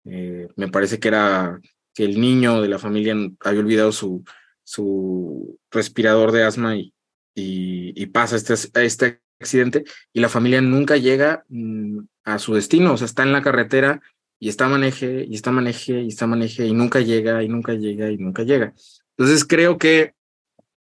eh, 0.06 0.48
me 0.56 0.70
parece 0.70 1.00
que 1.00 1.10
era 1.10 1.60
que 1.94 2.06
el 2.06 2.20
niño 2.22 2.62
de 2.62 2.70
la 2.70 2.80
familia 2.80 3.16
había 3.42 3.60
olvidado 3.60 3.92
su, 3.92 4.24
su 4.64 5.60
respirador 5.72 6.32
de 6.32 6.44
asma 6.44 6.78
y, 6.78 6.94
y, 7.36 8.06
pasa 8.08 8.36
este, 8.36 8.54
este 8.86 9.22
accidente 9.40 9.84
y 10.14 10.20
la 10.20 10.30
familia 10.30 10.62
nunca 10.62 10.98
llega 10.98 11.46
mm, 11.50 12.00
a 12.24 12.40
su 12.40 12.54
destino, 12.54 12.94
o 12.94 12.98
sea, 12.98 13.06
está 13.06 13.24
en 13.24 13.34
la 13.34 13.42
carretera 13.42 14.02
y 14.40 14.50
está 14.50 14.68
maneje 14.68 15.26
y 15.28 15.36
está 15.36 15.52
maneje 15.52 16.02
y 16.02 16.08
está 16.10 16.28
maneje 16.28 16.66
y 16.66 16.74
nunca 16.74 17.00
llega 17.00 17.44
y 17.44 17.48
nunca 17.48 17.74
llega 17.74 18.12
y 18.12 18.18
nunca 18.18 18.44
llega. 18.44 18.74
Entonces 19.18 19.46
creo 19.46 19.78
que 19.78 20.14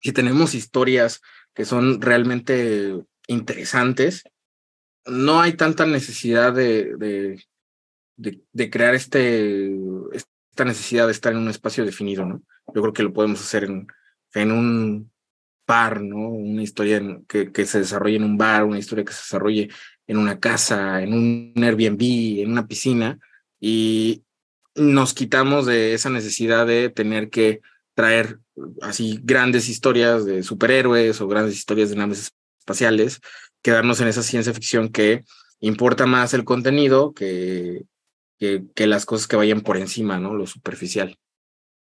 si 0.02 0.12
tenemos 0.12 0.54
historias 0.54 1.22
que 1.54 1.66
son 1.66 2.02
realmente 2.02 2.96
interesantes, 3.28 4.24
no 5.06 5.42
hay 5.42 5.54
tanta 5.54 5.86
necesidad 5.86 6.54
de, 6.54 6.96
de, 6.98 8.42
de, 8.52 8.70
crear 8.70 8.96
este, 8.96 9.74
esta 10.14 10.66
necesidad 10.66 11.08
de 11.08 11.12
estar 11.12 11.34
en 11.34 11.40
un 11.40 11.50
espacio 11.50 11.86
definido, 11.86 12.26
¿no? 12.26 12.42
Yo 12.74 12.82
creo 12.82 12.94
que 12.94 13.04
lo 13.04 13.14
podemos 13.14 13.42
hacer 13.42 13.66
en, 13.66 13.88
en 14.34 14.52
un 14.52 15.13
bar, 15.68 16.02
¿no? 16.02 16.30
Una 16.30 16.64
historia 16.64 17.02
que, 17.28 17.52
que 17.52 17.66
se 17.66 17.80
desarrolle 17.80 18.18
en 18.18 18.24
un 18.24 18.38
bar, 18.38 18.64
una 18.64 18.80
historia 18.80 19.06
que 19.06 19.14
se 19.14 19.22
desarrolle 19.22 19.70
en 20.08 20.18
una 20.18 20.40
casa, 20.40 21.02
en 21.02 21.14
un 21.14 21.64
Airbnb, 21.64 22.42
en 22.42 22.52
una 22.52 22.68
piscina, 22.68 23.20
y 23.60 24.24
nos 24.76 25.14
quitamos 25.14 25.66
de 25.66 25.94
esa 25.94 26.10
necesidad 26.10 26.68
de 26.68 26.90
tener 26.90 27.30
que 27.30 27.62
traer 27.96 28.40
así 28.82 29.20
grandes 29.24 29.70
historias 29.70 30.26
de 30.26 30.44
superhéroes 30.44 31.22
o 31.22 31.28
grandes 31.28 31.56
historias 31.56 31.90
de 31.90 31.96
naves 31.96 32.34
espaciales, 32.60 33.22
quedarnos 33.62 34.02
en 34.02 34.08
esa 34.08 34.24
ciencia 34.24 34.54
ficción 34.54 34.90
que 34.90 35.24
importa 35.60 36.06
más 36.06 36.34
el 36.34 36.44
contenido 36.44 37.14
que, 37.14 37.86
que, 38.38 38.88
las 38.88 39.06
cosas 39.06 39.28
que 39.28 39.36
vayan 39.36 39.62
por 39.62 39.78
encima, 39.78 40.20
¿no? 40.20 40.34
Lo 40.34 40.46
superficial. 40.48 41.18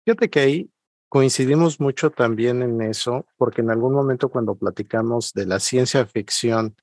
Fíjate 0.05 0.29
que 0.29 0.39
ahí 0.39 0.69
coincidimos 1.09 1.79
mucho 1.79 2.11
también 2.11 2.61
en 2.61 2.81
eso, 2.81 3.25
porque 3.37 3.61
en 3.61 3.71
algún 3.71 3.93
momento 3.93 4.29
cuando 4.29 4.55
platicamos 4.55 5.33
de 5.33 5.45
la 5.45 5.59
ciencia 5.59 6.05
ficción 6.05 6.75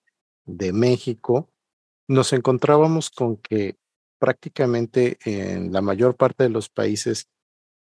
de 0.45 0.72
México, 0.72 1.51
nos 2.09 2.33
encontrábamos 2.33 3.11
con 3.11 3.37
que 3.37 3.77
prácticamente 4.18 5.18
en 5.25 5.72
la 5.72 5.81
mayor 5.81 6.16
parte 6.16 6.45
de 6.45 6.51
los 6.51 6.68
países 6.68 7.29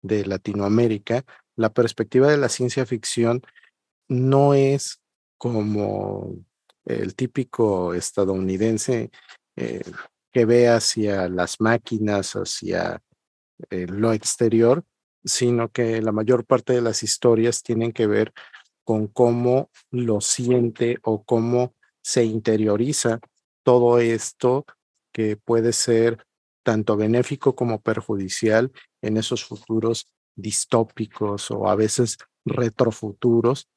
de 0.02 0.24
Latinoamérica, 0.24 1.24
la 1.54 1.72
perspectiva 1.72 2.28
de 2.30 2.38
la 2.38 2.48
ciencia 2.48 2.86
ficción 2.86 3.42
no 4.08 4.54
es 4.54 5.00
como 5.38 6.36
el 6.84 7.14
típico 7.14 7.94
estadounidense 7.94 9.10
eh, 9.56 9.82
que 10.32 10.44
ve 10.44 10.68
hacia 10.68 11.28
las 11.28 11.60
máquinas, 11.60 12.32
hacia 12.32 13.00
eh, 13.70 13.86
lo 13.86 14.12
exterior, 14.12 14.84
sino 15.24 15.70
que 15.70 16.02
la 16.02 16.12
mayor 16.12 16.44
parte 16.44 16.72
de 16.72 16.80
las 16.80 17.02
historias 17.02 17.62
tienen 17.62 17.92
que 17.92 18.06
ver 18.06 18.32
con 18.84 19.06
cómo 19.06 19.70
lo 19.90 20.20
siente 20.20 20.98
o 21.02 21.24
cómo 21.24 21.74
se 22.02 22.24
interioriza 22.24 23.20
todo 23.62 23.98
esto 23.98 24.66
que 25.12 25.36
puede 25.36 25.72
ser 25.72 26.24
tanto 26.64 26.96
benéfico 26.96 27.54
como 27.54 27.80
perjudicial 27.80 28.72
en 29.02 29.16
esos 29.16 29.44
futuros 29.44 30.08
distópicos 30.34 31.50
o 31.50 31.68
a 31.68 31.76
veces 31.76 32.18
retrofuturos 32.44 33.68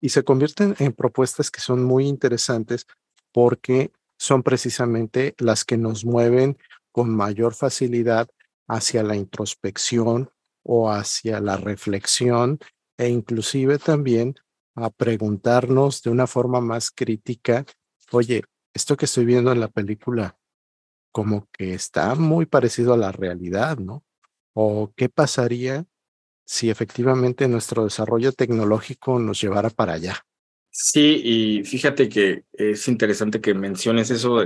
y 0.00 0.08
se 0.08 0.24
convierten 0.24 0.74
en 0.78 0.92
propuestas 0.92 1.50
que 1.50 1.60
son 1.60 1.84
muy 1.84 2.06
interesantes 2.06 2.86
porque 3.32 3.92
son 4.18 4.42
precisamente 4.42 5.34
las 5.38 5.64
que 5.64 5.76
nos 5.76 6.04
mueven 6.04 6.58
con 6.92 7.14
mayor 7.14 7.54
facilidad 7.54 8.28
hacia 8.66 9.02
la 9.02 9.16
introspección 9.16 10.30
o 10.72 10.90
hacia 10.90 11.40
la 11.40 11.56
reflexión 11.56 12.60
e 12.96 13.08
inclusive 13.08 13.78
también 13.78 14.36
a 14.76 14.90
preguntarnos 14.90 16.02
de 16.02 16.10
una 16.10 16.28
forma 16.28 16.60
más 16.60 16.92
crítica 16.92 17.64
oye, 18.12 18.44
esto 18.74 18.96
que 18.96 19.04
estoy 19.06 19.24
viendo 19.24 19.52
en 19.52 19.60
la 19.60 19.68
película 19.68 20.36
como 21.12 21.48
que 21.52 21.74
está 21.74 22.14
muy 22.14 22.46
parecido 22.46 22.94
a 22.94 22.96
la 22.96 23.10
realidad, 23.10 23.78
¿no? 23.78 24.04
¿O 24.54 24.92
qué 24.96 25.08
pasaría 25.08 25.86
si 26.44 26.70
efectivamente 26.70 27.48
nuestro 27.48 27.84
desarrollo 27.84 28.32
tecnológico 28.32 29.18
nos 29.18 29.40
llevara 29.40 29.70
para 29.70 29.94
allá? 29.94 30.24
Sí, 30.70 31.20
y 31.24 31.64
fíjate 31.64 32.08
que 32.08 32.44
es 32.52 32.86
interesante 32.86 33.40
que 33.40 33.54
menciones 33.54 34.10
eso 34.10 34.44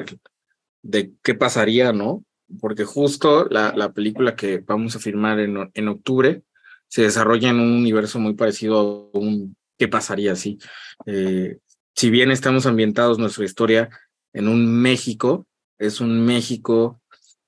de, 0.82 1.12
qué 1.22 1.34
pasaría, 1.34 1.92
¿no? 1.92 2.24
Porque 2.60 2.84
justo 2.84 3.46
la, 3.50 3.72
la 3.74 3.92
película 3.92 4.36
que 4.36 4.58
vamos 4.58 4.96
a 4.96 5.00
filmar 5.00 5.40
en, 5.40 5.70
en 5.72 5.88
octubre 5.88 6.42
se 6.88 7.02
desarrolla 7.02 7.50
en 7.50 7.60
un 7.60 7.72
universo 7.72 8.18
muy 8.20 8.34
parecido 8.34 9.10
a 9.14 9.18
un 9.18 9.56
qué 9.78 9.88
pasaría 9.88 10.36
si. 10.36 10.58
Eh, 11.06 11.58
si 11.94 12.10
bien 12.10 12.30
estamos 12.30 12.66
ambientados 12.66 13.18
nuestra 13.18 13.44
historia 13.44 13.90
en 14.32 14.48
un 14.48 14.80
México, 14.80 15.46
es 15.78 16.00
un 16.00 16.24
México 16.24 17.00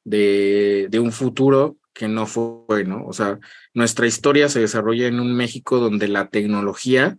de, 0.05 0.89
de 0.91 0.99
un 0.99 1.13
futuro 1.13 1.77
que 1.93 2.09
no 2.09 2.27
fue, 2.27 2.85
¿no? 2.85 3.07
O 3.07 3.13
sea, 3.13 3.39
nuestra 3.75 4.07
historia 4.07 4.49
se 4.49 4.61
desarrolla 4.61 5.07
en 5.07 5.19
un 5.19 5.35
México 5.35 5.79
donde 5.79 6.09
la 6.09 6.29
tecnología 6.29 7.19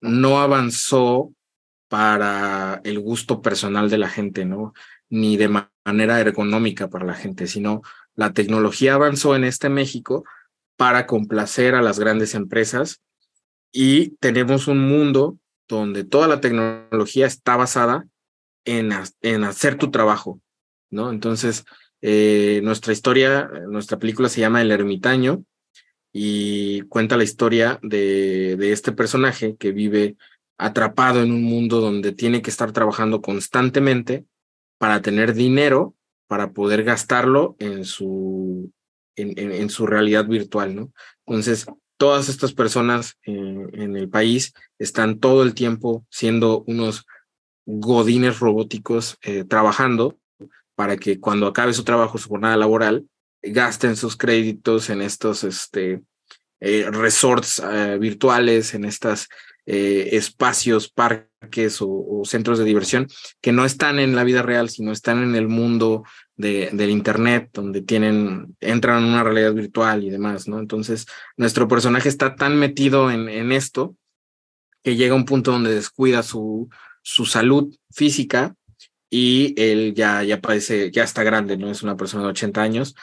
no 0.00 0.40
avanzó 0.40 1.32
para 1.88 2.80
el 2.84 3.00
gusto 3.00 3.42
personal 3.42 3.88
de 3.88 3.98
la 3.98 4.08
gente, 4.08 4.44
¿no? 4.44 4.74
Ni 5.08 5.36
de 5.36 5.48
manera 5.84 6.20
ergonómica 6.20 6.88
para 6.88 7.06
la 7.06 7.14
gente, 7.14 7.46
sino 7.46 7.82
la 8.14 8.32
tecnología 8.32 8.94
avanzó 8.94 9.34
en 9.36 9.44
este 9.44 9.68
México 9.68 10.24
para 10.76 11.06
complacer 11.06 11.74
a 11.74 11.82
las 11.82 11.98
grandes 11.98 12.34
empresas 12.34 13.00
y 13.72 14.10
tenemos 14.16 14.68
un 14.68 14.86
mundo 14.86 15.38
donde 15.68 16.04
toda 16.04 16.28
la 16.28 16.40
tecnología 16.40 17.26
está 17.26 17.56
basada 17.56 18.06
en, 18.64 18.90
en 19.22 19.44
hacer 19.44 19.76
tu 19.76 19.90
trabajo, 19.90 20.40
¿no? 20.90 21.10
Entonces, 21.10 21.64
eh, 22.02 22.60
nuestra 22.62 22.92
historia, 22.92 23.50
nuestra 23.68 23.98
película 23.98 24.28
se 24.28 24.40
llama 24.40 24.60
El 24.60 24.70
Ermitaño 24.70 25.44
y 26.12 26.82
cuenta 26.82 27.16
la 27.16 27.24
historia 27.24 27.78
de, 27.82 28.56
de 28.56 28.72
este 28.72 28.92
personaje 28.92 29.56
que 29.56 29.72
vive 29.72 30.16
atrapado 30.58 31.22
en 31.22 31.32
un 31.32 31.42
mundo 31.42 31.80
donde 31.80 32.12
tiene 32.12 32.42
que 32.42 32.50
estar 32.50 32.72
trabajando 32.72 33.22
constantemente 33.22 34.26
para 34.82 35.00
tener 35.00 35.32
dinero 35.32 35.94
para 36.26 36.50
poder 36.50 36.82
gastarlo 36.82 37.54
en 37.60 37.84
su, 37.84 38.72
en, 39.14 39.38
en, 39.38 39.70
su 39.70 39.86
realidad 39.86 40.26
virtual, 40.26 40.74
¿no? 40.74 40.92
Entonces, 41.24 41.66
todas 41.96 42.28
estas 42.28 42.52
personas 42.52 43.16
en, 43.22 43.96
el 43.96 44.08
país 44.08 44.54
están 44.80 45.20
todo 45.20 45.44
el 45.44 45.54
tiempo 45.54 46.04
siendo 46.10 46.64
unos 46.66 47.06
godines 47.64 48.40
robóticos 48.40 49.18
eh, 49.22 49.44
trabajando 49.44 50.18
para 50.74 50.96
que 50.96 51.20
cuando 51.20 51.46
acabe 51.46 51.74
su 51.74 51.84
trabajo, 51.84 52.18
su 52.18 52.28
jornada 52.28 52.56
laboral, 52.56 53.06
gasten 53.40 53.94
sus 53.94 54.16
créditos 54.16 54.90
en 54.90 55.00
estos 55.00 55.44
este, 55.44 56.02
eh, 56.58 56.90
resorts 56.90 57.62
eh, 57.64 57.98
virtuales, 58.00 58.74
en 58.74 58.84
estos 58.84 59.28
eh, 59.66 60.10
espacios, 60.12 60.88
parques 60.88 61.78
o, 61.80 62.22
centros 62.24 62.58
de 62.58 62.64
diversión 62.64 63.08
que 63.40 63.52
no 63.52 63.64
están 63.64 63.98
en 63.98 64.14
la 64.14 64.24
vida 64.24 64.42
real, 64.42 64.70
sino 64.70 64.92
están 64.92 65.22
en 65.22 65.34
el 65.34 65.48
mundo 65.48 66.04
de, 66.36 66.70
del 66.72 66.90
Internet, 66.90 67.50
donde 67.52 67.82
tienen, 67.82 68.56
entran 68.60 69.04
en 69.04 69.10
una 69.10 69.22
realidad 69.22 69.54
virtual 69.54 70.04
y 70.04 70.10
demás, 70.10 70.48
¿no? 70.48 70.58
Entonces, 70.58 71.06
nuestro 71.36 71.68
personaje 71.68 72.08
está 72.08 72.34
tan 72.34 72.58
metido 72.58 73.10
en, 73.10 73.28
en 73.28 73.52
esto 73.52 73.96
que 74.82 74.96
llega 74.96 75.14
a 75.14 75.16
un 75.16 75.24
punto 75.24 75.52
donde 75.52 75.74
descuida 75.74 76.22
su, 76.22 76.68
su 77.02 77.26
salud 77.26 77.74
física 77.90 78.54
y 79.10 79.54
él 79.60 79.94
ya, 79.94 80.22
ya 80.24 80.40
padece, 80.40 80.90
ya 80.90 81.04
está 81.04 81.22
grande, 81.22 81.56
no 81.56 81.70
es 81.70 81.82
una 81.82 81.96
persona 81.96 82.24
de 82.24 82.30
80 82.30 82.62
años, 82.62 82.94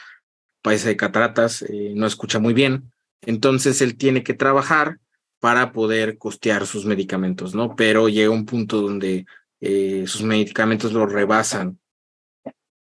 padece 0.62 0.88
de 0.88 0.96
cataratas, 0.96 1.62
eh, 1.62 1.92
no 1.94 2.06
escucha 2.06 2.38
muy 2.38 2.52
bien, 2.52 2.92
entonces 3.22 3.80
él 3.80 3.96
tiene 3.96 4.22
que 4.22 4.34
trabajar 4.34 4.98
para 5.40 5.72
poder 5.72 6.18
costear 6.18 6.66
sus 6.66 6.84
medicamentos, 6.84 7.54
¿no? 7.54 7.74
Pero 7.74 8.08
llega 8.08 8.30
un 8.30 8.46
punto 8.46 8.80
donde 8.80 9.26
eh, 9.60 10.04
sus 10.06 10.22
medicamentos 10.22 10.92
lo 10.92 11.06
rebasan. 11.06 11.78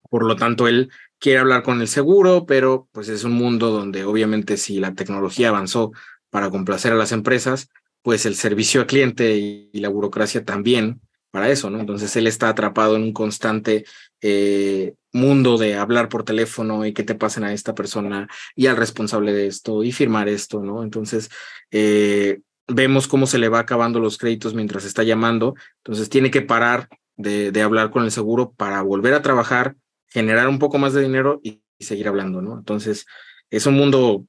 Por 0.09 0.25
lo 0.25 0.35
tanto, 0.35 0.67
él 0.67 0.91
quiere 1.19 1.39
hablar 1.39 1.63
con 1.63 1.81
el 1.81 1.87
seguro, 1.87 2.45
pero 2.45 2.87
pues 2.91 3.09
es 3.09 3.23
un 3.23 3.33
mundo 3.33 3.69
donde 3.71 4.03
obviamente 4.03 4.57
si 4.57 4.79
la 4.79 4.93
tecnología 4.93 5.49
avanzó 5.49 5.91
para 6.29 6.49
complacer 6.49 6.91
a 6.91 6.95
las 6.95 7.11
empresas, 7.11 7.69
pues 8.01 8.25
el 8.25 8.35
servicio 8.35 8.81
al 8.81 8.87
cliente 8.87 9.37
y 9.37 9.71
la 9.73 9.89
burocracia 9.89 10.43
también 10.43 11.01
para 11.31 11.49
eso, 11.49 11.69
¿no? 11.69 11.79
Entonces 11.79 12.15
él 12.15 12.27
está 12.27 12.49
atrapado 12.49 12.95
en 12.95 13.03
un 13.03 13.13
constante 13.13 13.85
eh, 14.21 14.95
mundo 15.13 15.57
de 15.57 15.75
hablar 15.75 16.09
por 16.09 16.23
teléfono 16.23 16.85
y 16.85 16.93
que 16.93 17.03
te 17.03 17.15
pasen 17.15 17.43
a 17.43 17.53
esta 17.53 17.75
persona 17.75 18.27
y 18.55 18.67
al 18.67 18.77
responsable 18.77 19.33
de 19.33 19.47
esto 19.47 19.83
y 19.83 19.91
firmar 19.91 20.27
esto, 20.27 20.61
¿no? 20.61 20.83
Entonces 20.83 21.29
eh, 21.71 22.41
vemos 22.69 23.07
cómo 23.07 23.27
se 23.27 23.39
le 23.39 23.49
va 23.49 23.59
acabando 23.59 23.99
los 23.99 24.17
créditos 24.17 24.53
mientras 24.53 24.85
está 24.85 25.03
llamando, 25.03 25.55
entonces 25.77 26.09
tiene 26.09 26.31
que 26.31 26.41
parar 26.41 26.87
de, 27.17 27.61
hablar 27.61 27.91
con 27.91 28.03
el 28.03 28.11
seguro 28.11 28.51
para 28.51 28.81
volver 28.81 29.13
a 29.13 29.21
trabajar, 29.21 29.75
generar 30.07 30.47
un 30.47 30.59
poco 30.59 30.77
más 30.77 30.93
de 30.93 31.01
dinero 31.01 31.41
y, 31.43 31.61
seguir 31.79 32.09
hablando, 32.09 32.41
¿no? 32.41 32.57
Entonces 32.57 33.05
es 33.49 33.65
un 33.65 33.75
mundo 33.75 34.25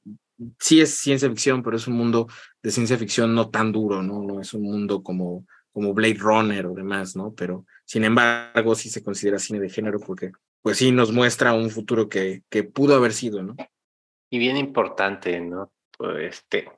sí 0.57 0.79
es 0.79 0.95
ciencia 0.95 1.29
ficción, 1.29 1.61
pero 1.63 1.75
es 1.75 1.85
un 1.85 1.95
mundo 1.95 2.27
de 2.63 2.71
ciencia 2.71 2.97
ficción 2.97 3.35
no 3.35 3.49
tan 3.49 3.73
duro, 3.73 4.01
¿no? 4.01 4.23
No 4.23 4.39
es 4.39 4.53
un 4.53 4.63
mundo 4.63 5.03
como 5.03 5.45
como 5.73 5.93
Blade 5.93 6.17
Runner 6.19 6.65
o 6.65 6.73
demás, 6.73 7.15
¿no? 7.15 7.33
Pero 7.33 7.65
sin 7.85 8.03
embargo 8.03 8.75
sí 8.75 8.89
se 8.89 9.03
considera 9.03 9.37
cine 9.37 9.59
de 9.59 9.69
género 9.69 9.99
porque 9.99 10.31
pues 10.61 10.77
sí 10.77 10.91
nos 10.91 11.11
muestra 11.11 11.53
un 11.53 11.69
futuro 11.69 12.07
que, 12.07 12.43
que 12.49 12.63
pudo 12.63 12.95
haber 12.95 13.13
sido, 13.13 13.43
¿no? 13.43 13.55
Y 14.29 14.39
bien 14.39 14.57
importante, 14.57 15.39
¿no? 15.41 15.71
Este, 16.19 16.69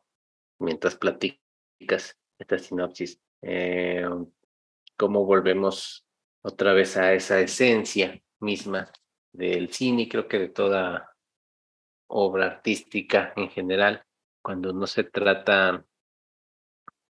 mientras 0.59 0.95
platicas 0.95 1.42
esta 1.79 2.57
sinopsis, 2.57 3.19
eh, 3.41 4.07
cómo 4.97 5.25
volvemos 5.25 6.05
otra 6.41 6.73
vez 6.73 6.97
a 6.97 7.13
esa 7.13 7.39
esencia 7.39 8.21
misma 8.39 8.91
del 9.33 9.73
cine 9.73 10.07
creo 10.07 10.27
que 10.27 10.37
de 10.37 10.49
toda 10.49 11.15
obra 12.07 12.45
artística 12.45 13.33
en 13.35 13.49
general, 13.49 14.05
cuando 14.41 14.71
no 14.71 14.85
se 14.85 15.03
trata 15.03 15.83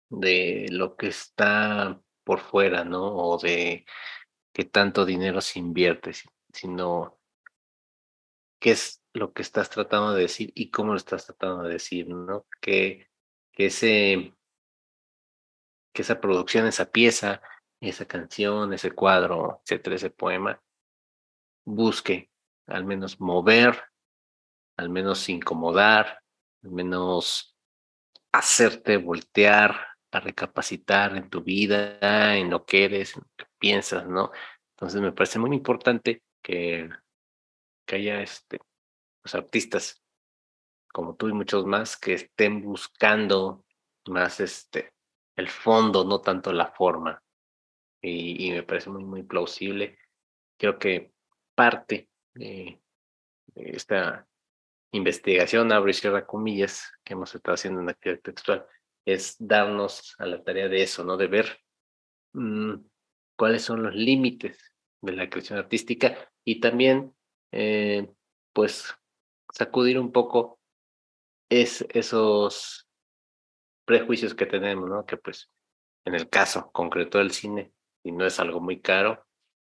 de 0.09 0.69
lo 0.71 0.97
que 0.97 1.09
está 1.09 2.01
por 2.25 2.41
fuera, 2.41 2.85
¿no? 2.85 3.17
O 3.17 3.39
de 3.39 3.85
qué 4.53 4.65
tanto 4.65 5.05
dinero 5.05 5.41
se 5.41 5.59
invierte, 5.59 6.13
sino 6.53 7.19
qué 8.61 8.73
es 8.73 9.03
lo 9.13 9.33
que 9.33 9.43
estás 9.43 9.71
tratando 9.71 10.15
de 10.15 10.23
decir 10.23 10.53
y 10.55 10.71
cómo 10.71 10.93
lo 10.93 10.99
estás 10.99 11.27
tratando 11.27 11.65
de 11.65 11.73
decir, 11.73 12.09
¿no? 12.09 12.47
Que, 12.61 13.09
que 13.53 13.67
ese 13.67 14.35
que 15.93 16.03
esa 16.03 16.21
producción, 16.21 16.67
esa 16.67 16.91
pieza, 16.91 17.43
esa 17.81 18.07
canción, 18.07 18.73
ese 18.73 18.93
cuadro, 18.93 19.61
etcétera, 19.65 19.97
ese 19.97 20.11
poema, 20.11 20.63
busque 21.65 22.31
al 22.67 22.85
menos 22.85 23.21
mover, 23.21 23.83
al 24.77 24.89
menos 24.89 25.29
incomodar, 25.29 26.23
al 26.63 26.71
menos 26.71 27.57
hacerte 28.33 28.97
voltear 28.97 29.89
a 30.13 30.21
recapacitar 30.21 31.17
en 31.17 31.29
tu 31.29 31.43
vida, 31.43 32.37
en 32.37 32.51
lo 32.51 32.65
que 32.65 32.85
eres, 32.85 33.17
en 33.17 33.23
lo 33.23 33.31
que 33.37 33.47
piensas, 33.59 34.07
¿no? 34.07 34.31
Entonces 34.77 35.01
me 35.01 35.13
parece 35.13 35.39
muy 35.39 35.55
importante 35.57 36.23
que, 36.43 36.89
que 37.87 37.97
haya 37.97 38.21
este, 38.21 38.61
los 39.23 39.35
artistas 39.35 40.03
como 40.93 41.17
tú 41.17 41.29
y 41.29 41.33
muchos 41.33 41.65
más 41.67 41.97
que 41.97 42.15
estén 42.15 42.63
buscando 42.63 43.65
más 44.07 44.41
este 44.41 44.93
el 45.37 45.49
fondo, 45.49 46.05
no 46.05 46.21
tanto 46.21 46.53
la 46.53 46.67
forma. 46.67 47.23
Y, 48.01 48.51
me 48.51 48.63
parece 48.65 48.91
muy, 48.91 49.05
muy 49.05 49.23
plausible. 49.23 49.99
Creo 50.59 50.79
que 50.79 51.13
parte 51.55 52.09
de, 52.35 52.81
de 53.55 53.71
esta 53.71 54.27
investigación, 54.93 55.73
abro 55.73 55.91
y 55.91 55.95
cierra 55.95 56.27
comillas, 56.27 56.93
que 57.05 57.15
hemos 57.15 57.35
estado 57.35 57.55
haciendo 57.55 57.81
en 57.81 57.91
actividad 57.91 58.21
textual, 58.21 58.67
es 59.05 59.37
darnos 59.39 60.15
a 60.19 60.27
la 60.27 60.43
tarea 60.43 60.69
de 60.69 60.83
eso, 60.83 61.05
¿no? 61.05 61.17
De 61.17 61.27
ver 61.27 61.59
mm, 62.33 62.75
cuáles 63.37 63.63
son 63.63 63.83
los 63.83 63.95
límites 63.95 64.75
de 65.01 65.13
la 65.13 65.29
creación 65.29 65.59
artística 65.59 66.31
y 66.45 66.61
también, 66.61 67.15
eh, 67.53 68.09
pues, 68.53 68.95
sacudir 69.53 69.99
un 69.99 70.13
poco 70.13 70.61
es, 71.51 71.85
esos 71.91 72.89
prejuicios 73.85 74.35
que 74.35 74.47
tenemos, 74.47 74.89
¿no? 74.89 75.05
Que 75.07 75.17
pues, 75.17 75.51
en 76.05 76.15
el 76.15 76.29
caso 76.29 76.71
concreto 76.73 77.19
del 77.19 77.33
cine, 77.33 77.73
y 78.03 78.13
no 78.13 78.27
es 78.27 78.41
algo 78.41 78.61
muy 78.61 78.81
caro, 78.81 79.27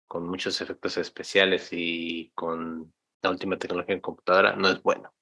con 0.07 0.27
muchos 0.27 0.61
efectos 0.61 0.97
especiales 0.97 1.69
y 1.73 2.33
con 2.35 2.93
la 3.23 3.31
última 3.31 3.59
tecnología 3.59 3.95
en 3.95 4.01
computadora, 4.01 4.57
no 4.57 4.69
es 4.69 4.83
bueno. 4.83 5.13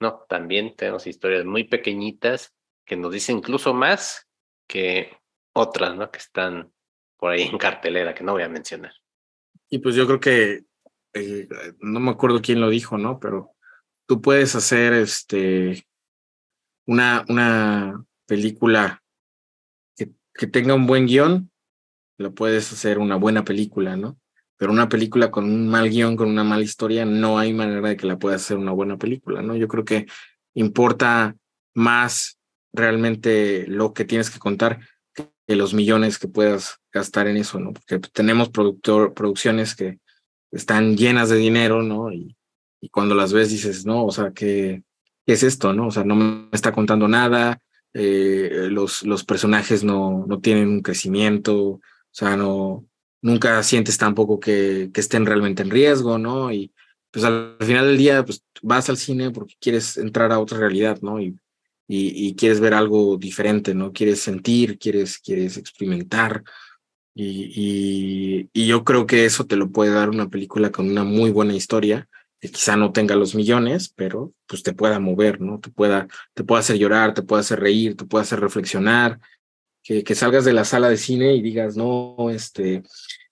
No, 0.00 0.24
también 0.28 0.76
tenemos 0.76 1.06
historias 1.06 1.44
muy 1.44 1.64
pequeñitas 1.64 2.54
que 2.84 2.96
nos 2.96 3.12
dice 3.12 3.32
incluso 3.32 3.74
más 3.74 4.28
que 4.68 5.16
otras, 5.52 5.96
¿no? 5.96 6.10
Que 6.10 6.18
están 6.18 6.72
por 7.16 7.32
ahí 7.32 7.42
en 7.50 7.58
cartelera 7.58 8.14
que 8.14 8.24
no 8.24 8.32
voy 8.32 8.42
a 8.42 8.48
mencionar. 8.48 8.92
Y 9.68 9.78
pues 9.78 9.94
yo 9.94 10.06
creo 10.06 10.20
que, 10.20 10.64
eh, 11.14 11.48
no 11.80 11.98
me 11.98 12.10
acuerdo 12.10 12.40
quién 12.40 12.60
lo 12.60 12.68
dijo, 12.68 12.98
¿no? 12.98 13.18
Pero 13.18 13.52
tú 14.06 14.20
puedes 14.20 14.54
hacer 14.54 14.92
este, 14.92 15.86
una, 16.86 17.24
una 17.28 18.04
película 18.26 19.02
que, 19.96 20.46
tenga 20.46 20.74
un 20.74 20.86
buen 20.86 21.06
guion, 21.06 21.50
lo 22.18 22.34
puedes 22.34 22.72
hacer 22.72 22.98
una 22.98 23.16
buena 23.16 23.44
película, 23.44 23.96
¿no? 23.96 24.18
Pero 24.58 24.72
una 24.72 24.88
película 24.88 25.30
con 25.30 25.44
un 25.44 25.68
mal 25.68 25.88
guion, 25.88 26.16
con 26.16 26.28
una 26.28 26.44
mala 26.44 26.62
historia, 26.62 27.04
no 27.04 27.38
hay 27.38 27.54
manera 27.54 27.88
de 27.88 27.96
que 27.96 28.06
la 28.06 28.18
puedas 28.18 28.42
hacer 28.42 28.58
una 28.58 28.72
buena 28.72 28.98
película, 28.98 29.40
¿no? 29.40 29.56
Yo 29.56 29.68
creo 29.68 29.84
que 29.84 30.06
importa 30.54 31.36
más 31.74 32.38
realmente 32.72 33.66
lo 33.66 33.94
que 33.94 34.04
tienes 34.04 34.30
que 34.30 34.38
contar 34.38 34.80
que 35.46 35.56
los 35.56 35.74
millones 35.74 36.18
que 36.18 36.28
puedas 36.28 36.80
gastar 36.92 37.28
en 37.28 37.36
eso, 37.36 37.60
¿no? 37.60 37.72
Porque 37.72 37.98
tenemos 38.12 38.48
productor, 38.48 39.14
producciones 39.14 39.76
que 39.76 40.00
están 40.50 40.96
llenas 40.96 41.28
de 41.28 41.36
dinero, 41.36 41.82
¿no? 41.82 42.12
Y, 42.12 42.36
y 42.80 42.88
cuando 42.88 43.14
las 43.14 43.32
ves 43.32 43.50
dices, 43.50 43.86
no, 43.86 44.04
o 44.04 44.10
sea, 44.10 44.32
¿qué, 44.32 44.82
¿qué, 45.24 45.32
es 45.34 45.42
esto, 45.42 45.72
no? 45.72 45.88
O 45.88 45.90
sea, 45.90 46.04
no 46.04 46.16
me 46.16 46.48
está 46.52 46.72
contando 46.72 47.06
nada, 47.08 47.60
eh, 47.98 48.68
los, 48.70 49.02
los 49.04 49.24
personajes 49.24 49.82
no, 49.82 50.26
no 50.26 50.40
tienen 50.40 50.68
un 50.68 50.82
crecimiento, 50.82 51.56
o 51.56 51.80
sea, 52.10 52.36
no, 52.36 52.84
nunca 53.22 53.62
sientes 53.62 53.96
tampoco 53.96 54.38
que, 54.38 54.90
que 54.92 55.00
estén 55.00 55.24
realmente 55.24 55.62
en 55.62 55.70
riesgo, 55.70 56.18
¿no? 56.18 56.52
Y 56.52 56.72
pues 57.10 57.24
al 57.24 57.56
final 57.60 57.86
del 57.86 57.96
día, 57.96 58.22
pues 58.24 58.44
vas 58.60 58.90
al 58.90 58.98
cine 58.98 59.30
porque 59.30 59.54
quieres 59.58 59.96
entrar 59.96 60.30
a 60.30 60.38
otra 60.38 60.58
realidad, 60.58 60.98
¿no? 61.00 61.20
Y, 61.20 61.38
y, 61.88 62.34
quieres 62.34 62.60
ver 62.60 62.74
algo 62.74 63.16
diferente, 63.16 63.74
¿no? 63.74 63.92
Quieres 63.92 64.20
sentir, 64.20 64.78
quieres, 64.78 65.18
quieres 65.18 65.56
experimentar. 65.56 66.42
Y, 67.14 68.48
y, 68.52 68.66
yo 68.66 68.84
creo 68.84 69.06
que 69.06 69.24
eso 69.24 69.46
te 69.46 69.56
lo 69.56 69.70
puede 69.70 69.92
dar 69.92 70.10
una 70.10 70.28
película 70.28 70.70
con 70.70 70.90
una 70.90 71.04
muy 71.04 71.30
buena 71.30 71.54
historia, 71.54 72.08
que 72.40 72.50
quizá 72.50 72.76
no 72.76 72.92
tenga 72.92 73.16
los 73.16 73.34
millones, 73.34 73.92
pero 73.94 74.32
pues 74.46 74.62
te 74.62 74.72
pueda 74.72 75.00
mover, 75.00 75.40
¿no? 75.40 75.58
Te 75.60 75.70
pueda, 75.70 76.06
te 76.34 76.44
pueda 76.44 76.60
hacer 76.60 76.78
llorar, 76.78 77.14
te 77.14 77.22
pueda 77.22 77.40
hacer 77.40 77.60
reír, 77.60 77.96
te 77.96 78.04
pueda 78.04 78.22
hacer 78.22 78.40
reflexionar, 78.40 79.18
que, 79.82 80.04
que 80.04 80.14
salgas 80.14 80.44
de 80.44 80.52
la 80.52 80.64
sala 80.64 80.88
de 80.88 80.96
cine 80.96 81.34
y 81.34 81.42
digas, 81.42 81.76
no, 81.76 82.30
este, 82.30 82.82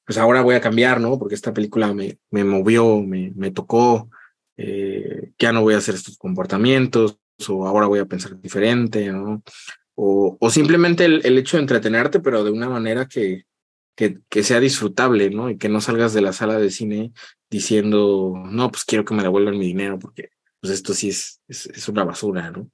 pues 0.07 0.19
ahora 0.19 0.43
voy 0.43 0.55
a 0.55 0.61
cambiar, 0.61 1.01
¿no? 1.01 1.19
Porque 1.19 1.35
esta 1.35 1.53
película 1.53 1.93
me, 1.93 2.19
me 2.31 2.45
movió, 2.45 3.01
me, 3.03 3.33
me 3.35 3.51
tocó, 3.51 4.09
eh, 4.57 5.33
ya 5.39 5.53
no 5.53 5.63
voy 5.63 5.75
a 5.75 5.79
hacer 5.79 5.95
estos 5.95 6.17
comportamientos, 6.17 7.19
o 7.49 7.67
ahora 7.67 7.87
voy 7.87 7.99
a 7.99 8.07
pensar 8.07 8.41
diferente, 8.41 9.11
¿no? 9.11 9.43
O, 9.97 10.37
o 10.41 10.51
simplemente 10.51 11.05
el, 11.05 11.25
el, 11.25 11.39
hecho 11.39 11.57
de 11.57 11.63
entretenerte, 11.63 12.21
pero 12.21 12.45
de 12.45 12.51
una 12.51 12.69
manera 12.69 13.07
que, 13.07 13.45
que, 13.95 14.19
que, 14.29 14.43
sea 14.43 14.61
disfrutable, 14.61 15.31
¿no? 15.31 15.51
Y 15.51 15.59
que 15.59 15.69
no 15.69 15.81
salgas 15.81 16.13
de 16.13 16.21
la 16.21 16.33
sala 16.33 16.59
de 16.59 16.71
cine 16.71 17.13
diciendo, 17.51 18.35
no, 18.47 18.71
pues 18.71 18.85
quiero 18.85 19.05
que 19.05 19.15
me 19.15 19.23
devuelvan 19.23 19.59
mi 19.59 19.67
dinero, 19.67 19.99
porque 19.99 20.31
pues 20.61 20.73
esto 20.73 20.95
sí 20.95 21.11
es, 21.11 21.41
es, 21.49 21.67
es 21.67 21.89
una 21.89 22.05
basura, 22.05 22.51
¿no? 22.51 22.71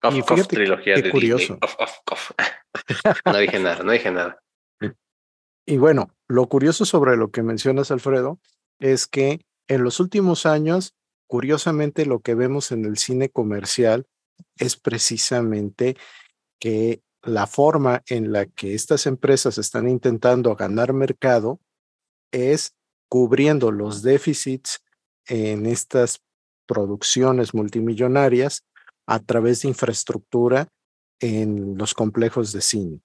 Cof, 0.00 0.24
cof, 0.26 0.46
trilogía 0.46 0.96
de 0.96 1.10
curioso. 1.10 1.58
Cof, 2.04 2.30
no 3.24 3.38
dije 3.38 3.58
nada, 3.58 3.82
no 3.82 3.92
dije 3.92 4.10
nada. 4.10 4.40
Y 5.66 5.78
bueno, 5.78 6.14
lo 6.28 6.46
curioso 6.46 6.84
sobre 6.84 7.16
lo 7.16 7.30
que 7.30 7.42
mencionas, 7.42 7.90
Alfredo, 7.90 8.38
es 8.78 9.06
que 9.06 9.40
en 9.68 9.82
los 9.82 9.98
últimos 9.98 10.46
años, 10.46 10.94
curiosamente, 11.26 12.06
lo 12.06 12.20
que 12.20 12.34
vemos 12.34 12.70
en 12.70 12.84
el 12.84 12.98
cine 12.98 13.30
comercial 13.30 14.06
es 14.58 14.76
precisamente 14.76 15.96
que 16.60 17.02
la 17.26 17.46
forma 17.46 18.02
en 18.08 18.32
la 18.32 18.46
que 18.46 18.74
estas 18.74 19.06
empresas 19.06 19.58
están 19.58 19.88
intentando 19.88 20.54
ganar 20.56 20.92
mercado 20.92 21.60
es 22.32 22.74
cubriendo 23.08 23.70
los 23.70 24.02
déficits 24.02 24.80
en 25.26 25.66
estas 25.66 26.20
producciones 26.66 27.54
multimillonarias 27.54 28.64
a 29.06 29.20
través 29.20 29.62
de 29.62 29.68
infraestructura 29.68 30.68
en 31.20 31.76
los 31.76 31.94
complejos 31.94 32.52
de 32.52 32.60
cine 32.60 33.00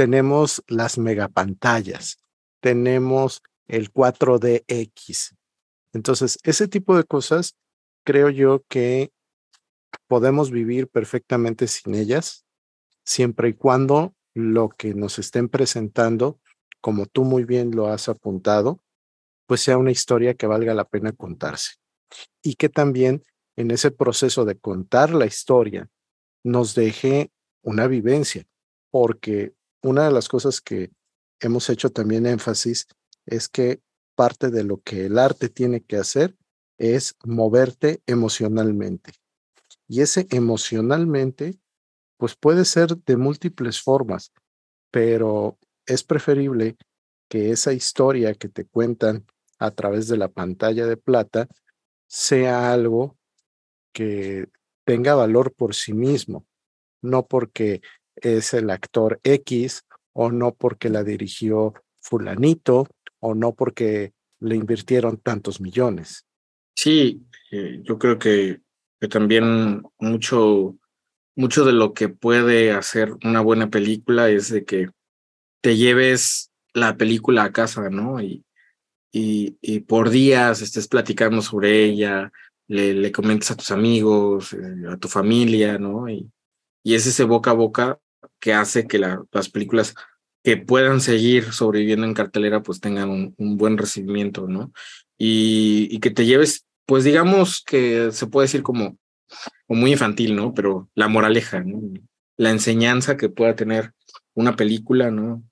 tenemos 0.00 0.62
las 0.66 0.96
megapantallas, 0.96 2.24
tenemos 2.62 3.42
el 3.68 3.92
4DX. 3.92 5.36
Entonces, 5.92 6.38
ese 6.42 6.68
tipo 6.68 6.96
de 6.96 7.04
cosas 7.04 7.54
creo 8.02 8.30
yo 8.30 8.64
que 8.70 9.12
podemos 10.06 10.50
vivir 10.50 10.88
perfectamente 10.88 11.66
sin 11.66 11.94
ellas, 11.94 12.46
siempre 13.04 13.50
y 13.50 13.54
cuando 13.54 14.14
lo 14.34 14.68
que 14.68 14.94
nos 14.94 15.18
estén 15.18 15.48
presentando, 15.48 16.40
como 16.80 17.06
tú 17.06 17.24
muy 17.24 17.44
bien 17.44 17.72
lo 17.72 17.88
has 17.88 18.08
apuntado, 18.08 18.82
pues 19.46 19.62
sea 19.62 19.78
una 19.78 19.90
historia 19.90 20.34
que 20.34 20.46
valga 20.46 20.74
la 20.74 20.84
pena 20.84 21.12
contarse. 21.12 21.74
Y 22.42 22.54
que 22.54 22.68
también 22.68 23.22
en 23.56 23.70
ese 23.70 23.90
proceso 23.90 24.44
de 24.44 24.58
contar 24.58 25.10
la 25.10 25.26
historia 25.26 25.88
nos 26.44 26.74
deje 26.74 27.30
una 27.62 27.86
vivencia, 27.86 28.46
porque 28.90 29.54
una 29.82 30.04
de 30.04 30.12
las 30.12 30.28
cosas 30.28 30.60
que 30.60 30.90
hemos 31.40 31.68
hecho 31.68 31.90
también 31.90 32.26
énfasis 32.26 32.86
es 33.26 33.48
que 33.48 33.80
parte 34.14 34.50
de 34.50 34.64
lo 34.64 34.80
que 34.80 35.06
el 35.06 35.18
arte 35.18 35.48
tiene 35.48 35.82
que 35.82 35.96
hacer 35.96 36.36
es 36.78 37.14
moverte 37.24 38.02
emocionalmente. 38.06 39.12
Y 39.86 40.00
ese 40.00 40.26
emocionalmente, 40.30 41.58
pues 42.20 42.36
puede 42.36 42.66
ser 42.66 42.98
de 42.98 43.16
múltiples 43.16 43.80
formas, 43.80 44.30
pero 44.90 45.58
es 45.86 46.04
preferible 46.04 46.76
que 47.30 47.50
esa 47.50 47.72
historia 47.72 48.34
que 48.34 48.50
te 48.50 48.66
cuentan 48.66 49.24
a 49.58 49.70
través 49.70 50.06
de 50.06 50.18
la 50.18 50.28
pantalla 50.28 50.86
de 50.86 50.98
plata 50.98 51.48
sea 52.06 52.72
algo 52.72 53.16
que 53.94 54.48
tenga 54.84 55.14
valor 55.14 55.54
por 55.54 55.74
sí 55.74 55.94
mismo, 55.94 56.44
no 57.00 57.26
porque 57.26 57.80
es 58.16 58.52
el 58.52 58.68
actor 58.68 59.18
X 59.24 59.86
o 60.12 60.30
no 60.30 60.52
porque 60.54 60.90
la 60.90 61.02
dirigió 61.02 61.72
fulanito 62.00 62.86
o 63.20 63.34
no 63.34 63.54
porque 63.54 64.12
le 64.40 64.56
invirtieron 64.56 65.16
tantos 65.16 65.58
millones. 65.58 66.26
Sí, 66.76 67.24
eh, 67.50 67.80
yo 67.82 67.98
creo 67.98 68.18
que, 68.18 68.60
que, 69.00 69.08
también 69.08 69.82
mucho, 69.98 70.76
mucho 71.40 71.64
de 71.64 71.72
lo 71.72 71.94
que 71.94 72.08
puede 72.08 72.72
hacer 72.72 73.14
una 73.24 73.40
buena 73.40 73.70
película 73.70 74.28
es 74.28 74.50
de 74.50 74.64
que 74.64 74.90
te 75.62 75.76
lleves 75.76 76.50
la 76.74 76.96
película 76.96 77.44
a 77.44 77.52
casa, 77.52 77.88
¿no? 77.88 78.20
Y, 78.20 78.44
y, 79.10 79.56
y 79.60 79.80
por 79.80 80.10
días 80.10 80.60
estés 80.60 80.86
platicando 80.86 81.42
sobre 81.42 81.84
ella, 81.84 82.30
le, 82.68 82.94
le 82.94 83.10
comentes 83.10 83.50
a 83.50 83.56
tus 83.56 83.70
amigos, 83.70 84.52
eh, 84.52 84.88
a 84.88 84.96
tu 84.98 85.08
familia, 85.08 85.78
¿no? 85.78 86.08
Y, 86.08 86.30
y 86.84 86.94
es 86.94 87.06
ese 87.06 87.24
boca 87.24 87.50
a 87.50 87.54
boca 87.54 87.98
que 88.38 88.52
hace 88.52 88.86
que 88.86 88.98
la, 88.98 89.24
las 89.32 89.48
películas 89.48 89.94
que 90.44 90.56
puedan 90.56 91.00
seguir 91.00 91.52
sobreviviendo 91.52 92.06
en 92.06 92.14
cartelera 92.14 92.62
pues 92.62 92.80
tengan 92.80 93.10
un, 93.10 93.34
un 93.38 93.56
buen 93.56 93.78
recibimiento, 93.78 94.46
¿no? 94.46 94.72
Y, 95.18 95.88
y, 95.90 96.00
que 96.00 96.10
te 96.10 96.24
lleves, 96.24 96.66
pues 96.86 97.04
digamos 97.04 97.62
que 97.62 98.10
se 98.12 98.26
puede 98.26 98.46
decir 98.46 98.62
como, 98.62 98.96
como 99.66 99.80
muy 99.80 99.92
infantil, 99.92 100.36
¿no? 100.36 100.54
Pero 100.54 100.90
la 100.94 101.08
moraleja. 101.08 101.64
La 102.36 102.50
enseñanza 102.50 103.16
que 103.16 103.28
pueda 103.28 103.54
tener 103.54 103.92
una 104.34 104.56
película, 104.56 105.10
¿no? 105.10 105.42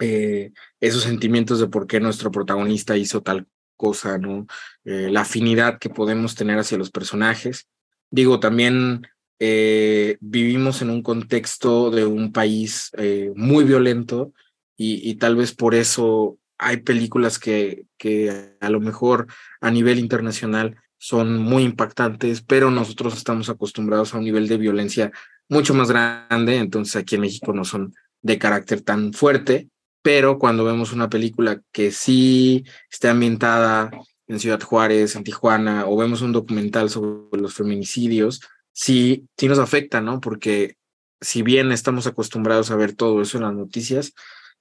Eh, 0.00 0.52
esos 0.80 1.02
sentimientos 1.02 1.58
de 1.60 1.68
por 1.68 1.86
qué 1.86 1.98
nuestro 2.00 2.30
protagonista 2.30 2.96
hizo 2.96 3.22
tal 3.22 3.46
cosa, 3.76 4.18
¿no? 4.18 4.46
Eh, 4.84 5.08
la 5.10 5.22
afinidad 5.22 5.78
que 5.78 5.88
podemos 5.88 6.34
tener 6.34 6.58
hacia 6.58 6.76
los 6.76 6.90
personajes. 6.90 7.68
Digo, 8.10 8.40
también 8.40 9.06
eh, 9.38 10.18
vivimos 10.20 10.82
en 10.82 10.90
un 10.90 11.02
contexto 11.02 11.90
de 11.90 12.04
un 12.04 12.32
país 12.32 12.90
eh, 12.98 13.32
muy 13.36 13.64
violento 13.64 14.32
y, 14.76 15.08
y, 15.08 15.14
tal 15.14 15.36
vez 15.36 15.54
por 15.54 15.74
eso 15.74 16.38
hay 16.58 16.78
películas 16.78 17.38
que, 17.38 17.84
que 17.96 18.56
a 18.60 18.68
lo 18.68 18.80
mejor 18.80 19.28
a 19.60 19.70
nivel 19.70 19.98
internacional 20.00 20.76
son 20.98 21.38
muy 21.38 21.62
impactantes, 21.62 22.42
pero 22.42 22.70
nosotros 22.70 23.16
estamos 23.16 23.48
acostumbrados 23.48 24.12
a 24.12 24.18
un 24.18 24.24
nivel 24.24 24.48
de 24.48 24.58
violencia 24.58 25.12
mucho 25.48 25.72
más 25.72 25.88
grande, 25.88 26.56
entonces 26.56 26.96
aquí 26.96 27.14
en 27.14 27.22
México 27.22 27.52
no 27.52 27.64
son 27.64 27.94
de 28.20 28.38
carácter 28.38 28.82
tan 28.82 29.12
fuerte, 29.12 29.68
pero 30.02 30.38
cuando 30.38 30.64
vemos 30.64 30.92
una 30.92 31.08
película 31.08 31.62
que 31.72 31.90
sí 31.92 32.64
esté 32.90 33.08
ambientada 33.08 33.90
en 34.26 34.40
Ciudad 34.40 34.60
Juárez, 34.60 35.16
en 35.16 35.24
Tijuana, 35.24 35.86
o 35.86 35.96
vemos 35.96 36.20
un 36.20 36.32
documental 36.32 36.90
sobre 36.90 37.40
los 37.40 37.54
feminicidios, 37.54 38.40
sí, 38.72 39.26
sí 39.36 39.48
nos 39.48 39.58
afecta, 39.58 40.00
¿no? 40.00 40.20
Porque 40.20 40.76
si 41.20 41.42
bien 41.42 41.72
estamos 41.72 42.06
acostumbrados 42.06 42.70
a 42.70 42.76
ver 42.76 42.94
todo 42.94 43.22
eso 43.22 43.38
en 43.38 43.44
las 43.44 43.54
noticias, 43.54 44.12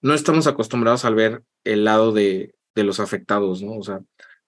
no 0.02 0.14
estamos 0.14 0.48
acostumbrados 0.48 1.06
a 1.06 1.10
ver 1.10 1.44
el 1.64 1.84
lado 1.84 2.14
de, 2.14 2.56
de 2.76 2.84
los 2.84 3.00
afectados, 3.00 3.62
¿no? 3.62 3.74
O 3.74 3.84
sea, 3.84 4.00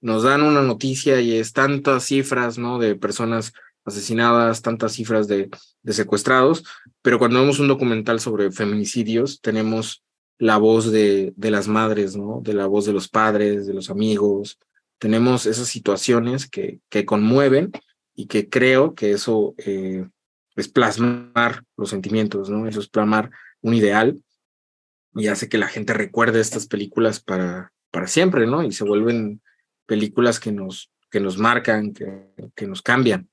nos 0.01 0.23
dan 0.23 0.41
una 0.41 0.61
noticia 0.61 1.19
y 1.21 1.35
es 1.35 1.53
tantas 1.53 2.05
cifras, 2.05 2.57
¿no? 2.57 2.79
De 2.79 2.95
personas 2.95 3.53
asesinadas, 3.85 4.61
tantas 4.61 4.93
cifras 4.93 5.27
de, 5.27 5.49
de 5.81 5.93
secuestrados, 5.93 6.63
pero 7.01 7.17
cuando 7.17 7.39
vemos 7.39 7.59
un 7.59 7.67
documental 7.67 8.19
sobre 8.19 8.51
feminicidios, 8.51 9.41
tenemos 9.41 10.03
la 10.37 10.57
voz 10.57 10.91
de, 10.91 11.33
de 11.35 11.51
las 11.51 11.67
madres, 11.67 12.15
¿no? 12.15 12.41
De 12.43 12.53
la 12.53 12.65
voz 12.65 12.85
de 12.85 12.93
los 12.93 13.09
padres, 13.09 13.67
de 13.67 13.73
los 13.73 13.89
amigos. 13.89 14.57
Tenemos 14.97 15.45
esas 15.45 15.67
situaciones 15.67 16.49
que, 16.49 16.79
que 16.89 17.05
conmueven 17.05 17.71
y 18.15 18.27
que 18.27 18.49
creo 18.49 18.95
que 18.95 19.11
eso 19.11 19.55
eh, 19.57 20.07
es 20.55 20.67
plasmar 20.67 21.63
los 21.77 21.89
sentimientos, 21.89 22.49
¿no? 22.49 22.67
Eso 22.67 22.79
es 22.79 22.87
plasmar 22.87 23.31
un 23.61 23.73
ideal 23.73 24.21
y 25.15 25.27
hace 25.27 25.49
que 25.49 25.57
la 25.57 25.67
gente 25.67 25.93
recuerde 25.93 26.39
estas 26.39 26.67
películas 26.67 27.19
para, 27.19 27.73
para 27.91 28.07
siempre, 28.07 28.45
¿no? 28.45 28.63
Y 28.63 28.71
se 28.71 28.83
vuelven 28.83 29.41
películas 29.89 30.39
que 30.39 30.51
nos, 30.51 30.91
que 31.09 31.19
nos 31.19 31.39
marcan, 31.39 31.91
que, 31.91 32.29
que 32.55 32.67
nos 32.67 32.83
cambian. 32.83 33.27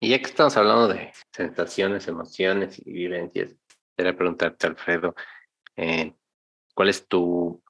Y 0.00 0.10
ya 0.10 0.18
que 0.20 0.26
estamos 0.26 0.56
hablando 0.56 0.86
de 0.86 1.12
sensaciones, 1.32 2.06
emociones 2.06 2.78
y 2.78 2.92
vivencias, 2.92 3.56
quería 3.96 4.16
preguntarte, 4.16 4.68
Alfredo, 4.68 5.16
eh, 5.76 6.14
¿cuál 6.74 6.90
es 6.90 7.08
tu 7.08 7.60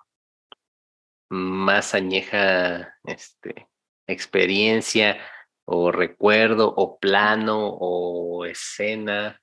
más 1.30 1.94
añeja 1.94 2.98
este, 3.04 3.68
experiencia 4.06 5.18
o 5.64 5.90
recuerdo 5.90 6.74
o 6.76 6.98
plano 6.98 7.68
o 7.68 8.44
escena 8.44 9.40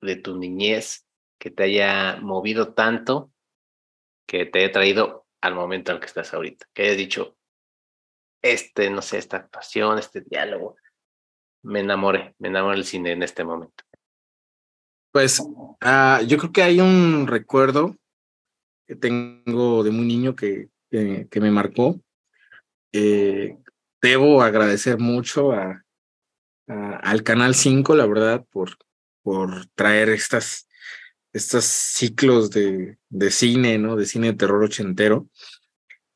de 0.00 0.16
tu 0.16 0.38
niñez 0.38 1.06
que 1.40 1.50
te 1.50 1.64
haya 1.64 2.18
movido 2.22 2.72
tanto 2.72 3.32
que 4.30 4.46
te 4.46 4.60
haya 4.60 4.70
traído 4.70 5.19
al 5.40 5.54
momento 5.54 5.92
al 5.92 6.00
que 6.00 6.06
estás 6.06 6.32
ahorita, 6.34 6.66
que 6.72 6.82
hayas 6.82 6.96
dicho, 6.96 7.36
este, 8.42 8.90
no 8.90 9.02
sé, 9.02 9.18
esta 9.18 9.38
actuación, 9.38 9.98
este 9.98 10.20
diálogo, 10.22 10.76
me 11.62 11.80
enamoré, 11.80 12.34
me 12.38 12.48
enamoré 12.48 12.76
del 12.76 12.86
cine 12.86 13.12
en 13.12 13.22
este 13.22 13.44
momento. 13.44 13.84
Pues 15.12 15.40
uh, 15.40 16.24
yo 16.26 16.38
creo 16.38 16.52
que 16.52 16.62
hay 16.62 16.80
un 16.80 17.26
recuerdo 17.26 17.96
que 18.86 18.96
tengo 18.96 19.82
de 19.82 19.90
muy 19.90 20.04
niño 20.04 20.34
que, 20.34 20.68
que, 20.90 21.40
me 21.40 21.50
marcó. 21.50 22.00
Eh, 22.92 23.56
debo 24.00 24.42
agradecer 24.42 24.98
mucho 24.98 25.52
a, 25.52 25.84
al 26.66 27.22
Canal 27.22 27.54
5, 27.54 27.94
la 27.94 28.06
verdad, 28.06 28.44
por, 28.50 28.76
por 29.22 29.66
traer 29.74 30.08
estas, 30.08 30.68
estos 31.32 31.64
ciclos 31.64 32.50
de, 32.50 32.98
de 33.08 33.30
cine, 33.30 33.78
¿no? 33.78 33.96
De 33.96 34.06
cine 34.06 34.28
de 34.28 34.38
terror 34.38 34.62
ochentero. 34.62 35.28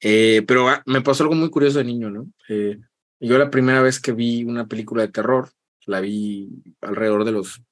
Eh, 0.01 0.43
pero 0.47 0.69
ah, 0.69 0.83
me 0.87 1.01
pasó 1.01 1.23
algo 1.25 1.35
muy 1.35 1.51
curioso 1.51 1.79
de 1.79 1.85
niño, 1.85 2.11
¿no? 2.11 2.31
Eh, 2.49 2.79
yo 3.21 3.39
la 3.39 3.51
primera 3.51 3.81
vez 3.81 4.01
que 4.01 4.13
vi 4.13 4.45
una 4.45 4.67
película 4.67 5.03
de 5.03 5.13
terror, 5.13 5.51
la 5.87 6.01
vi 6.01 6.51
alrededor 6.81 7.25
de 7.25 7.33
los 7.33 7.63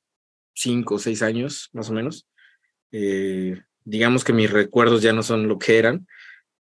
cinco 0.55 0.95
o 0.95 0.99
seis 0.99 1.23
años, 1.23 1.71
más 1.73 1.91
o 1.91 1.93
menos. 1.93 2.27
Eh, 2.91 3.61
digamos 3.85 4.25
que 4.25 4.33
mis 4.33 4.51
recuerdos 4.51 5.03
ya 5.03 5.13
no 5.13 5.23
son 5.23 5.49
lo 5.49 5.59
que 5.59 5.79
eran, 5.79 6.07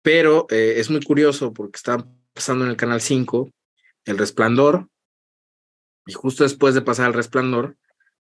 pero 0.03 0.47
eh, 0.51 0.75
es 0.77 0.91
muy 0.91 1.01
curioso 1.01 1.53
porque 1.53 1.77
estaba 1.77 2.07
pasando 2.33 2.65
en 2.65 2.71
el 2.71 2.77
Canal 2.77 3.01
5 3.01 3.51
El 4.05 4.19
Resplandor, 4.19 4.89
y 6.07 6.13
justo 6.13 6.45
después 6.45 6.75
de 6.75 6.83
pasar 6.83 7.09
El 7.09 7.15
Resplandor, 7.15 7.77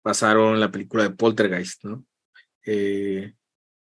pasaron 0.01 0.59
la 0.59 0.71
película 0.71 1.03
de 1.03 1.11
Poltergeist, 1.11 1.83
¿no? 1.83 2.05
Eh, 2.65 3.33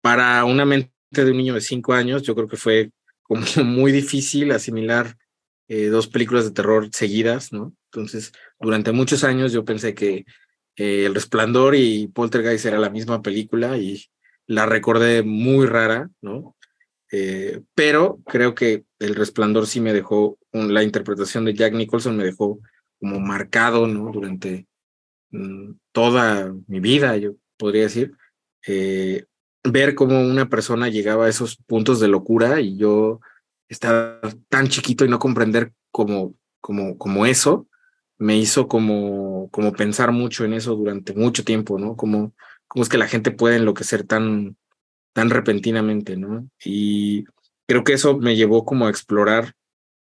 para 0.01 0.45
una 0.45 0.65
mente 0.65 0.93
de 1.11 1.31
un 1.31 1.37
niño 1.37 1.55
de 1.55 1.61
cinco 1.61 1.93
años, 1.93 2.23
yo 2.23 2.35
creo 2.35 2.49
que 2.49 2.57
fue 2.57 2.91
como 3.23 3.43
muy 3.65 3.93
difícil 3.93 4.53
asimilar 4.53 5.17
eh, 5.69 5.87
dos 5.87 6.09
películas 6.09 6.45
de 6.45 6.51
terror 6.51 6.89
seguidas, 6.93 7.53
¿no? 7.53 7.75
Entonces, 7.93 8.33
durante 8.59 8.93
muchos 8.93 9.23
años 9.23 9.53
yo 9.53 9.65
pensé 9.65 9.95
que 9.95 10.25
eh, 10.77 11.07
El 11.07 11.15
Resplandor 11.15 11.75
y 11.77 12.09
Poltergeist 12.09 12.67
era 12.67 12.79
la 12.79 12.91
misma 12.91 13.23
película 13.23 13.77
y 13.77 14.05
la 14.47 14.67
recordé 14.67 15.23
muy 15.23 15.67
rara, 15.67 16.11
¿no? 16.21 16.57
Eh, 17.13 17.63
pero 17.75 18.21
creo 18.27 18.55
que 18.55 18.85
El 18.99 19.15
Resplandor 19.15 19.67
sí 19.67 19.81
me 19.81 19.93
dejó, 19.93 20.39
la 20.53 20.83
interpretación 20.83 21.45
de 21.45 21.55
Jack 21.55 21.75
Nicholson 21.75 22.17
me 22.17 22.25
dejó 22.25 22.61
como 22.99 23.21
marcado, 23.21 23.87
¿no? 23.87 24.11
Durante 24.11 24.67
mm, 25.31 25.73
toda 25.93 26.53
mi 26.67 26.81
vida, 26.81 27.17
yo 27.17 27.35
podría 27.57 27.83
decir, 27.83 28.17
eh, 28.67 29.25
ver 29.65 29.95
cómo 29.95 30.21
una 30.21 30.49
persona 30.49 30.89
llegaba 30.89 31.27
a 31.27 31.29
esos 31.29 31.57
puntos 31.57 32.01
de 32.01 32.09
locura 32.09 32.61
y 32.61 32.77
yo 32.77 33.21
estaba 33.69 34.21
tan 34.49 34.69
chiquito 34.69 35.05
y 35.05 35.09
no 35.09 35.19
comprender 35.19 35.73
como 35.91 36.35
eso, 37.27 37.69
me 38.21 38.37
hizo 38.37 38.69
como, 38.69 39.49
como 39.51 39.73
pensar 39.73 40.13
mucho 40.13 40.45
en 40.45 40.53
eso 40.53 40.77
durante 40.77 41.15
mucho 41.15 41.43
tiempo, 41.43 41.79
¿no? 41.79 41.97
Como, 41.97 42.35
cómo 42.69 42.83
es 42.83 42.91
que 42.91 42.99
la 42.99 43.09
gente 43.09 43.31
puede 43.31 43.57
enloquecer 43.57 44.05
tan, 44.05 44.59
tan 45.15 45.31
repentinamente, 45.31 46.19
¿no? 46.19 46.47
Y 46.63 47.25
creo 47.67 47.83
que 47.83 47.95
eso 47.95 48.19
me 48.19 48.37
llevó 48.37 48.67
como 48.67 48.87
a 48.87 48.91
explorar 48.91 49.55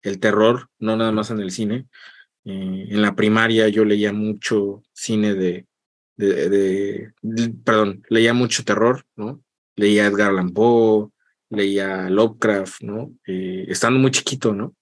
el 0.00 0.20
terror, 0.20 0.70
no 0.78 0.96
nada 0.96 1.12
más 1.12 1.30
en 1.30 1.40
el 1.40 1.50
cine. 1.50 1.86
Eh, 2.46 2.86
en 2.88 3.02
la 3.02 3.14
primaria 3.14 3.68
yo 3.68 3.84
leía 3.84 4.14
mucho 4.14 4.82
cine 4.94 5.34
de, 5.34 5.66
de, 6.18 7.12
perdón, 7.64 8.02
leía 8.08 8.34
mucho 8.34 8.64
terror, 8.64 9.04
¿no? 9.16 9.42
Leía 9.76 10.06
Edgar 10.06 10.30
Allan 10.30 10.52
Poe, 10.52 11.10
leía 11.48 12.10
Lovecraft, 12.10 12.82
¿no? 12.82 13.14
Eh, 13.26 13.64
estando 13.68 13.98
muy 13.98 14.10
chiquito, 14.10 14.52
¿no? 14.52 14.74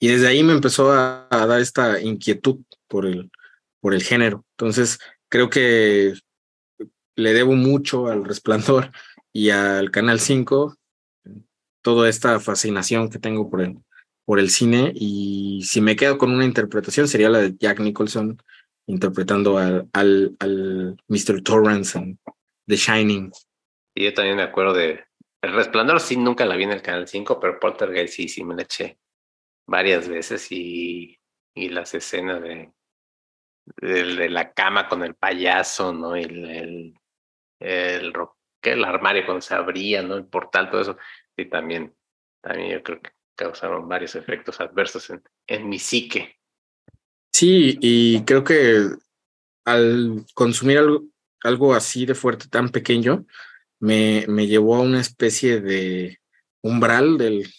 Y 0.00 0.08
desde 0.08 0.26
ahí 0.26 0.42
me 0.42 0.52
empezó 0.52 0.92
a, 0.92 1.28
a, 1.30 1.46
dar 1.46 1.60
esta 1.60 2.00
inquietud 2.00 2.58
por 2.88 3.06
el, 3.06 3.30
por 3.80 3.94
el 3.94 4.02
género. 4.02 4.44
Entonces, 4.56 4.98
creo 5.28 5.50
que 5.50 6.14
le 7.16 7.32
debo 7.32 7.54
mucho 7.54 8.08
al 8.08 8.24
Resplandor 8.24 8.90
y 9.32 9.50
al 9.50 9.90
Canal 9.90 10.20
5 10.20 10.76
toda 11.82 12.08
esta 12.08 12.40
fascinación 12.40 13.10
que 13.10 13.18
tengo 13.18 13.50
por 13.50 13.60
el, 13.60 13.76
por 14.24 14.40
el 14.40 14.50
cine. 14.50 14.92
Y 14.94 15.62
si 15.64 15.80
me 15.80 15.96
quedo 15.96 16.18
con 16.18 16.30
una 16.30 16.46
interpretación, 16.46 17.06
sería 17.06 17.28
la 17.28 17.40
de 17.40 17.54
Jack 17.58 17.80
Nicholson 17.80 18.38
interpretando 18.86 19.58
al, 19.58 19.88
al, 19.92 20.36
al 20.38 20.96
Mr. 21.08 21.42
Torrance 21.42 21.98
en 21.98 22.18
The 22.66 22.76
Shining. 22.76 23.32
Y 23.94 24.04
yo 24.04 24.14
también 24.14 24.36
me 24.36 24.42
acuerdo 24.42 24.74
de 24.74 25.04
El 25.42 25.52
Resplandor, 25.52 26.00
sí, 26.00 26.16
nunca 26.16 26.44
la 26.44 26.56
vi 26.56 26.64
en 26.64 26.72
el 26.72 26.82
Canal 26.82 27.06
5, 27.06 27.38
pero 27.40 27.60
Poltergeist 27.60 28.14
sí, 28.14 28.28
sí 28.28 28.44
me 28.44 28.54
la 28.54 28.62
eché 28.62 28.98
varias 29.66 30.08
veces 30.08 30.50
y, 30.50 31.18
y 31.54 31.68
las 31.68 31.94
escenas 31.94 32.42
de, 32.42 32.72
de, 33.76 34.04
de, 34.04 34.28
la 34.28 34.52
cama 34.52 34.88
con 34.88 35.02
el 35.02 35.14
payaso, 35.14 35.92
¿no? 35.92 36.14
El, 36.16 36.44
el, 36.44 36.94
el, 37.60 38.12
el 38.62 38.84
armario 38.84 39.24
cuando 39.24 39.40
se 39.40 39.54
abría, 39.54 40.02
¿no? 40.02 40.16
El 40.16 40.26
portal, 40.26 40.70
todo 40.70 40.80
eso. 40.80 40.98
Y 41.36 41.46
también, 41.46 41.94
también 42.40 42.70
yo 42.72 42.82
creo 42.82 43.00
que 43.00 43.10
causaron 43.36 43.88
varios 43.88 44.14
efectos 44.14 44.60
adversos 44.60 45.10
en, 45.10 45.22
en 45.46 45.68
mi 45.68 45.78
psique. 45.78 46.38
Sí, 47.34 47.78
y 47.80 48.22
creo 48.24 48.44
que 48.44 48.90
al 49.64 50.24
consumir 50.34 50.78
algo, 50.78 51.02
algo 51.42 51.74
así 51.74 52.06
de 52.06 52.14
fuerte, 52.14 52.46
tan 52.48 52.68
pequeño, 52.68 53.26
me, 53.80 54.24
me 54.28 54.46
llevó 54.46 54.76
a 54.76 54.82
una 54.82 55.00
especie 55.00 55.60
de 55.60 56.20
umbral 56.62 57.18
del, 57.18 57.52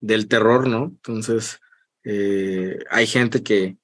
del 0.00 0.26
terror, 0.26 0.66
¿no? 0.68 0.86
Entonces, 0.86 1.60
eh, 2.02 2.80
hay 2.90 3.06
gente 3.06 3.44
que, 3.44 3.78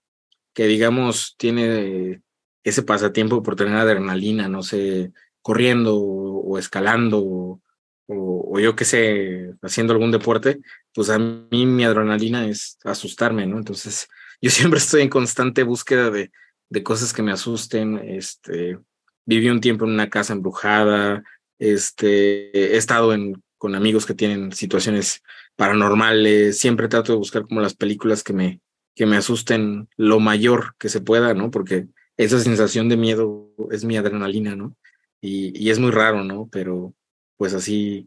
que, 0.53 0.67
digamos, 0.67 1.37
tiene 1.39 2.23
ese 2.65 2.83
pasatiempo 2.83 3.41
por 3.45 3.55
tener 3.55 3.77
adrenalina, 3.77 4.49
no 4.49 4.65
sé, 4.65 5.13
corriendo 5.43 5.97
o, 5.97 6.59
escalando 6.59 7.21
o, 7.23 7.63
o, 8.09 8.59
yo 8.59 8.75
qué 8.75 8.85
sé, 8.85 9.55
haciendo 9.63 9.93
algún 9.93 10.11
deporte, 10.11 10.61
pues 10.93 11.09
a 11.11 11.19
mí 11.21 11.67
mi 11.67 11.85
adrenalina 11.85 12.49
es 12.49 12.79
asustarme, 12.85 13.47
¿no? 13.47 13.59
Entonces, 13.59 14.09
yo 14.41 14.51
siempre 14.51 14.79
estoy 14.79 15.03
en 15.03 15.09
constante 15.09 15.63
búsqueda 15.63 16.11
de, 16.11 16.31
de 16.69 16.83
cosas 16.83 17.13
que 17.13 17.23
me 17.23 17.33
asusten. 17.33 17.99
Este, 17.99 18.79
viví 19.27 19.49
un 19.49 19.61
tiempo 19.61 19.85
en 19.85 19.93
una 19.93 20.11
casa 20.11 20.33
embrujada, 20.33 21.23
este, 21.59 22.75
he 22.75 22.77
estado 22.77 23.15
en, 23.15 23.43
con 23.59 23.75
amigos 23.75 24.07
que 24.07 24.15
tienen 24.15 24.53
situaciones 24.53 25.23
paranormales, 25.57 26.59
siempre 26.59 26.89
trato 26.89 27.13
de 27.13 27.19
buscar 27.19 27.43
como 27.43 27.61
las 27.61 27.75
películas 27.75 28.23
que 28.23 28.33
me, 28.33 28.61
que 28.95 29.07
me 29.07 29.17
asusten 29.17 29.89
lo 29.97 30.21
mayor 30.21 30.75
que 30.79 30.89
se 30.89 31.01
pueda, 31.01 31.35
¿no? 31.35 31.51
Porque 31.51 31.87
esa 32.17 32.39
sensación 32.39 32.89
de 32.89 32.97
miedo 32.97 33.51
es 33.71 33.85
mi 33.85 33.97
adrenalina, 33.97 34.57
¿no? 34.57 34.77
Y, 35.21 35.59
y 35.59 35.71
es 35.71 35.79
muy 35.79 35.91
raro, 35.91 36.23
¿no? 36.25 36.49
Pero 36.51 36.95
pues 37.37 37.55
así, 37.55 38.07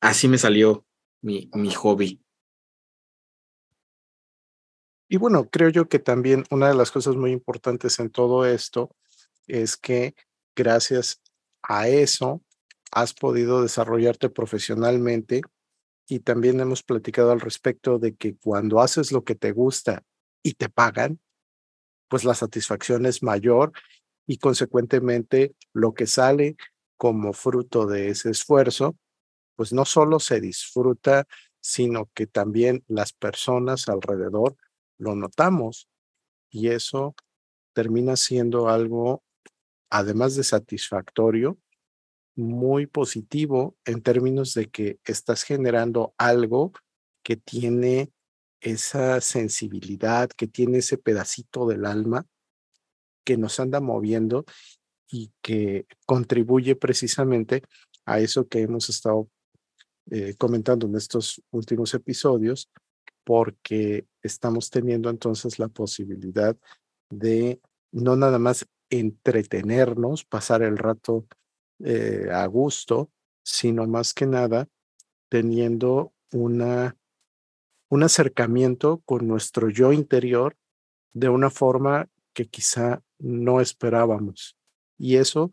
así 0.00 0.28
me 0.28 0.38
salió 0.38 0.84
mi, 1.22 1.48
mi 1.54 1.72
hobby. 1.72 2.20
Y 5.08 5.16
bueno, 5.16 5.48
creo 5.48 5.70
yo 5.70 5.88
que 5.88 5.98
también 5.98 6.44
una 6.50 6.68
de 6.68 6.74
las 6.74 6.90
cosas 6.90 7.16
muy 7.16 7.32
importantes 7.32 7.98
en 7.98 8.10
todo 8.10 8.44
esto 8.44 8.94
es 9.46 9.76
que 9.78 10.14
gracias 10.54 11.22
a 11.62 11.88
eso 11.88 12.42
has 12.92 13.14
podido 13.14 13.62
desarrollarte 13.62 14.28
profesionalmente 14.28 15.40
y 16.08 16.20
también 16.20 16.60
hemos 16.60 16.82
platicado 16.82 17.32
al 17.32 17.40
respecto 17.40 17.98
de 17.98 18.16
que 18.16 18.36
cuando 18.36 18.80
haces 18.80 19.10
lo 19.10 19.24
que 19.24 19.34
te 19.34 19.52
gusta 19.52 20.02
y 20.42 20.54
te 20.54 20.68
pagan, 20.68 21.20
pues 22.08 22.24
la 22.24 22.34
satisfacción 22.34 23.06
es 23.06 23.22
mayor 23.22 23.72
y 24.26 24.38
consecuentemente 24.38 25.54
lo 25.72 25.94
que 25.94 26.06
sale 26.06 26.56
como 26.98 27.32
fruto 27.32 27.86
de 27.86 28.08
ese 28.08 28.30
esfuerzo, 28.30 28.96
pues 29.56 29.72
no 29.72 29.86
solo 29.86 30.20
se 30.20 30.40
disfruta, 30.40 31.26
sino 31.60 32.10
que 32.14 32.26
también 32.26 32.84
las 32.88 33.12
personas 33.12 33.88
alrededor 33.88 34.56
lo 34.98 35.14
notamos 35.14 35.88
y 36.50 36.68
eso 36.68 37.14
termina 37.72 38.16
siendo 38.16 38.68
algo, 38.68 39.22
además 39.90 40.34
de 40.36 40.44
satisfactorio, 40.44 41.58
muy 42.36 42.86
positivo 42.86 43.76
en 43.84 44.02
términos 44.02 44.54
de 44.54 44.66
que 44.66 44.98
estás 45.04 45.42
generando 45.42 46.14
algo 46.18 46.72
que 47.22 47.36
tiene 47.36 48.12
esa 48.60 49.20
sensibilidad, 49.20 50.28
que 50.30 50.46
tiene 50.46 50.78
ese 50.78 50.98
pedacito 50.98 51.66
del 51.66 51.84
alma 51.84 52.26
que 53.24 53.36
nos 53.36 53.60
anda 53.60 53.80
moviendo 53.80 54.44
y 55.10 55.32
que 55.42 55.86
contribuye 56.06 56.76
precisamente 56.76 57.62
a 58.04 58.20
eso 58.20 58.48
que 58.48 58.62
hemos 58.62 58.88
estado 58.88 59.28
eh, 60.10 60.34
comentando 60.38 60.86
en 60.86 60.96
estos 60.96 61.42
últimos 61.50 61.92
episodios, 61.94 62.70
porque 63.24 64.06
estamos 64.22 64.70
teniendo 64.70 65.10
entonces 65.10 65.58
la 65.58 65.68
posibilidad 65.68 66.56
de 67.10 67.60
no 67.92 68.16
nada 68.16 68.38
más 68.38 68.66
entretenernos, 68.90 70.24
pasar 70.24 70.62
el 70.62 70.78
rato 70.78 71.26
eh, 71.80 72.28
a 72.32 72.46
gusto, 72.46 73.10
sino 73.42 73.86
más 73.86 74.14
que 74.14 74.26
nada 74.26 74.68
teniendo 75.28 76.12
una, 76.32 76.96
un 77.88 78.02
acercamiento 78.02 79.02
con 79.04 79.26
nuestro 79.28 79.68
yo 79.68 79.92
interior 79.92 80.56
de 81.12 81.28
una 81.28 81.50
forma 81.50 82.08
que 82.32 82.46
quizá 82.46 83.02
no 83.18 83.60
esperábamos. 83.60 84.56
Y 84.96 85.16
eso, 85.16 85.50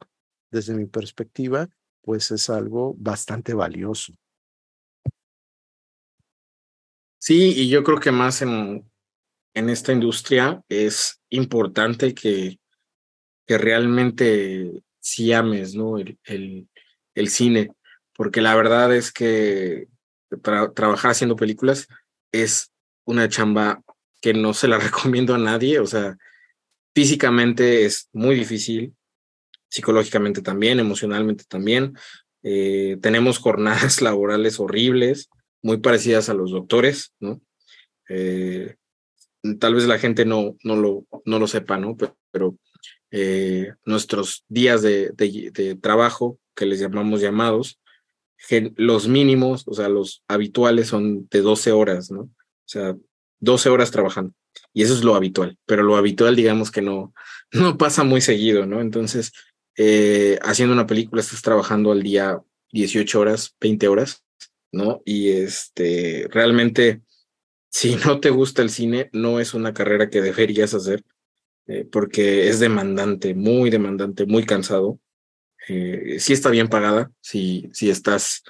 desde 0.52 0.76
mi 0.76 0.86
perspectiva, 0.86 1.70
pues 2.02 2.32
es 2.32 2.50
algo 2.50 2.96
bastante 2.98 3.54
valioso. 3.54 4.14
Sí, 7.26 7.54
y 7.56 7.70
yo 7.70 7.84
creo 7.84 8.00
que 8.00 8.12
más 8.12 8.44
en, 8.44 8.88
en 9.56 9.70
esta 9.72 9.92
industria 9.92 10.62
es 10.70 11.20
importante 11.30 12.14
que, 12.14 12.60
que 13.48 13.58
realmente 13.58 14.84
si 15.00 15.34
ames 15.34 15.74
¿no? 15.74 15.98
el, 15.98 16.20
el, 16.24 17.30
cine, 17.30 17.72
porque 18.14 18.42
la 18.42 18.54
verdad 18.54 18.96
es 18.96 19.12
que 19.12 19.88
trabajar 20.76 21.10
haciendo 21.10 21.36
películas 21.36 21.88
es 22.32 22.72
una 23.06 23.28
chamba 23.28 23.82
que 24.22 24.36
no 24.36 24.54
se 24.54 24.68
la 24.68 24.78
recomiendo 24.78 25.34
a 25.34 25.40
nadie, 25.40 25.80
o 25.80 25.88
sea, 25.88 26.16
físicamente 26.94 27.86
es 27.86 28.08
muy 28.14 28.36
difícil, 28.36 28.94
psicológicamente 29.68 30.44
también, 30.44 30.80
emocionalmente 30.80 31.44
también. 31.48 31.98
Eh, 32.44 33.00
tenemos 33.02 33.40
jornadas 33.40 34.00
laborales 34.04 34.60
horribles, 34.60 35.28
muy 35.66 35.78
parecidas 35.78 36.30
a 36.30 36.36
los 36.36 36.52
doctores, 36.52 37.12
¿no? 37.20 37.42
Eh, 38.08 38.76
tal 39.60 39.74
vez 39.74 39.88
la 39.88 39.98
gente 39.98 40.24
no, 40.24 40.56
no, 40.64 40.76
lo, 40.76 41.08
no 41.26 41.40
lo 41.40 41.48
sepa, 41.48 41.80
¿no? 41.80 41.98
Pero, 42.32 42.60
eh, 43.10 43.74
nuestros 43.84 44.46
días 44.48 44.84
de, 44.84 45.10
de, 45.16 45.76
trabajo, 45.82 46.38
que 46.56 46.68
les 46.68 46.80
llamamos 46.80 47.20
llamados, 47.20 47.82
los 48.76 49.08
mínimos, 49.08 49.64
o 49.66 49.74
sea, 49.74 49.90
los 49.90 50.24
habituales 50.28 50.90
son 50.90 51.28
de 51.30 51.42
12 51.42 51.72
horas, 51.72 52.12
¿no? 52.12 52.22
O 52.22 52.68
sea, 52.68 52.96
12 53.40 53.70
horas 53.70 53.90
trabajando. 53.90 54.36
Y 54.72 54.84
eso 54.84 54.94
es 54.94 55.04
lo 55.04 55.16
habitual, 55.16 55.58
pero 55.66 55.82
lo 55.82 55.96
habitual, 55.96 56.36
digamos 56.36 56.70
que 56.70 56.84
no, 56.84 57.12
no 57.52 57.76
pasa 57.80 58.04
muy 58.04 58.22
seguido, 58.22 58.68
¿no? 58.68 58.82
Entonces, 58.82 59.34
eh, 59.78 60.38
haciendo 60.44 60.76
una 60.76 60.86
película 60.86 61.24
estás 61.24 61.42
trabajando 61.42 61.92
al 61.92 62.04
día 62.04 62.40
18 62.72 63.20
horas, 63.20 63.56
20 63.60 63.88
horas, 63.88 64.25
¿no? 64.76 65.02
Y 65.06 65.32
este, 65.32 66.28
realmente 66.30 67.02
si 67.70 67.96
no 67.96 68.20
te 68.20 68.30
gusta 68.30 68.62
el 68.62 68.70
cine, 68.70 69.10
no 69.12 69.40
es 69.40 69.54
una 69.54 69.74
carrera 69.74 70.10
que 70.10 70.22
deberías 70.22 70.74
hacer, 70.74 71.04
eh, 71.68 71.86
porque 71.92 72.48
es 72.48 72.60
demandante, 72.60 73.34
muy 73.34 73.70
demandante, 73.70 74.26
muy 74.26 74.46
cansado. 74.46 75.00
Eh, 75.68 76.18
sí 76.20 76.34
está 76.34 76.50
bien 76.50 76.70
pagada, 76.70 77.12
si, 77.22 77.70
estás 77.82 78.44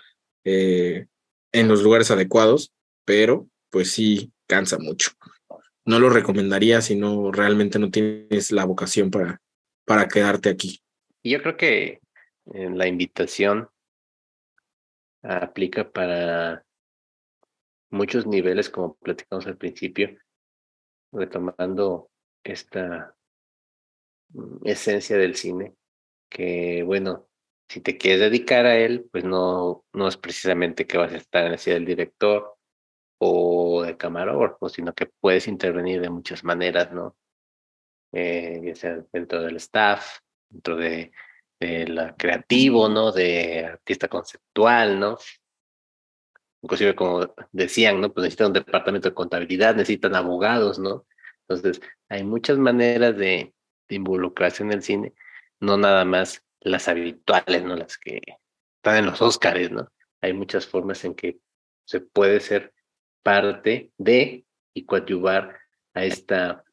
eh, 0.43 1.07
en 1.51 1.67
los 1.67 1.81
lugares 1.81 2.11
adecuados, 2.11 2.73
pero 3.03 3.47
pues 3.69 3.91
sí 3.91 4.31
cansa 4.47 4.77
mucho. 4.77 5.11
No 5.85 5.99
lo 5.99 6.09
recomendaría 6.09 6.81
si 6.81 6.95
no 6.95 7.31
realmente 7.31 7.79
no 7.79 7.89
tienes 7.89 8.51
la 8.51 8.65
vocación 8.65 9.11
para, 9.11 9.41
para 9.85 10.07
quedarte 10.07 10.49
aquí. 10.49 10.81
Yo 11.23 11.41
creo 11.41 11.57
que 11.57 11.99
la 12.45 12.87
invitación 12.87 13.69
aplica 15.27 15.89
para 15.91 16.65
muchos 17.89 18.27
niveles, 18.27 18.69
como 18.69 18.95
platicamos 18.95 19.47
al 19.47 19.57
principio, 19.57 20.17
retomando 21.11 22.11
esta 22.43 23.15
mm, 24.29 24.67
esencia 24.67 25.17
del 25.17 25.35
cine, 25.35 25.75
que 26.29 26.83
bueno, 26.83 27.27
si 27.69 27.81
te 27.81 27.97
quieres 27.97 28.21
dedicar 28.21 28.65
a 28.65 28.77
él, 28.77 29.07
pues 29.11 29.23
no, 29.23 29.85
no 29.93 30.07
es 30.07 30.17
precisamente 30.17 30.85
que 30.85 30.97
vas 30.97 31.13
a 31.13 31.17
estar 31.17 31.45
en 31.45 31.51
la 31.53 31.57
silla 31.57 31.75
del 31.75 31.85
director 31.85 32.55
o 33.19 33.83
de 33.83 33.97
camarógrafo, 33.97 34.69
sino 34.69 34.93
que 34.93 35.07
puedes 35.07 35.47
intervenir 35.47 36.01
de 36.01 36.09
muchas 36.09 36.43
maneras, 36.43 36.91
¿no? 36.91 37.15
Eh, 38.11 38.61
ya 38.63 38.75
sea 38.75 39.05
dentro 39.11 39.41
del 39.41 39.57
staff, 39.57 40.19
dentro 40.49 40.75
de, 40.77 41.11
de 41.59 41.87
la 41.87 42.15
creativo, 42.15 42.89
¿no? 42.89 43.11
De 43.11 43.65
artista 43.65 44.07
conceptual, 44.07 44.99
¿no? 44.99 45.17
inclusive 46.65 46.95
como 46.95 47.31
decían, 47.51 48.01
¿no? 48.01 48.11
Pues 48.11 48.23
necesitan 48.23 48.47
un 48.47 48.53
departamento 48.53 49.09
de 49.09 49.15
contabilidad, 49.15 49.75
necesitan 49.75 50.15
abogados, 50.15 50.79
¿no? 50.79 51.05
Entonces, 51.47 51.79
hay 52.09 52.23
muchas 52.23 52.57
maneras 52.57 53.15
de, 53.17 53.53
involucrarse 53.87 54.63
en 54.63 54.71
el 54.71 54.81
cine, 54.81 55.13
no 55.59 55.77
nada 55.77 56.05
más 56.05 56.43
las 56.61 56.87
habituales, 56.87 57.63
¿no? 57.63 57.75
Las 57.75 57.99
que 57.99 58.19
están 58.77 58.97
en 58.97 59.05
los 59.05 59.21
Óscares, 59.21 59.69
¿no? 59.69 59.91
Hay 60.21 60.33
muchas 60.33 60.65
formas 60.65 61.05
en 61.05 61.13
que 61.13 61.37
se 61.85 62.01
puede 62.01 62.39
ser 62.39 62.73
parte 63.21 63.91
de 63.99 64.43
y 64.73 64.85
coadyuvar 64.85 65.59
a 65.93 66.03
esta, 66.03 66.63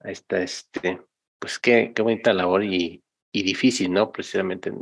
a 0.00 0.10
esta, 0.10 0.40
este, 0.40 1.02
pues 1.38 1.58
qué, 1.58 1.92
qué 1.94 2.00
bonita 2.00 2.32
labor 2.32 2.64
y, 2.64 3.04
y 3.32 3.42
difícil, 3.42 3.92
¿no? 3.92 4.12
Precisamente, 4.12 4.72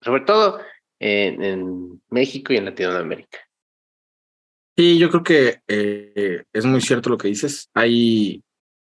sobre 0.00 0.22
todo 0.22 0.60
en, 0.98 1.42
en 1.42 2.02
México 2.10 2.52
y 2.52 2.58
en 2.58 2.66
Latinoamérica. 2.66 3.38
Sí, 4.76 4.98
yo 4.98 5.08
creo 5.10 5.22
que 5.22 5.60
eh, 5.68 6.44
es 6.52 6.64
muy 6.64 6.80
cierto 6.80 7.10
lo 7.10 7.18
que 7.18 7.28
dices. 7.28 7.70
Hay 7.74 8.42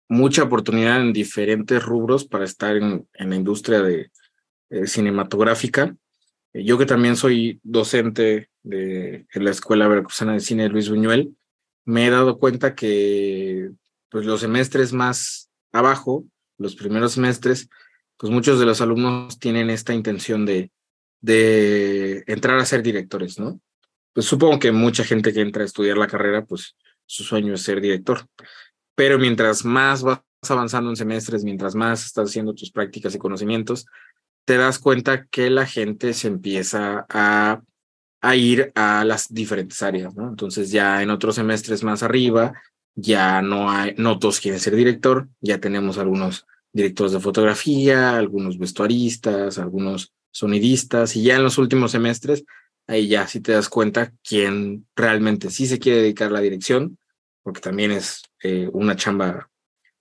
mucha 0.10 0.44
oportunidad 0.44 1.02
en 1.02 1.14
diferentes 1.14 1.84
rubros 1.84 2.26
para 2.26 2.46
estar 2.46 2.76
en, 2.76 3.08
en 3.14 3.30
la 3.30 3.36
industria 3.36 3.82
de, 3.82 4.10
eh, 4.74 4.88
cinematográfica. 4.88 5.96
Yo 6.52 6.80
que 6.80 6.88
también 6.88 7.16
soy 7.16 7.60
docente 7.62 8.50
de, 8.64 9.28
en 9.32 9.46
la 9.46 9.52
Escuela 9.52 9.88
Veracruzana 9.88 10.34
de 10.34 10.40
Cine 10.40 10.64
de 10.64 10.70
Luis 10.70 10.90
Buñuel, 10.90 11.36
me 11.86 12.08
he 12.08 12.10
dado 12.10 12.40
cuenta 12.40 12.74
que 12.74 13.70
pues, 14.10 14.26
los 14.26 14.42
semestres 14.42 14.92
más 14.92 15.52
abajo, 15.72 16.26
los 16.58 16.76
primeros 16.76 17.14
semestres, 17.14 17.70
pues 18.18 18.32
muchos 18.32 18.60
de 18.60 18.66
los 18.66 18.82
alumnos 18.82 19.40
tienen 19.40 19.70
esta 19.70 19.94
intención 19.94 20.46
de, 20.46 20.72
de 21.22 22.24
entrar 22.28 22.60
a 22.60 22.66
ser 22.66 22.84
directores, 22.84 23.40
¿no? 23.40 23.60
pues 24.14 24.28
supongo 24.28 24.60
que 24.60 24.72
mucha 24.72 25.04
gente 25.04 25.34
que 25.34 25.42
entra 25.42 25.64
a 25.64 25.66
estudiar 25.66 25.98
la 25.98 26.08
carrera, 26.08 26.46
pues 26.46 26.76
su 27.06 27.24
sueño 27.24 27.56
es 27.56 27.64
ser 27.64 27.82
director. 27.82 28.28
Pero 28.96 29.18
mientras 29.18 29.66
más 29.66 30.04
vas 30.04 30.22
avanzando 30.48 30.92
en 30.92 30.96
semestres, 30.96 31.44
mientras 31.44 31.74
más 31.74 32.06
estás 32.06 32.30
haciendo 32.30 32.54
tus 32.54 32.72
prácticas 32.72 33.16
y 33.16 33.18
conocimientos, 33.18 33.88
te 34.46 34.58
das 34.58 34.78
cuenta 34.78 35.26
que 35.26 35.50
la 35.50 35.66
gente 35.66 36.14
se 36.14 36.28
empieza 36.28 37.06
a, 37.10 37.62
a 38.22 38.36
ir 38.36 38.72
a 38.76 39.04
las 39.04 39.34
diferentes 39.34 39.82
áreas, 39.82 40.14
¿no? 40.16 40.30
Entonces 40.30 40.72
ya 40.72 41.02
en 41.02 41.10
otros 41.10 41.36
semestres 41.36 41.84
más 41.84 42.04
arriba, 42.04 42.54
ya 42.94 43.42
no 43.42 43.72
hay, 43.72 43.96
no 43.98 44.20
todos 44.20 44.40
quieren 44.40 44.60
ser 44.60 44.76
director, 44.76 45.28
ya 45.42 45.60
tenemos 45.60 45.98
algunos 45.98 46.46
directores 46.74 47.14
de 47.14 47.20
fotografía, 47.20 48.18
algunos 48.18 48.58
vestuaristas, 48.58 49.60
algunos 49.60 50.14
sonidistas, 50.32 51.16
y 51.16 51.24
ya 51.24 51.36
en 51.36 51.44
los 51.44 51.58
últimos 51.58 51.92
semestres 51.92 52.44
ahí 52.88 53.08
ya 53.08 53.28
si 53.28 53.40
te 53.40 53.54
das 53.54 53.70
cuenta 53.70 54.14
quién 54.24 54.88
realmente 54.96 55.50
sí 55.50 55.68
se 55.68 55.80
quiere 55.80 56.02
dedicar 56.02 56.30
a 56.30 56.34
la 56.34 56.42
dirección, 56.42 56.98
porque 57.44 57.62
también 57.62 57.92
es 57.92 58.24
eh, 58.42 58.70
una 58.74 58.96
chamba 58.96 59.50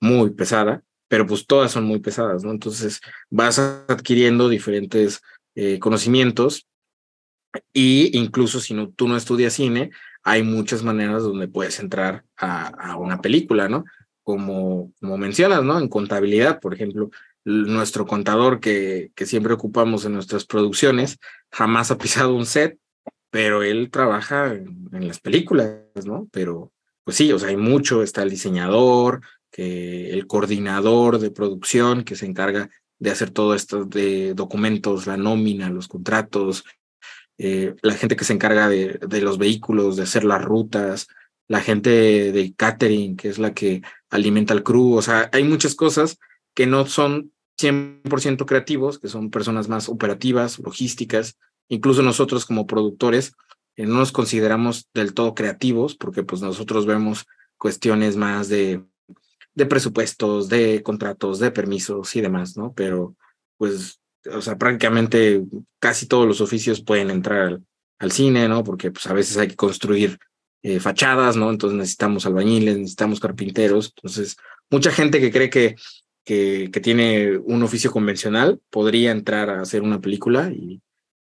muy 0.01 0.31
pesada, 0.31 0.83
pero 1.09 1.27
pues 1.27 1.47
todas 1.47 1.70
son 1.70 1.85
muy 1.85 2.01
pesadas, 2.01 2.43
¿no? 2.43 2.51
Entonces 2.51 3.01
vas 3.31 3.59
adquiriendo 3.59 4.49
diferentes 4.49 5.20
eh, 5.55 5.79
conocimientos 5.79 6.66
y 7.73 8.16
incluso 8.18 8.61
si 8.61 8.75
no, 8.75 8.91
tú 8.91 9.09
no 9.09 9.16
estudias 9.16 9.53
cine, 9.53 9.91
hay 10.25 10.43
muchas 10.43 10.83
maneras 10.83 11.23
donde 11.23 11.49
puedes 11.49 11.79
entrar 11.81 12.25
a 12.37 12.97
una 12.97 13.20
película, 13.20 13.68
¿no? 13.68 13.85
Como, 14.23 14.93
como 15.01 15.18
mencionas, 15.18 15.64
¿no? 15.64 15.79
En 15.79 15.89
contabilidad, 15.89 16.61
por 16.61 16.75
ejemplo, 16.75 17.11
nuestro 17.45 18.07
contador 18.07 18.61
que, 18.61 19.11
que 19.14 19.27
siempre 19.27 19.53
ocupamos 19.53 20.05
en 20.05 20.14
nuestras 20.14 20.45
producciones 20.45 21.18
jamás 21.51 21.91
ha 21.91 21.99
pisado 21.99 22.35
un 22.35 22.47
set, 22.47 22.79
pero 23.31 23.62
él 23.62 23.91
trabaja 23.91 24.55
en, 24.55 25.09
las 25.09 25.18
películas, 25.18 25.81
¿no? 26.05 26.29
Pero 26.33 26.70
pues 27.05 27.16
sí, 27.16 27.33
o 27.33 27.39
sea, 27.39 27.49
hay 27.49 27.57
mucho, 27.57 28.03
está 28.03 28.23
el 28.23 28.31
diseñador, 28.31 29.23
que 29.51 30.11
el 30.11 30.27
coordinador 30.27 31.18
de 31.18 31.31
producción 31.31 32.05
que 32.05 32.14
se 32.14 32.27
encarga 32.27 32.70
de 32.99 33.11
hacer 33.11 33.31
todo 33.31 33.55
esto 33.55 33.85
de 33.85 34.35
documentos, 34.35 35.07
la 35.07 35.16
nómina, 35.16 35.70
los 35.70 35.89
contratos, 35.89 36.64
eh, 37.39 37.75
la 37.83 37.95
gente 37.95 38.16
que 38.16 38.25
se 38.25 38.35
encarga 38.35 38.68
de, 38.68 39.01
de, 39.07 39.20
los 39.20 39.39
vehículos, 39.39 39.97
de 39.97 40.05
hacer 40.05 40.25
las 40.25 40.43
rutas, 40.43 41.09
la 41.49 41.61
gente 41.61 41.91
de 42.33 42.55
catering, 42.55 43.16
que 43.16 43.29
es 43.29 43.39
la 43.39 43.53
que 43.53 43.83
alimenta 44.13 44.55
al 44.55 44.63
crew, 44.63 44.95
o 44.95 45.03
sea, 45.03 45.29
hay 45.33 45.43
muchas 45.43 45.75
cosas 45.75 46.19
que 46.55 46.67
no 46.67 46.87
son 46.87 47.33
100% 47.61 48.47
creativos, 48.47 48.99
que 48.99 49.09
son 49.09 49.31
personas 49.31 49.69
más 49.69 49.89
operativas, 49.89 50.59
logísticas, 50.61 51.37
incluso 51.69 52.03
nosotros 52.03 52.47
como 52.47 52.67
productores 52.67 53.35
eh, 53.77 53.87
no 53.87 53.97
nos 53.97 54.13
consideramos 54.13 54.89
del 54.95 55.15
todo 55.15 55.35
creativos 55.35 55.97
porque 55.97 56.23
pues 56.23 56.43
nosotros 56.43 56.87
vemos 56.87 57.27
cuestiones 57.57 58.17
más 58.17 58.49
de, 58.49 58.85
de 59.55 59.67
presupuestos, 59.67 60.49
de 60.49 60.83
contratos, 60.83 61.39
de 61.39 61.51
permisos 61.51 62.15
y 62.17 62.21
demás, 62.21 62.57
¿no? 62.57 62.73
Pero 62.75 63.17
pues, 63.57 64.01
o 64.31 64.41
sea, 64.41 64.59
prácticamente 64.59 65.43
casi 65.79 66.07
todos 66.07 66.27
los 66.27 66.41
oficios 66.41 66.83
pueden 66.83 67.11
entrar 67.11 67.61
al, 67.99 68.13
cine, 68.13 68.49
¿no? 68.49 68.65
Porque 68.65 68.91
pues 68.91 69.07
a 69.07 69.13
veces 69.13 69.37
hay 69.37 69.49
que 69.49 69.57
construir 69.57 70.19
eh, 70.63 70.79
fachadas, 70.79 71.37
¿no? 71.37 71.51
Entonces 71.51 71.77
necesitamos 71.77 72.25
albañiles, 72.25 72.79
necesitamos 72.79 73.19
carpinteros. 73.19 73.93
Entonces, 73.97 74.37
mucha 74.71 74.93
gente 74.93 75.21
que 75.21 75.33
cree 75.33 75.51
que, 75.51 75.75
que, 76.25 76.69
tiene 76.81 77.37
un 77.37 77.63
oficio 77.65 77.91
convencional 77.91 78.61
podría 78.71 79.11
entrar 79.11 79.51
a 79.51 79.61
hacer 79.61 79.83
una 79.83 80.01
película 80.01 80.53
y, 80.53 80.81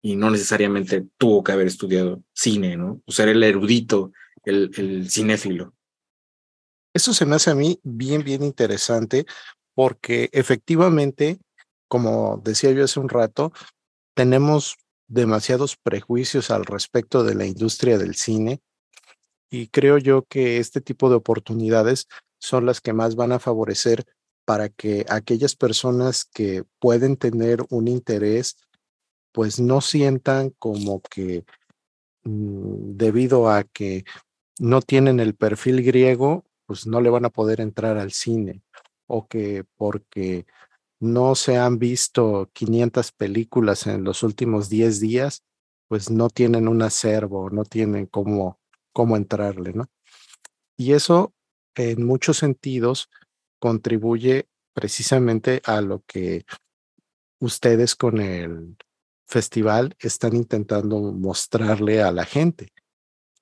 y 0.03 0.15
no 0.15 0.31
necesariamente 0.31 1.05
tuvo 1.19 1.43
que 1.43 1.51
haber 1.51 1.67
estudiado 1.67 2.23
cine, 2.33 2.77
¿no? 2.77 3.01
O 3.07 3.13
ser 3.13 3.29
el 3.29 3.43
erudito, 3.43 4.13
el, 4.45 4.71
el 4.77 5.11
cinéfilo. 5.11 5.75
Eso 6.95 7.13
se 7.13 7.27
me 7.27 7.35
hace 7.35 7.51
a 7.51 7.57
mí 7.57 7.81
bien, 7.83 8.23
bien 8.23 8.45
interesante 8.45 9.27
porque 9.75 10.29
efectivamente, 10.33 11.41
como 11.89 12.41
decía 12.45 12.71
yo 12.71 12.85
hace 12.85 13.01
un 13.01 13.09
rato, 13.09 13.53
tenemos 14.15 14.77
demasiados 15.09 15.77
prejuicios 15.77 16.53
al 16.53 16.65
respecto 16.65 17.25
de 17.25 17.35
la 17.35 17.47
industria 17.47 17.99
del 17.99 18.15
cine 18.15 18.61
y 19.55 19.69
creo 19.69 19.99
yo 19.99 20.25
que 20.25 20.59
este 20.59 20.81
tipo 20.81 21.09
de 21.09 21.15
oportunidades 21.15 22.09
son 22.41 22.67
las 22.67 22.81
que 22.81 22.93
más 22.93 23.15
van 23.15 23.31
a 23.31 23.39
favorecer 23.39 24.05
para 24.45 24.69
que 24.69 25.07
aquellas 25.09 25.55
personas 25.55 26.25
que 26.25 26.65
pueden 26.81 27.17
tener 27.17 27.65
un 27.71 27.87
interés 27.87 28.57
pues 29.33 29.61
no 29.61 29.81
sientan 29.81 30.51
como 30.59 31.01
que 31.03 31.45
mm, 32.25 32.97
debido 32.97 33.49
a 33.49 33.63
que 33.63 34.05
no 34.59 34.83
tienen 34.83 35.21
el 35.21 35.37
perfil 35.37 35.85
griego, 35.85 36.45
pues 36.67 36.87
no 36.87 37.01
le 37.01 37.11
van 37.11 37.25
a 37.25 37.31
poder 37.31 37.61
entrar 37.61 37.97
al 37.97 38.11
cine 38.11 38.63
o 39.07 39.29
que 39.29 39.65
porque 39.77 40.47
no 40.99 41.37
se 41.37 41.59
han 41.59 41.79
visto 41.79 42.51
500 42.55 43.13
películas 43.13 43.87
en 43.87 44.03
los 44.03 44.25
últimos 44.25 44.69
10 44.69 44.99
días, 44.99 45.45
pues 45.87 46.11
no 46.11 46.29
tienen 46.29 46.67
un 46.67 46.83
acervo, 46.83 47.51
no 47.51 47.65
tienen 47.65 48.07
cómo, 48.07 48.59
cómo 48.95 49.19
entrarle, 49.19 49.75
¿no? 49.75 49.91
Y 50.79 50.93
eso 50.93 51.35
en 51.75 52.07
muchos 52.07 52.39
sentidos 52.39 53.11
contribuye 53.59 54.49
precisamente 54.73 55.61
a 55.65 55.83
lo 55.83 56.03
que 56.07 56.47
ustedes 57.41 57.95
con 57.95 58.21
el 58.21 58.77
festival 59.27 59.97
están 59.99 60.35
intentando 60.35 61.01
mostrarle 61.01 62.03
a 62.03 62.13
la 62.13 62.25
gente. 62.25 62.69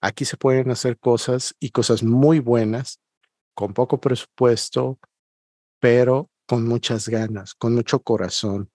Aquí 0.00 0.24
se 0.24 0.36
pueden 0.36 0.70
hacer 0.70 0.98
cosas 0.98 1.54
y 1.60 1.70
cosas 1.70 2.02
muy 2.02 2.40
buenas, 2.40 2.98
con 3.54 3.74
poco 3.74 4.00
presupuesto, 4.00 4.98
pero 5.80 6.30
con 6.46 6.66
muchas 6.66 7.08
ganas, 7.08 7.54
con 7.54 7.74
mucho 7.74 8.00
corazón. 8.00 8.70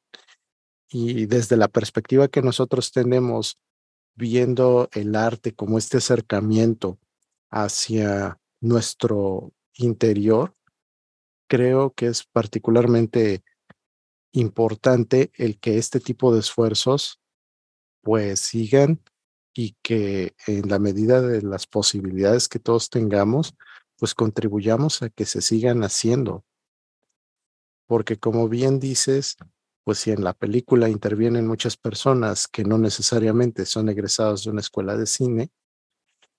Y 0.89 1.25
desde 1.25 1.57
la 1.57 1.67
perspectiva 1.67 2.27
que 2.27 2.41
nosotros 2.41 2.91
tenemos 2.91 3.57
viendo 4.17 4.89
el 4.93 5.15
arte 5.15 5.53
como 5.53 5.77
este 5.77 5.97
acercamiento 5.97 6.99
hacia 7.49 8.39
nuestro 8.59 9.53
interior, 9.75 10.55
creo 11.47 11.93
que 11.93 12.07
es 12.07 12.25
particularmente 12.25 13.43
importante 14.33 15.31
el 15.35 15.59
que 15.59 15.77
este 15.77 15.99
tipo 15.99 16.33
de 16.33 16.39
esfuerzos 16.39 17.21
pues 18.01 18.39
sigan 18.39 19.01
y 19.53 19.75
que 19.81 20.35
en 20.45 20.69
la 20.69 20.79
medida 20.79 21.21
de 21.21 21.41
las 21.41 21.67
posibilidades 21.67 22.47
que 22.47 22.59
todos 22.59 22.89
tengamos, 22.89 23.55
pues 23.97 24.13
contribuyamos 24.13 25.01
a 25.01 25.09
que 25.09 25.25
se 25.25 25.41
sigan 25.41 25.83
haciendo. 25.83 26.43
Porque 27.87 28.17
como 28.17 28.49
bien 28.49 28.79
dices, 28.79 29.37
pues 29.87 29.99
si 29.99 30.11
en 30.11 30.21
la 30.21 30.33
película 30.33 30.89
intervienen 30.89 31.47
muchas 31.47 31.77
personas 31.77 32.49
que 32.49 32.65
no 32.65 32.77
necesariamente 32.77 33.65
son 33.65 33.87
egresados 33.87 34.43
de 34.43 34.51
una 34.51 34.59
escuela 34.59 34.97
de 34.97 35.05
cine, 35.05 35.49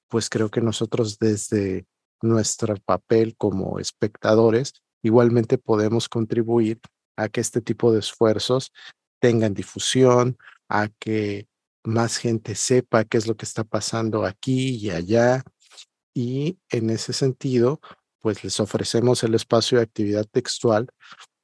pues 0.06 0.28
creo 0.28 0.50
que 0.50 0.60
nosotros 0.60 1.18
desde 1.18 1.86
nuestro 2.20 2.74
papel 2.84 3.36
como 3.38 3.78
espectadores 3.78 4.74
igualmente 5.02 5.56
podemos 5.56 6.10
contribuir 6.10 6.78
a 7.16 7.30
que 7.30 7.40
este 7.40 7.62
tipo 7.62 7.90
de 7.90 8.00
esfuerzos 8.00 8.70
tengan 9.18 9.54
difusión, 9.54 10.36
a 10.68 10.88
que 10.98 11.48
más 11.84 12.18
gente 12.18 12.54
sepa 12.54 13.04
qué 13.04 13.16
es 13.16 13.26
lo 13.26 13.38
que 13.38 13.46
está 13.46 13.64
pasando 13.64 14.26
aquí 14.26 14.76
y 14.76 14.90
allá. 14.90 15.42
Y 16.12 16.58
en 16.68 16.90
ese 16.90 17.14
sentido, 17.14 17.80
pues 18.20 18.44
les 18.44 18.60
ofrecemos 18.60 19.22
el 19.24 19.34
espacio 19.34 19.78
de 19.78 19.84
actividad 19.84 20.26
textual 20.30 20.90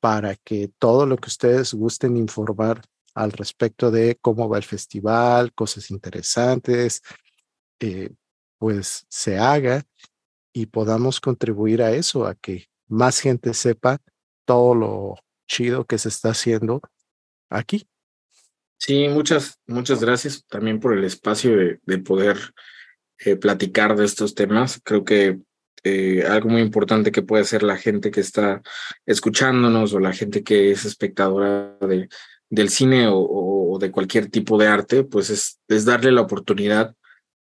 para 0.05 0.37
que 0.37 0.69
todo 0.79 1.07
lo 1.07 1.17
que 1.17 1.29
ustedes 1.29 1.73
gusten 1.73 2.19
informar 2.19 2.83
al 3.15 3.33
respecto 3.33 3.91
de 3.91 4.19
cómo 4.21 4.51
va 4.51 4.59
el 4.59 4.63
festival, 4.63 5.55
cosas 5.55 5.91
interesantes, 5.91 7.01
eh, 7.81 8.11
pues 8.59 9.07
se 9.09 9.39
haga 9.39 9.83
y 10.53 10.67
podamos 10.67 11.23
contribuir 11.23 11.81
a 11.81 11.93
eso, 11.93 12.27
a 12.27 12.35
que 12.35 12.67
más 12.87 13.19
gente 13.19 13.55
sepa 13.55 13.97
todo 14.45 14.75
lo 14.75 15.15
chido 15.49 15.87
que 15.87 15.97
se 15.97 16.11
está 16.11 16.33
haciendo 16.33 16.83
aquí. 17.49 17.89
Sí, 18.77 19.09
muchas, 19.09 19.59
muchas 19.67 20.03
gracias 20.03 20.45
también 20.49 20.81
por 20.81 20.93
el 20.93 21.05
espacio 21.05 21.57
de, 21.57 21.81
de 21.83 21.99
poder 21.99 22.37
eh, 23.21 23.37
platicar 23.37 23.97
de 23.97 24.05
estos 24.05 24.35
temas. 24.35 24.83
Creo 24.85 25.03
que 25.03 25.41
eh, 25.85 26.25
algo 26.27 26.49
muy 26.49 26.63
importante 26.63 27.13
que 27.13 27.23
puede 27.23 27.43
hacer 27.43 27.63
la 27.63 27.77
gente 27.77 28.11
que 28.11 28.21
está 28.21 28.63
escuchándonos 29.07 29.93
o 29.93 30.01
la 30.01 30.13
gente 30.13 30.43
que 30.43 30.71
es 30.71 30.85
espectadora 30.85 31.77
de, 31.81 32.09
del 32.49 32.71
cine 32.71 33.07
o, 33.09 33.19
o, 33.19 33.79
de 33.79 33.91
cualquier 33.91 34.31
tipo 34.31 34.57
de 34.57 34.67
arte, 34.67 35.05
pues 35.05 35.31
es, 35.31 35.61
es 35.69 35.85
darle 35.85 36.13
la 36.13 36.23
oportunidad 36.23 36.95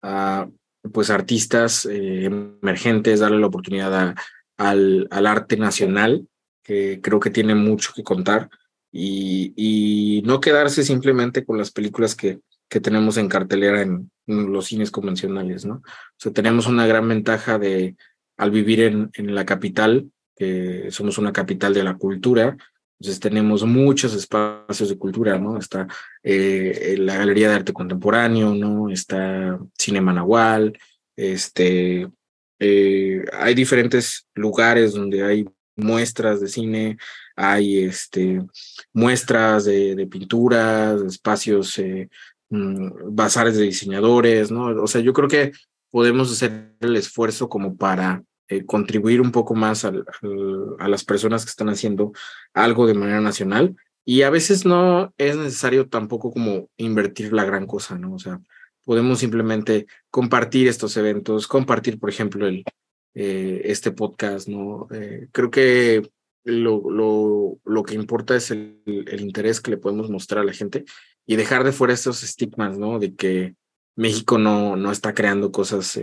a 0.03 0.49
pues 0.93 1.11
artistas 1.11 1.85
eh, 1.87 2.25
emergentes, 2.25 3.21
darle 3.21 3.41
la 3.41 3.49
oportunidad 3.49 3.95
a, 3.95 4.15
al, 4.57 5.07
al 5.11 5.27
arte 5.27 5.57
nacional 5.57 6.27
que 6.63 7.01
creo 7.03 7.21
que 7.21 7.31
tiene 7.31 7.55
mucho 7.55 7.93
que 7.95 8.03
contar 8.03 8.49
y, 8.93 9.53
y 9.57 10.23
no 10.23 10.41
quedarse 10.41 10.83
simplemente 10.83 11.45
con 11.45 11.59
las 11.59 11.71
películas 11.71 12.15
que, 12.15 12.41
que 12.71 12.81
tenemos 12.81 13.17
en 13.19 13.29
cartelera 13.29 13.83
en, 13.83 14.11
los 14.27 14.67
cines 14.67 14.93
convencionales, 14.93 15.65
¿no? 15.65 15.75
O 15.75 15.83
sea, 16.17 16.33
tenemos 16.33 16.69
una 16.69 16.87
gran 16.87 17.09
ventaja 17.09 17.59
de, 17.59 17.97
al 18.41 18.51
vivir 18.51 18.81
en, 18.81 19.11
en 19.15 19.35
la 19.35 19.45
capital, 19.45 20.11
que 20.35 20.89
somos 20.91 21.19
una 21.19 21.33
capital 21.33 21.75
de 21.75 21.85
la 21.85 21.99
cultura, 21.99 22.57
entonces 23.01 23.21
tenemos 23.21 23.65
muchos 23.65 24.15
espacios 24.15 24.91
de 24.91 24.99
cultura, 24.99 25.39
¿no? 25.39 25.59
Está 25.59 25.89
eh, 26.23 26.97
la 26.99 27.17
Galería 27.17 27.49
de 27.49 27.55
Arte 27.55 27.73
Contemporáneo, 27.73 28.55
¿no? 28.55 28.91
Está 28.91 29.59
Cinema 29.79 30.13
Nahual, 30.13 30.79
este, 31.17 32.09
eh, 32.59 33.25
hay 33.33 33.55
diferentes 33.55 34.27
lugares 34.35 34.93
donde 34.93 35.25
hay 35.25 35.47
muestras 35.77 36.43
de 36.43 36.49
cine, 36.49 36.99
hay 37.37 37.85
este, 37.85 38.43
muestras 38.93 39.65
de, 39.65 39.95
de 39.95 40.07
pinturas, 40.07 41.01
espacios, 41.01 41.79
eh, 41.79 42.11
mm, 42.51 43.15
bazares 43.15 43.57
de 43.57 43.65
diseñadores, 43.65 44.51
¿no? 44.51 44.83
O 44.83 44.87
sea, 44.87 45.01
yo 45.01 45.15
creo 45.15 45.29
que 45.29 45.53
podemos 45.91 46.31
hacer 46.31 46.75
el 46.81 46.97
esfuerzo 46.97 47.49
como 47.49 47.77
para 47.77 48.23
eh, 48.51 48.67
contribuir 48.67 49.21
un 49.21 49.31
poco 49.31 49.55
más 49.55 49.85
a 49.85 49.93
las 50.89 51.05
personas 51.05 51.45
que 51.45 51.51
están 51.51 51.69
haciendo 51.69 52.11
algo 52.53 52.85
de 52.89 52.95
manera 52.95 53.21
nacional. 53.21 53.77
Y 54.05 54.23
a 54.23 54.31
veces 54.31 54.67
no 54.67 55.15
es 55.19 55.37
necesario 55.37 55.89
tampoco 55.89 56.33
como 56.33 56.69
invertir 56.77 57.33
la 57.33 57.45
gran 57.45 57.67
cosa, 57.69 57.97
¿no? 57.97 58.15
O 58.15 58.19
sea, 58.19 58.41
podemos 58.85 59.21
simplemente 59.21 59.87
compartir 60.11 60.67
estos 60.67 60.97
eventos, 60.97 61.47
compartir, 61.47 62.01
por 62.01 62.11
ejemplo, 62.11 62.49
el, 62.49 62.65
eh, 63.15 63.63
este 63.67 63.93
podcast, 63.93 64.49
¿no? 64.49 64.89
Eh, 64.91 65.29
creo 65.31 65.53
que 65.53 66.11
lo, 66.43 66.91
lo, 66.91 67.61
lo 67.65 67.83
que 67.85 67.95
importa 67.95 68.35
es 68.35 68.51
el, 68.51 68.83
interés 69.21 69.61
que 69.61 69.71
le 69.71 69.77
podemos 69.77 70.11
mostrar 70.11 70.43
a 70.43 70.47
la 70.47 70.53
gente 70.53 70.85
y 71.25 71.37
dejar 71.37 71.63
de 71.63 71.71
fuera 71.71 71.95
estos 71.95 72.25
estigmas, 72.25 72.79
¿no? 72.79 72.99
De 72.99 73.15
que 73.15 73.55
México 73.95 74.39
no, 74.39 74.75
no 74.75 74.91
está 74.91 75.15
creando 75.15 75.53
cosas 75.53 75.97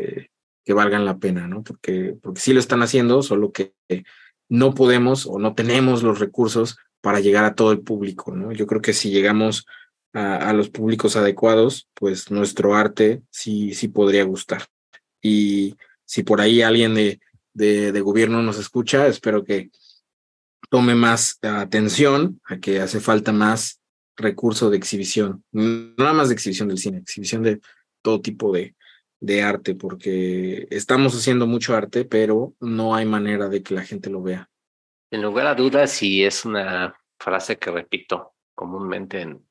que 0.68 0.74
valgan 0.74 1.06
la 1.06 1.18
pena, 1.18 1.48
¿no? 1.48 1.64
Porque, 1.64 2.18
porque 2.22 2.42
sí 2.42 2.52
lo 2.52 2.60
están 2.60 2.84
haciendo, 2.84 3.22
solo 3.22 3.54
que 3.54 3.74
no 4.50 4.74
podemos 4.74 5.26
o 5.26 5.40
no 5.40 5.56
tenemos 5.56 6.04
los 6.04 6.20
recursos 6.20 6.78
para 7.00 7.22
llegar 7.22 7.46
a 7.46 7.56
todo 7.56 7.72
el 7.72 7.80
público, 7.80 8.36
¿no? 8.36 8.52
Yo 8.52 8.68
creo 8.68 8.82
que 8.82 8.92
si 8.92 9.10
llegamos 9.10 9.66
a, 10.12 10.52
los 10.52 10.68
públicos 10.68 11.16
adecuados, 11.16 11.88
pues 11.94 12.32
nuestro 12.32 12.76
arte 12.76 13.22
sí, 13.30 13.74
sí 13.76 13.88
podría 13.88 14.26
gustar. 14.26 14.66
Y 15.22 15.76
si 16.04 16.24
por 16.24 16.42
ahí 16.42 16.62
alguien 16.62 16.96
de, 16.96 17.22
de, 17.54 18.02
gobierno 18.02 18.44
nos 18.44 18.60
escucha, 18.60 19.08
espero 19.08 19.46
que 19.46 19.72
tome 20.70 20.96
más 20.96 21.40
atención 21.44 22.42
a 22.44 22.58
que 22.58 22.82
hace 22.82 23.00
falta 23.00 23.32
más 23.32 23.80
recurso 24.18 24.70
de 24.70 24.76
exhibición, 24.76 25.46
nada 25.54 26.12
más 26.12 26.28
de 26.28 26.34
exhibición 26.34 26.68
del 26.68 26.78
cine, 26.78 26.98
exhibición 26.98 27.42
de 27.42 27.62
todo 28.02 28.20
tipo 28.20 28.52
de, 28.52 28.76
de 29.20 29.42
arte, 29.42 29.76
porque 29.76 30.68
estamos 30.70 31.16
haciendo 31.16 31.48
mucho 31.48 31.76
arte, 31.76 32.06
pero 32.06 32.54
no 32.60 32.96
hay 32.96 33.06
manera 33.06 33.50
de 33.50 33.64
que 33.64 33.74
la 33.74 33.84
gente 33.84 34.10
lo 34.10 34.22
vea. 34.22 34.50
En 35.12 35.22
lugar 35.22 35.48
a 35.48 35.56
dudas, 35.56 36.02
y 36.04 36.24
es 36.24 36.46
una 36.46 37.00
frase 37.20 37.58
que 37.58 37.72
repito 37.72 38.36
comúnmente 38.54 39.22
en, 39.22 39.48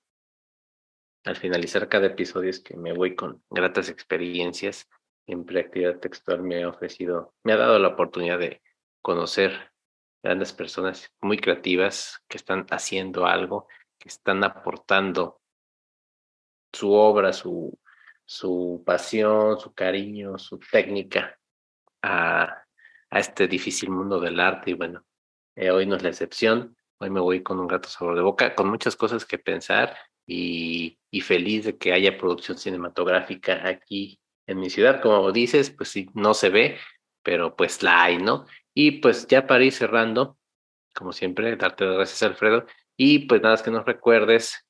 al 1.25 1.37
finalizar 1.37 1.89
cada 1.89 2.07
episodio, 2.07 2.51
es 2.51 2.61
que 2.61 2.77
me 2.77 2.93
voy 2.93 3.17
con 3.17 3.43
gratas 3.51 3.89
experiencias. 3.89 4.89
Siempre 5.25 5.61
actividad 5.61 5.99
textual 5.99 6.43
me 6.43 6.63
ha 6.63 6.69
ofrecido, 6.69 7.35
me 7.43 7.53
ha 7.53 7.57
dado 7.57 7.79
la 7.79 7.89
oportunidad 7.89 8.39
de 8.39 8.63
conocer 9.03 9.73
grandes 10.23 10.53
personas 10.53 11.13
muy 11.21 11.39
creativas 11.39 12.23
que 12.29 12.37
están 12.37 12.67
haciendo 12.71 13.27
algo, 13.27 13.67
que 13.99 14.09
están 14.09 14.45
aportando 14.45 15.41
su 16.73 16.93
obra, 16.93 17.33
su, 17.33 17.77
su 18.27 18.83
pasión, 18.85 19.59
su 19.59 19.73
cariño, 19.73 20.37
su 20.37 20.59
técnica 20.59 21.39
a, 22.03 22.65
a 23.11 23.19
este 23.19 23.49
difícil 23.49 23.91
mundo 23.91 24.21
del 24.21 24.41
arte. 24.41 24.73
Y 24.73 24.75
bueno, 24.75 25.05
eh, 25.55 25.71
hoy 25.71 25.87
no 25.87 25.97
es 25.97 26.03
la 26.03 26.11
excepción. 26.11 26.77
Hoy 26.99 27.11
me 27.11 27.21
voy 27.21 27.43
con 27.43 27.61
un 27.61 27.69
gato 27.69 27.89
sabor 27.89 28.17
de 28.17 28.23
boca, 28.23 28.55
con 28.55 28.69
muchas 28.69 28.97
cosas 28.97 29.25
que 29.25 29.39
pensar 29.39 29.97
y, 30.27 30.99
y 31.11 31.21
feliz 31.21 31.65
de 31.67 31.79
que 31.79 31.93
haya 31.93 32.19
producción 32.19 32.59
cinematográfica 32.59 33.67
aquí 33.67 34.21
en 34.47 34.59
mi 34.59 34.71
ciudad. 34.71 35.01
Como 35.01 35.31
dices, 35.31 35.71
pues 35.71 35.91
sí, 35.91 36.11
no 36.15 36.35
se 36.35 36.51
ve, 36.51 36.79
pero 37.23 37.55
pues 37.55 37.83
la 37.83 38.03
hay, 38.03 38.19
¿no? 38.19 38.47
Y 38.75 38.93
pues 39.01 39.27
ya 39.27 39.47
para 39.47 39.65
ir 39.65 39.73
cerrando, 39.73 40.39
como 40.95 41.13
siempre, 41.13 41.57
darte 41.57 41.85
las 41.85 41.97
gracias, 41.97 42.23
Alfredo. 42.23 42.67
Y 42.97 43.21
pues 43.21 43.43
nada 43.43 43.55
más 43.55 43.63
que 43.63 43.71
nos 43.71 43.85
recuerdes 43.85 44.67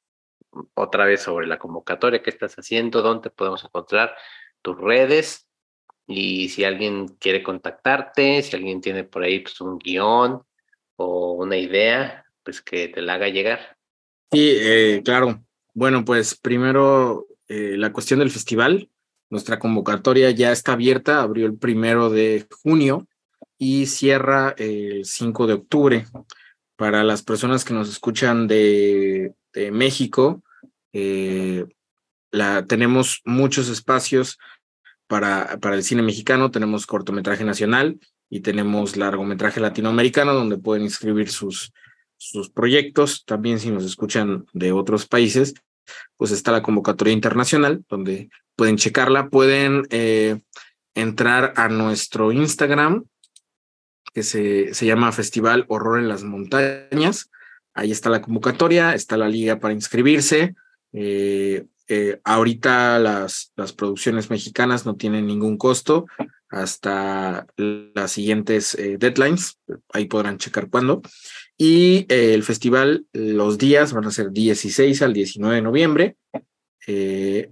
otra 0.74 1.04
vez 1.04 1.22
sobre 1.22 1.46
la 1.46 1.58
convocatoria 1.58 2.22
que 2.22 2.30
estás 2.30 2.54
haciendo, 2.56 3.02
dónde 3.02 3.30
podemos 3.30 3.64
encontrar 3.64 4.14
tus 4.62 4.78
redes 4.78 5.46
y 6.06 6.48
si 6.48 6.64
alguien 6.64 7.08
quiere 7.18 7.42
contactarte, 7.42 8.42
si 8.42 8.56
alguien 8.56 8.80
tiene 8.80 9.04
por 9.04 9.22
ahí 9.22 9.40
pues, 9.40 9.60
un 9.60 9.78
guion 9.78 10.42
o 10.96 11.32
una 11.32 11.56
idea, 11.56 12.24
pues 12.42 12.62
que 12.62 12.88
te 12.88 13.02
la 13.02 13.14
haga 13.14 13.28
llegar. 13.28 13.76
Sí, 14.32 14.56
eh, 14.56 15.02
claro. 15.04 15.42
Bueno, 15.74 16.04
pues 16.04 16.38
primero 16.38 17.26
eh, 17.48 17.76
la 17.76 17.92
cuestión 17.92 18.20
del 18.20 18.30
festival. 18.30 18.88
Nuestra 19.28 19.58
convocatoria 19.58 20.30
ya 20.30 20.52
está 20.52 20.72
abierta, 20.72 21.20
abrió 21.20 21.46
el 21.46 21.58
primero 21.58 22.10
de 22.10 22.46
junio 22.62 23.08
y 23.58 23.86
cierra 23.86 24.54
el 24.56 25.04
5 25.04 25.46
de 25.46 25.54
octubre. 25.54 26.06
Para 26.76 27.02
las 27.02 27.22
personas 27.22 27.64
que 27.64 27.74
nos 27.74 27.88
escuchan 27.88 28.46
de, 28.46 29.34
de 29.52 29.70
México, 29.72 30.42
eh, 30.98 31.66
la, 32.30 32.64
tenemos 32.64 33.20
muchos 33.26 33.68
espacios 33.68 34.38
para, 35.06 35.58
para 35.60 35.76
el 35.76 35.82
cine 35.82 36.00
mexicano, 36.00 36.50
tenemos 36.50 36.86
cortometraje 36.86 37.44
nacional 37.44 38.00
y 38.30 38.40
tenemos 38.40 38.96
largometraje 38.96 39.60
latinoamericano 39.60 40.32
donde 40.32 40.56
pueden 40.56 40.84
inscribir 40.84 41.28
sus, 41.28 41.74
sus 42.16 42.48
proyectos. 42.48 43.26
También 43.26 43.60
si 43.60 43.70
nos 43.70 43.84
escuchan 43.84 44.46
de 44.54 44.72
otros 44.72 45.06
países, 45.06 45.52
pues 46.16 46.30
está 46.30 46.50
la 46.50 46.62
convocatoria 46.62 47.12
internacional 47.12 47.84
donde 47.90 48.30
pueden 48.56 48.78
checarla, 48.78 49.28
pueden 49.28 49.82
eh, 49.90 50.40
entrar 50.94 51.52
a 51.56 51.68
nuestro 51.68 52.32
Instagram 52.32 53.04
que 54.14 54.22
se, 54.22 54.72
se 54.72 54.86
llama 54.86 55.12
Festival 55.12 55.66
Horror 55.68 55.98
en 55.98 56.08
las 56.08 56.24
Montañas. 56.24 57.30
Ahí 57.74 57.92
está 57.92 58.08
la 58.08 58.22
convocatoria, 58.22 58.94
está 58.94 59.18
la 59.18 59.28
liga 59.28 59.60
para 59.60 59.74
inscribirse. 59.74 60.54
Eh, 60.98 61.66
eh, 61.88 62.20
ahorita 62.24 62.98
las, 62.98 63.52
las 63.54 63.74
producciones 63.74 64.30
mexicanas 64.30 64.86
no 64.86 64.96
tienen 64.96 65.26
ningún 65.26 65.58
costo 65.58 66.06
hasta 66.48 67.46
las 67.56 68.10
siguientes 68.10 68.74
eh, 68.76 68.96
deadlines. 68.98 69.58
Ahí 69.92 70.06
podrán 70.06 70.38
checar 70.38 70.70
cuándo. 70.70 71.02
Y 71.58 72.06
el 72.08 72.42
festival, 72.42 73.06
los 73.12 73.58
días 73.58 73.92
van 73.92 74.06
a 74.06 74.10
ser 74.10 74.30
16 74.30 75.02
al 75.02 75.12
19 75.12 75.56
de 75.56 75.62
noviembre, 75.62 76.16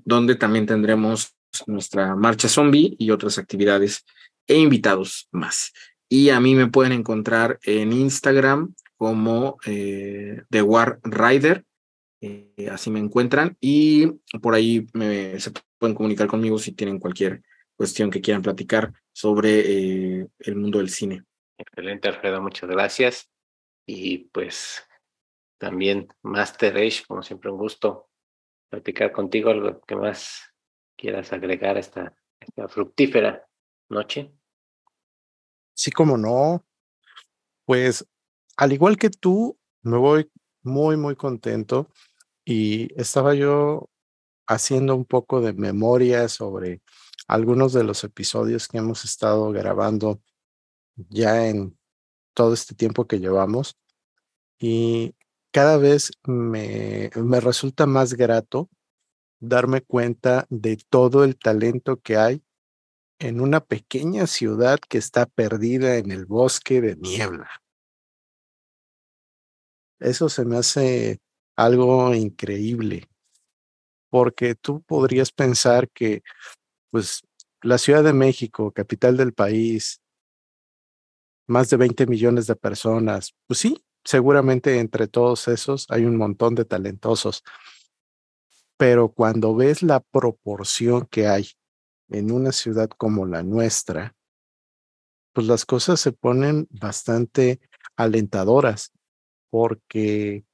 donde 0.05 0.37
también 0.37 0.67
tendremos 0.67 1.35
nuestra 1.67 2.15
marcha 2.15 2.49
zombie 2.49 2.97
y 2.99 3.11
otras 3.11 3.39
actividades 3.39 4.05
e 4.47 4.59
invitados 4.59 5.29
más. 5.33 5.73
Y 6.09 6.31
a 6.31 6.41
mí 6.41 6.55
me 6.55 6.69
pueden 6.69 6.93
encontrar 6.93 7.59
en 7.63 7.93
Instagram 7.93 8.75
como 8.97 9.57
The 9.65 10.63
War 10.63 11.01
Rider, 11.03 11.65
eh, 12.21 12.69
así 12.71 12.91
me 12.91 13.01
encuentran, 13.01 13.57
y 13.61 14.07
por 14.41 14.55
ahí 14.55 14.87
me, 14.93 15.39
se 15.41 15.53
pueden 15.79 15.95
comunicar 15.95 16.27
conmigo 16.27 16.59
si 16.59 16.73
tienen 16.73 16.99
cualquier 16.99 17.43
cuestión 17.77 18.11
que 18.11 18.21
quieran 18.21 18.43
platicar 18.43 18.93
sobre 19.13 19.61
eh, 20.21 20.27
el 20.39 20.57
mundo 20.57 20.79
del 20.79 20.91
cine. 20.91 21.25
Excelente, 21.59 22.09
Alfredo, 22.09 22.41
muchas 22.41 22.69
gracias. 22.71 23.31
Y 23.87 24.19
pues 24.31 24.83
también 25.59 26.09
Master 26.23 26.77
Age, 26.77 27.05
como 27.07 27.23
siempre, 27.23 27.51
un 27.51 27.59
gusto 27.59 28.09
platicar 28.71 29.13
contigo, 29.13 29.51
algo 29.51 29.81
que 29.83 29.97
más 29.97 30.53
quieras 30.97 31.33
agregar 31.33 31.77
a 31.77 31.81
esta, 31.81 32.17
esta 32.41 32.69
fructífera 32.69 33.47
noche. 33.89 34.33
Sí, 35.75 35.91
como 35.91 36.17
no. 36.17 36.65
Pues 37.65 38.07
al 38.57 38.73
igual 38.73 38.97
que 38.97 39.11
tú, 39.11 39.59
me 39.83 39.97
voy 39.97 40.31
muy, 40.65 40.97
muy 40.97 41.17
contento 41.17 41.91
y 42.45 42.89
estaba 43.01 43.35
yo 43.35 43.89
haciendo 44.47 44.97
un 44.97 45.05
poco 45.05 45.41
de 45.41 45.53
memoria 45.53 46.29
sobre 46.29 46.83
algunos 47.29 47.73
de 47.73 47.85
los 47.85 48.05
episodios 48.05 48.69
que 48.69 48.79
hemos 48.79 49.05
estado 49.05 49.51
grabando 49.53 50.21
ya 50.97 51.47
en 51.49 51.79
todo 52.35 52.53
este 52.53 52.75
tiempo 52.75 53.07
que 53.07 53.21
llevamos 53.21 53.79
y 54.59 55.15
cada 55.53 55.77
vez 55.79 56.11
me, 56.25 57.11
me 57.15 57.41
resulta 57.41 57.87
más 57.87 58.15
grato 58.15 58.69
darme 59.41 59.83
cuenta 59.83 60.47
de 60.51 60.79
todo 60.89 61.25
el 61.25 61.39
talento 61.39 62.01
que 62.01 62.17
hay 62.17 62.43
en 63.19 63.41
una 63.41 63.61
pequeña 63.61 64.27
ciudad 64.27 64.79
que 64.89 64.99
está 64.99 65.27
perdida 65.27 65.97
en 65.97 66.11
el 66.11 66.27
bosque 66.27 66.81
de 66.81 66.97
niebla. 66.97 67.49
Eso 70.01 70.29
se 70.29 70.45
me 70.45 70.57
hace 70.57 71.21
algo 71.57 72.15
increíble, 72.15 73.09
porque 74.11 74.55
tú 74.55 74.83
podrías 74.83 75.33
pensar 75.33 75.89
que, 75.91 76.23
pues, 76.91 77.23
la 77.63 77.79
Ciudad 77.79 78.05
de 78.05 78.13
México, 78.13 78.73
capital 78.73 79.17
del 79.17 79.33
país, 79.35 80.01
más 81.47 81.71
de 81.71 81.77
20 81.77 82.07
millones 82.07 82.47
de 82.47 82.57
personas, 82.57 83.35
pues 83.47 83.61
sí, 83.61 83.85
seguramente 84.05 84.79
entre 84.79 85.09
todos 85.09 85.49
esos 85.49 85.87
hay 85.91 86.05
un 86.05 86.17
montón 86.17 86.55
de 86.55 86.65
talentosos, 86.65 87.43
pero 88.77 89.09
cuando 89.11 89.55
ves 89.55 89.83
la 89.83 90.01
proporción 90.01 91.07
que 91.07 91.27
hay 91.27 91.49
en 92.09 92.31
una 92.31 92.53
ciudad 92.53 92.89
como 92.91 93.27
la 93.27 93.43
nuestra, 93.43 94.15
pues 95.33 95.47
las 95.47 95.65
cosas 95.65 96.01
se 96.01 96.13
ponen 96.13 96.69
bastante 96.71 97.61
alentadoras 97.97 98.93
porque 99.55 100.45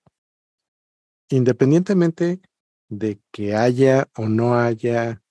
independientemente 1.31 2.43
de 2.90 3.18
que 3.32 3.55
haya 3.55 4.10
o 4.14 4.28
no 4.28 4.56
haya 4.56 5.22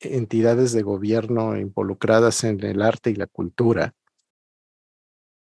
entidades 0.00 0.72
de 0.72 0.82
gobierno 0.82 1.56
involucradas 1.56 2.44
en 2.44 2.62
el 2.62 2.82
arte 2.82 3.08
y 3.08 3.14
la 3.14 3.26
cultura, 3.26 3.94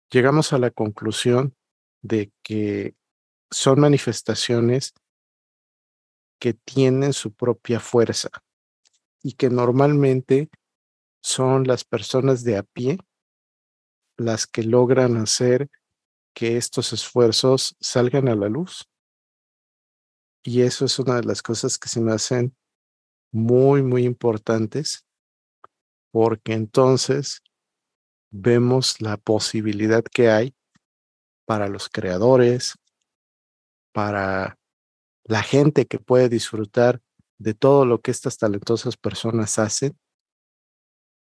llegamos 0.09 0.53
a 0.53 0.59
la 0.59 0.71
conclusión 0.71 1.57
de 2.01 2.31
que 2.41 2.95
son 3.51 3.81
manifestaciones 3.81 4.93
que 6.39 6.53
tienen 6.53 7.11
su 7.11 7.33
propia 7.33 7.81
fuerza 7.81 8.29
y 9.21 9.33
que 9.33 9.49
normalmente 9.49 10.47
son 11.21 11.67
las 11.67 11.83
personas 11.83 12.45
de 12.45 12.55
a 12.55 12.63
pie 12.63 12.97
las 14.15 14.47
que 14.47 14.63
logran 14.63 15.17
hacer 15.17 15.69
que 16.35 16.57
estos 16.57 16.93
esfuerzos 16.93 17.75
salgan 17.79 18.27
a 18.27 18.35
la 18.35 18.49
luz. 18.49 18.87
Y 20.43 20.61
eso 20.61 20.85
es 20.85 20.99
una 20.99 21.15
de 21.15 21.23
las 21.23 21.41
cosas 21.41 21.79
que 21.79 21.89
se 21.89 22.01
me 22.01 22.11
hacen 22.11 22.55
muy, 23.31 23.81
muy 23.81 24.03
importantes, 24.03 25.07
porque 26.11 26.53
entonces 26.53 27.41
vemos 28.31 29.01
la 29.01 29.17
posibilidad 29.17 30.03
que 30.03 30.29
hay 30.29 30.55
para 31.45 31.67
los 31.67 31.89
creadores, 31.89 32.75
para 33.93 34.59
la 35.23 35.41
gente 35.41 35.85
que 35.85 35.99
puede 35.99 36.29
disfrutar 36.29 37.01
de 37.37 37.53
todo 37.53 37.85
lo 37.85 38.01
que 38.01 38.11
estas 38.11 38.37
talentosas 38.37 38.97
personas 38.97 39.57
hacen. 39.57 39.97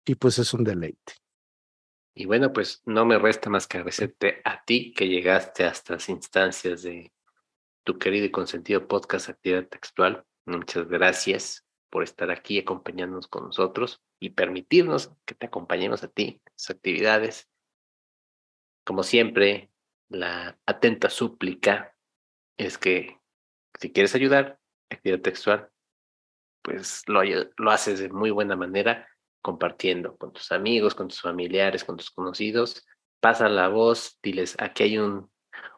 Y 0.07 0.15
pues 0.15 0.39
es 0.39 0.55
un 0.55 0.65
deleite. 0.65 1.15
Y 2.21 2.27
bueno, 2.27 2.53
pues 2.53 2.83
no 2.85 3.05
me 3.05 3.17
resta 3.17 3.49
más 3.49 3.69
que 3.69 3.77
agradecerte 3.77 4.43
a 4.45 4.65
ti 4.65 4.93
que 4.93 5.07
llegaste 5.07 5.63
a 5.63 5.69
estas 5.69 6.09
instancias 6.09 6.83
de 6.83 7.13
tu 7.85 7.97
querido 7.97 8.27
y 8.27 8.33
consentido 8.33 8.89
podcast 8.89 9.29
Actividad 9.29 9.69
Textual. 9.69 10.25
Muchas 10.45 10.89
gracias 10.89 11.65
por 11.89 12.03
estar 12.03 12.33
aquí 12.33 12.59
acompañándonos 12.59 13.29
con 13.29 13.45
nosotros 13.45 14.03
y 14.19 14.31
permitirnos 14.31 15.13
que 15.27 15.37
te 15.37 15.47
acompañemos 15.47 16.03
a 16.03 16.09
ti 16.09 16.43
tus 16.57 16.71
actividades. 16.71 17.49
Como 18.83 19.05
siempre, 19.05 19.71
la 20.09 20.59
atenta 20.67 21.11
súplica 21.11 21.95
es 22.57 22.79
que 22.79 23.17
si 23.79 23.93
quieres 23.93 24.17
ayudar, 24.17 24.59
actividad 24.91 25.21
textual, 25.21 25.71
pues 26.63 27.05
lo, 27.07 27.21
lo 27.23 27.71
haces 27.71 28.01
de 28.01 28.09
muy 28.09 28.33
buena 28.33 28.57
manera 28.57 29.09
compartiendo 29.43 30.17
con 30.17 30.33
tus 30.33 30.53
amigos, 30.53 30.95
con 30.95 31.09
tus 31.09 31.21
familiares, 31.21 31.85
con 31.85 31.97
tus 31.97 32.11
conocidos. 32.11 32.87
Pasa 33.21 33.49
la 33.49 33.69
voz, 33.69 34.19
diles, 34.23 34.57
aquí 34.59 34.85
hay 34.85 34.99
un, 34.99 35.31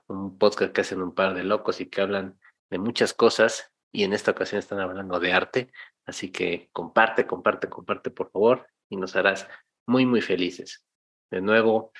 un 0.07 0.39
podcast 0.39 0.73
que 0.73 0.81
hacen 0.81 1.03
un 1.03 1.15
par 1.15 1.35
de 1.35 1.45
locos 1.45 1.81
y 1.81 1.87
que 1.87 2.01
hablan 2.01 2.39
de 2.71 2.79
muchas 2.79 3.15
cosas 3.15 3.73
y 3.93 4.05
en 4.05 4.13
esta 4.13 4.31
ocasión 4.31 4.59
están 4.59 4.81
hablando 4.81 5.19
de 5.21 5.33
arte. 5.33 5.73
Así 6.07 6.31
que 6.31 6.71
comparte, 6.73 7.27
comparte, 7.27 7.69
comparte, 7.69 8.11
por 8.11 8.31
favor, 8.31 8.67
y 8.89 8.97
nos 8.97 9.17
harás 9.17 9.49
muy, 9.87 10.07
muy 10.07 10.21
felices. 10.21 10.85
De 11.31 11.41
nuevo, 11.41 11.93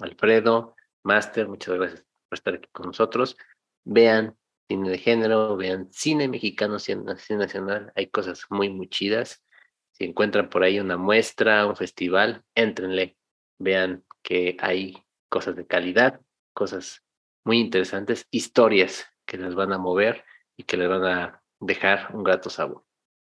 Alfredo, 0.00 0.74
Master, 1.04 1.48
muchas 1.48 1.74
gracias 1.74 2.04
por 2.28 2.38
estar 2.38 2.54
aquí 2.54 2.68
con 2.72 2.86
nosotros. 2.86 3.36
Vean 3.84 4.36
cine 4.68 4.90
de 4.90 4.98
género, 4.98 5.56
vean 5.56 5.92
cine 5.92 6.28
mexicano, 6.28 6.78
cine 6.78 7.04
nacional, 7.30 7.92
hay 7.94 8.08
cosas 8.08 8.46
muy, 8.50 8.70
muy 8.70 8.88
chidas. 8.88 9.44
Si 9.92 10.04
encuentran 10.04 10.48
por 10.48 10.62
ahí 10.62 10.80
una 10.80 10.96
muestra, 10.96 11.66
un 11.66 11.76
festival, 11.76 12.44
éntrenle, 12.54 13.16
vean 13.58 14.04
que 14.22 14.56
hay 14.60 15.04
cosas 15.28 15.56
de 15.56 15.66
calidad, 15.66 16.20
cosas 16.54 17.02
muy 17.44 17.58
interesantes, 17.58 18.26
historias 18.30 19.06
que 19.26 19.38
les 19.38 19.54
van 19.54 19.72
a 19.72 19.78
mover 19.78 20.24
y 20.56 20.64
que 20.64 20.76
les 20.76 20.88
van 20.88 21.04
a 21.04 21.42
dejar 21.60 22.14
un 22.14 22.24
grato 22.24 22.50
sabor. 22.50 22.84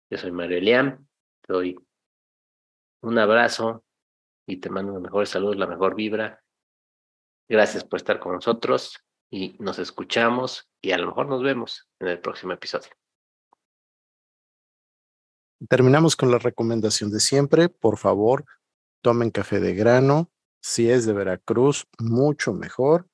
Yo 0.09 0.17
soy 0.17 0.31
Mario 0.31 0.57
Eliam, 0.57 1.07
te 1.41 1.53
doy 1.53 1.79
un 3.01 3.17
abrazo 3.17 3.83
y 4.45 4.57
te 4.57 4.69
mando 4.69 4.93
la 4.93 4.99
mejor 4.99 5.27
salud, 5.27 5.55
la 5.55 5.67
mejor 5.67 5.95
vibra. 5.95 6.43
Gracias 7.49 7.83
por 7.83 7.97
estar 7.97 8.19
con 8.19 8.33
nosotros 8.33 9.03
y 9.29 9.55
nos 9.59 9.79
escuchamos 9.79 10.69
y 10.81 10.91
a 10.91 10.97
lo 10.97 11.07
mejor 11.07 11.27
nos 11.27 11.43
vemos 11.43 11.89
en 11.99 12.07
el 12.07 12.19
próximo 12.19 12.53
episodio. 12.53 12.91
Terminamos 15.69 16.15
con 16.15 16.31
la 16.31 16.37
recomendación 16.37 17.11
de 17.11 17.19
siempre. 17.19 17.69
Por 17.69 17.97
favor, 17.97 18.45
tomen 19.01 19.31
café 19.31 19.59
de 19.59 19.73
grano. 19.73 20.31
Si 20.61 20.89
es 20.89 21.05
de 21.05 21.13
Veracruz, 21.13 21.87
mucho 21.97 22.53
mejor. 22.53 23.07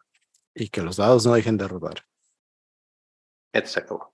Y 0.53 0.69
que 0.69 0.81
los 0.81 0.97
dados 0.97 1.25
no 1.25 1.33
dejen 1.33 1.57
de 1.57 1.67
rodar. 1.67 2.05
Acabó. 3.53 4.12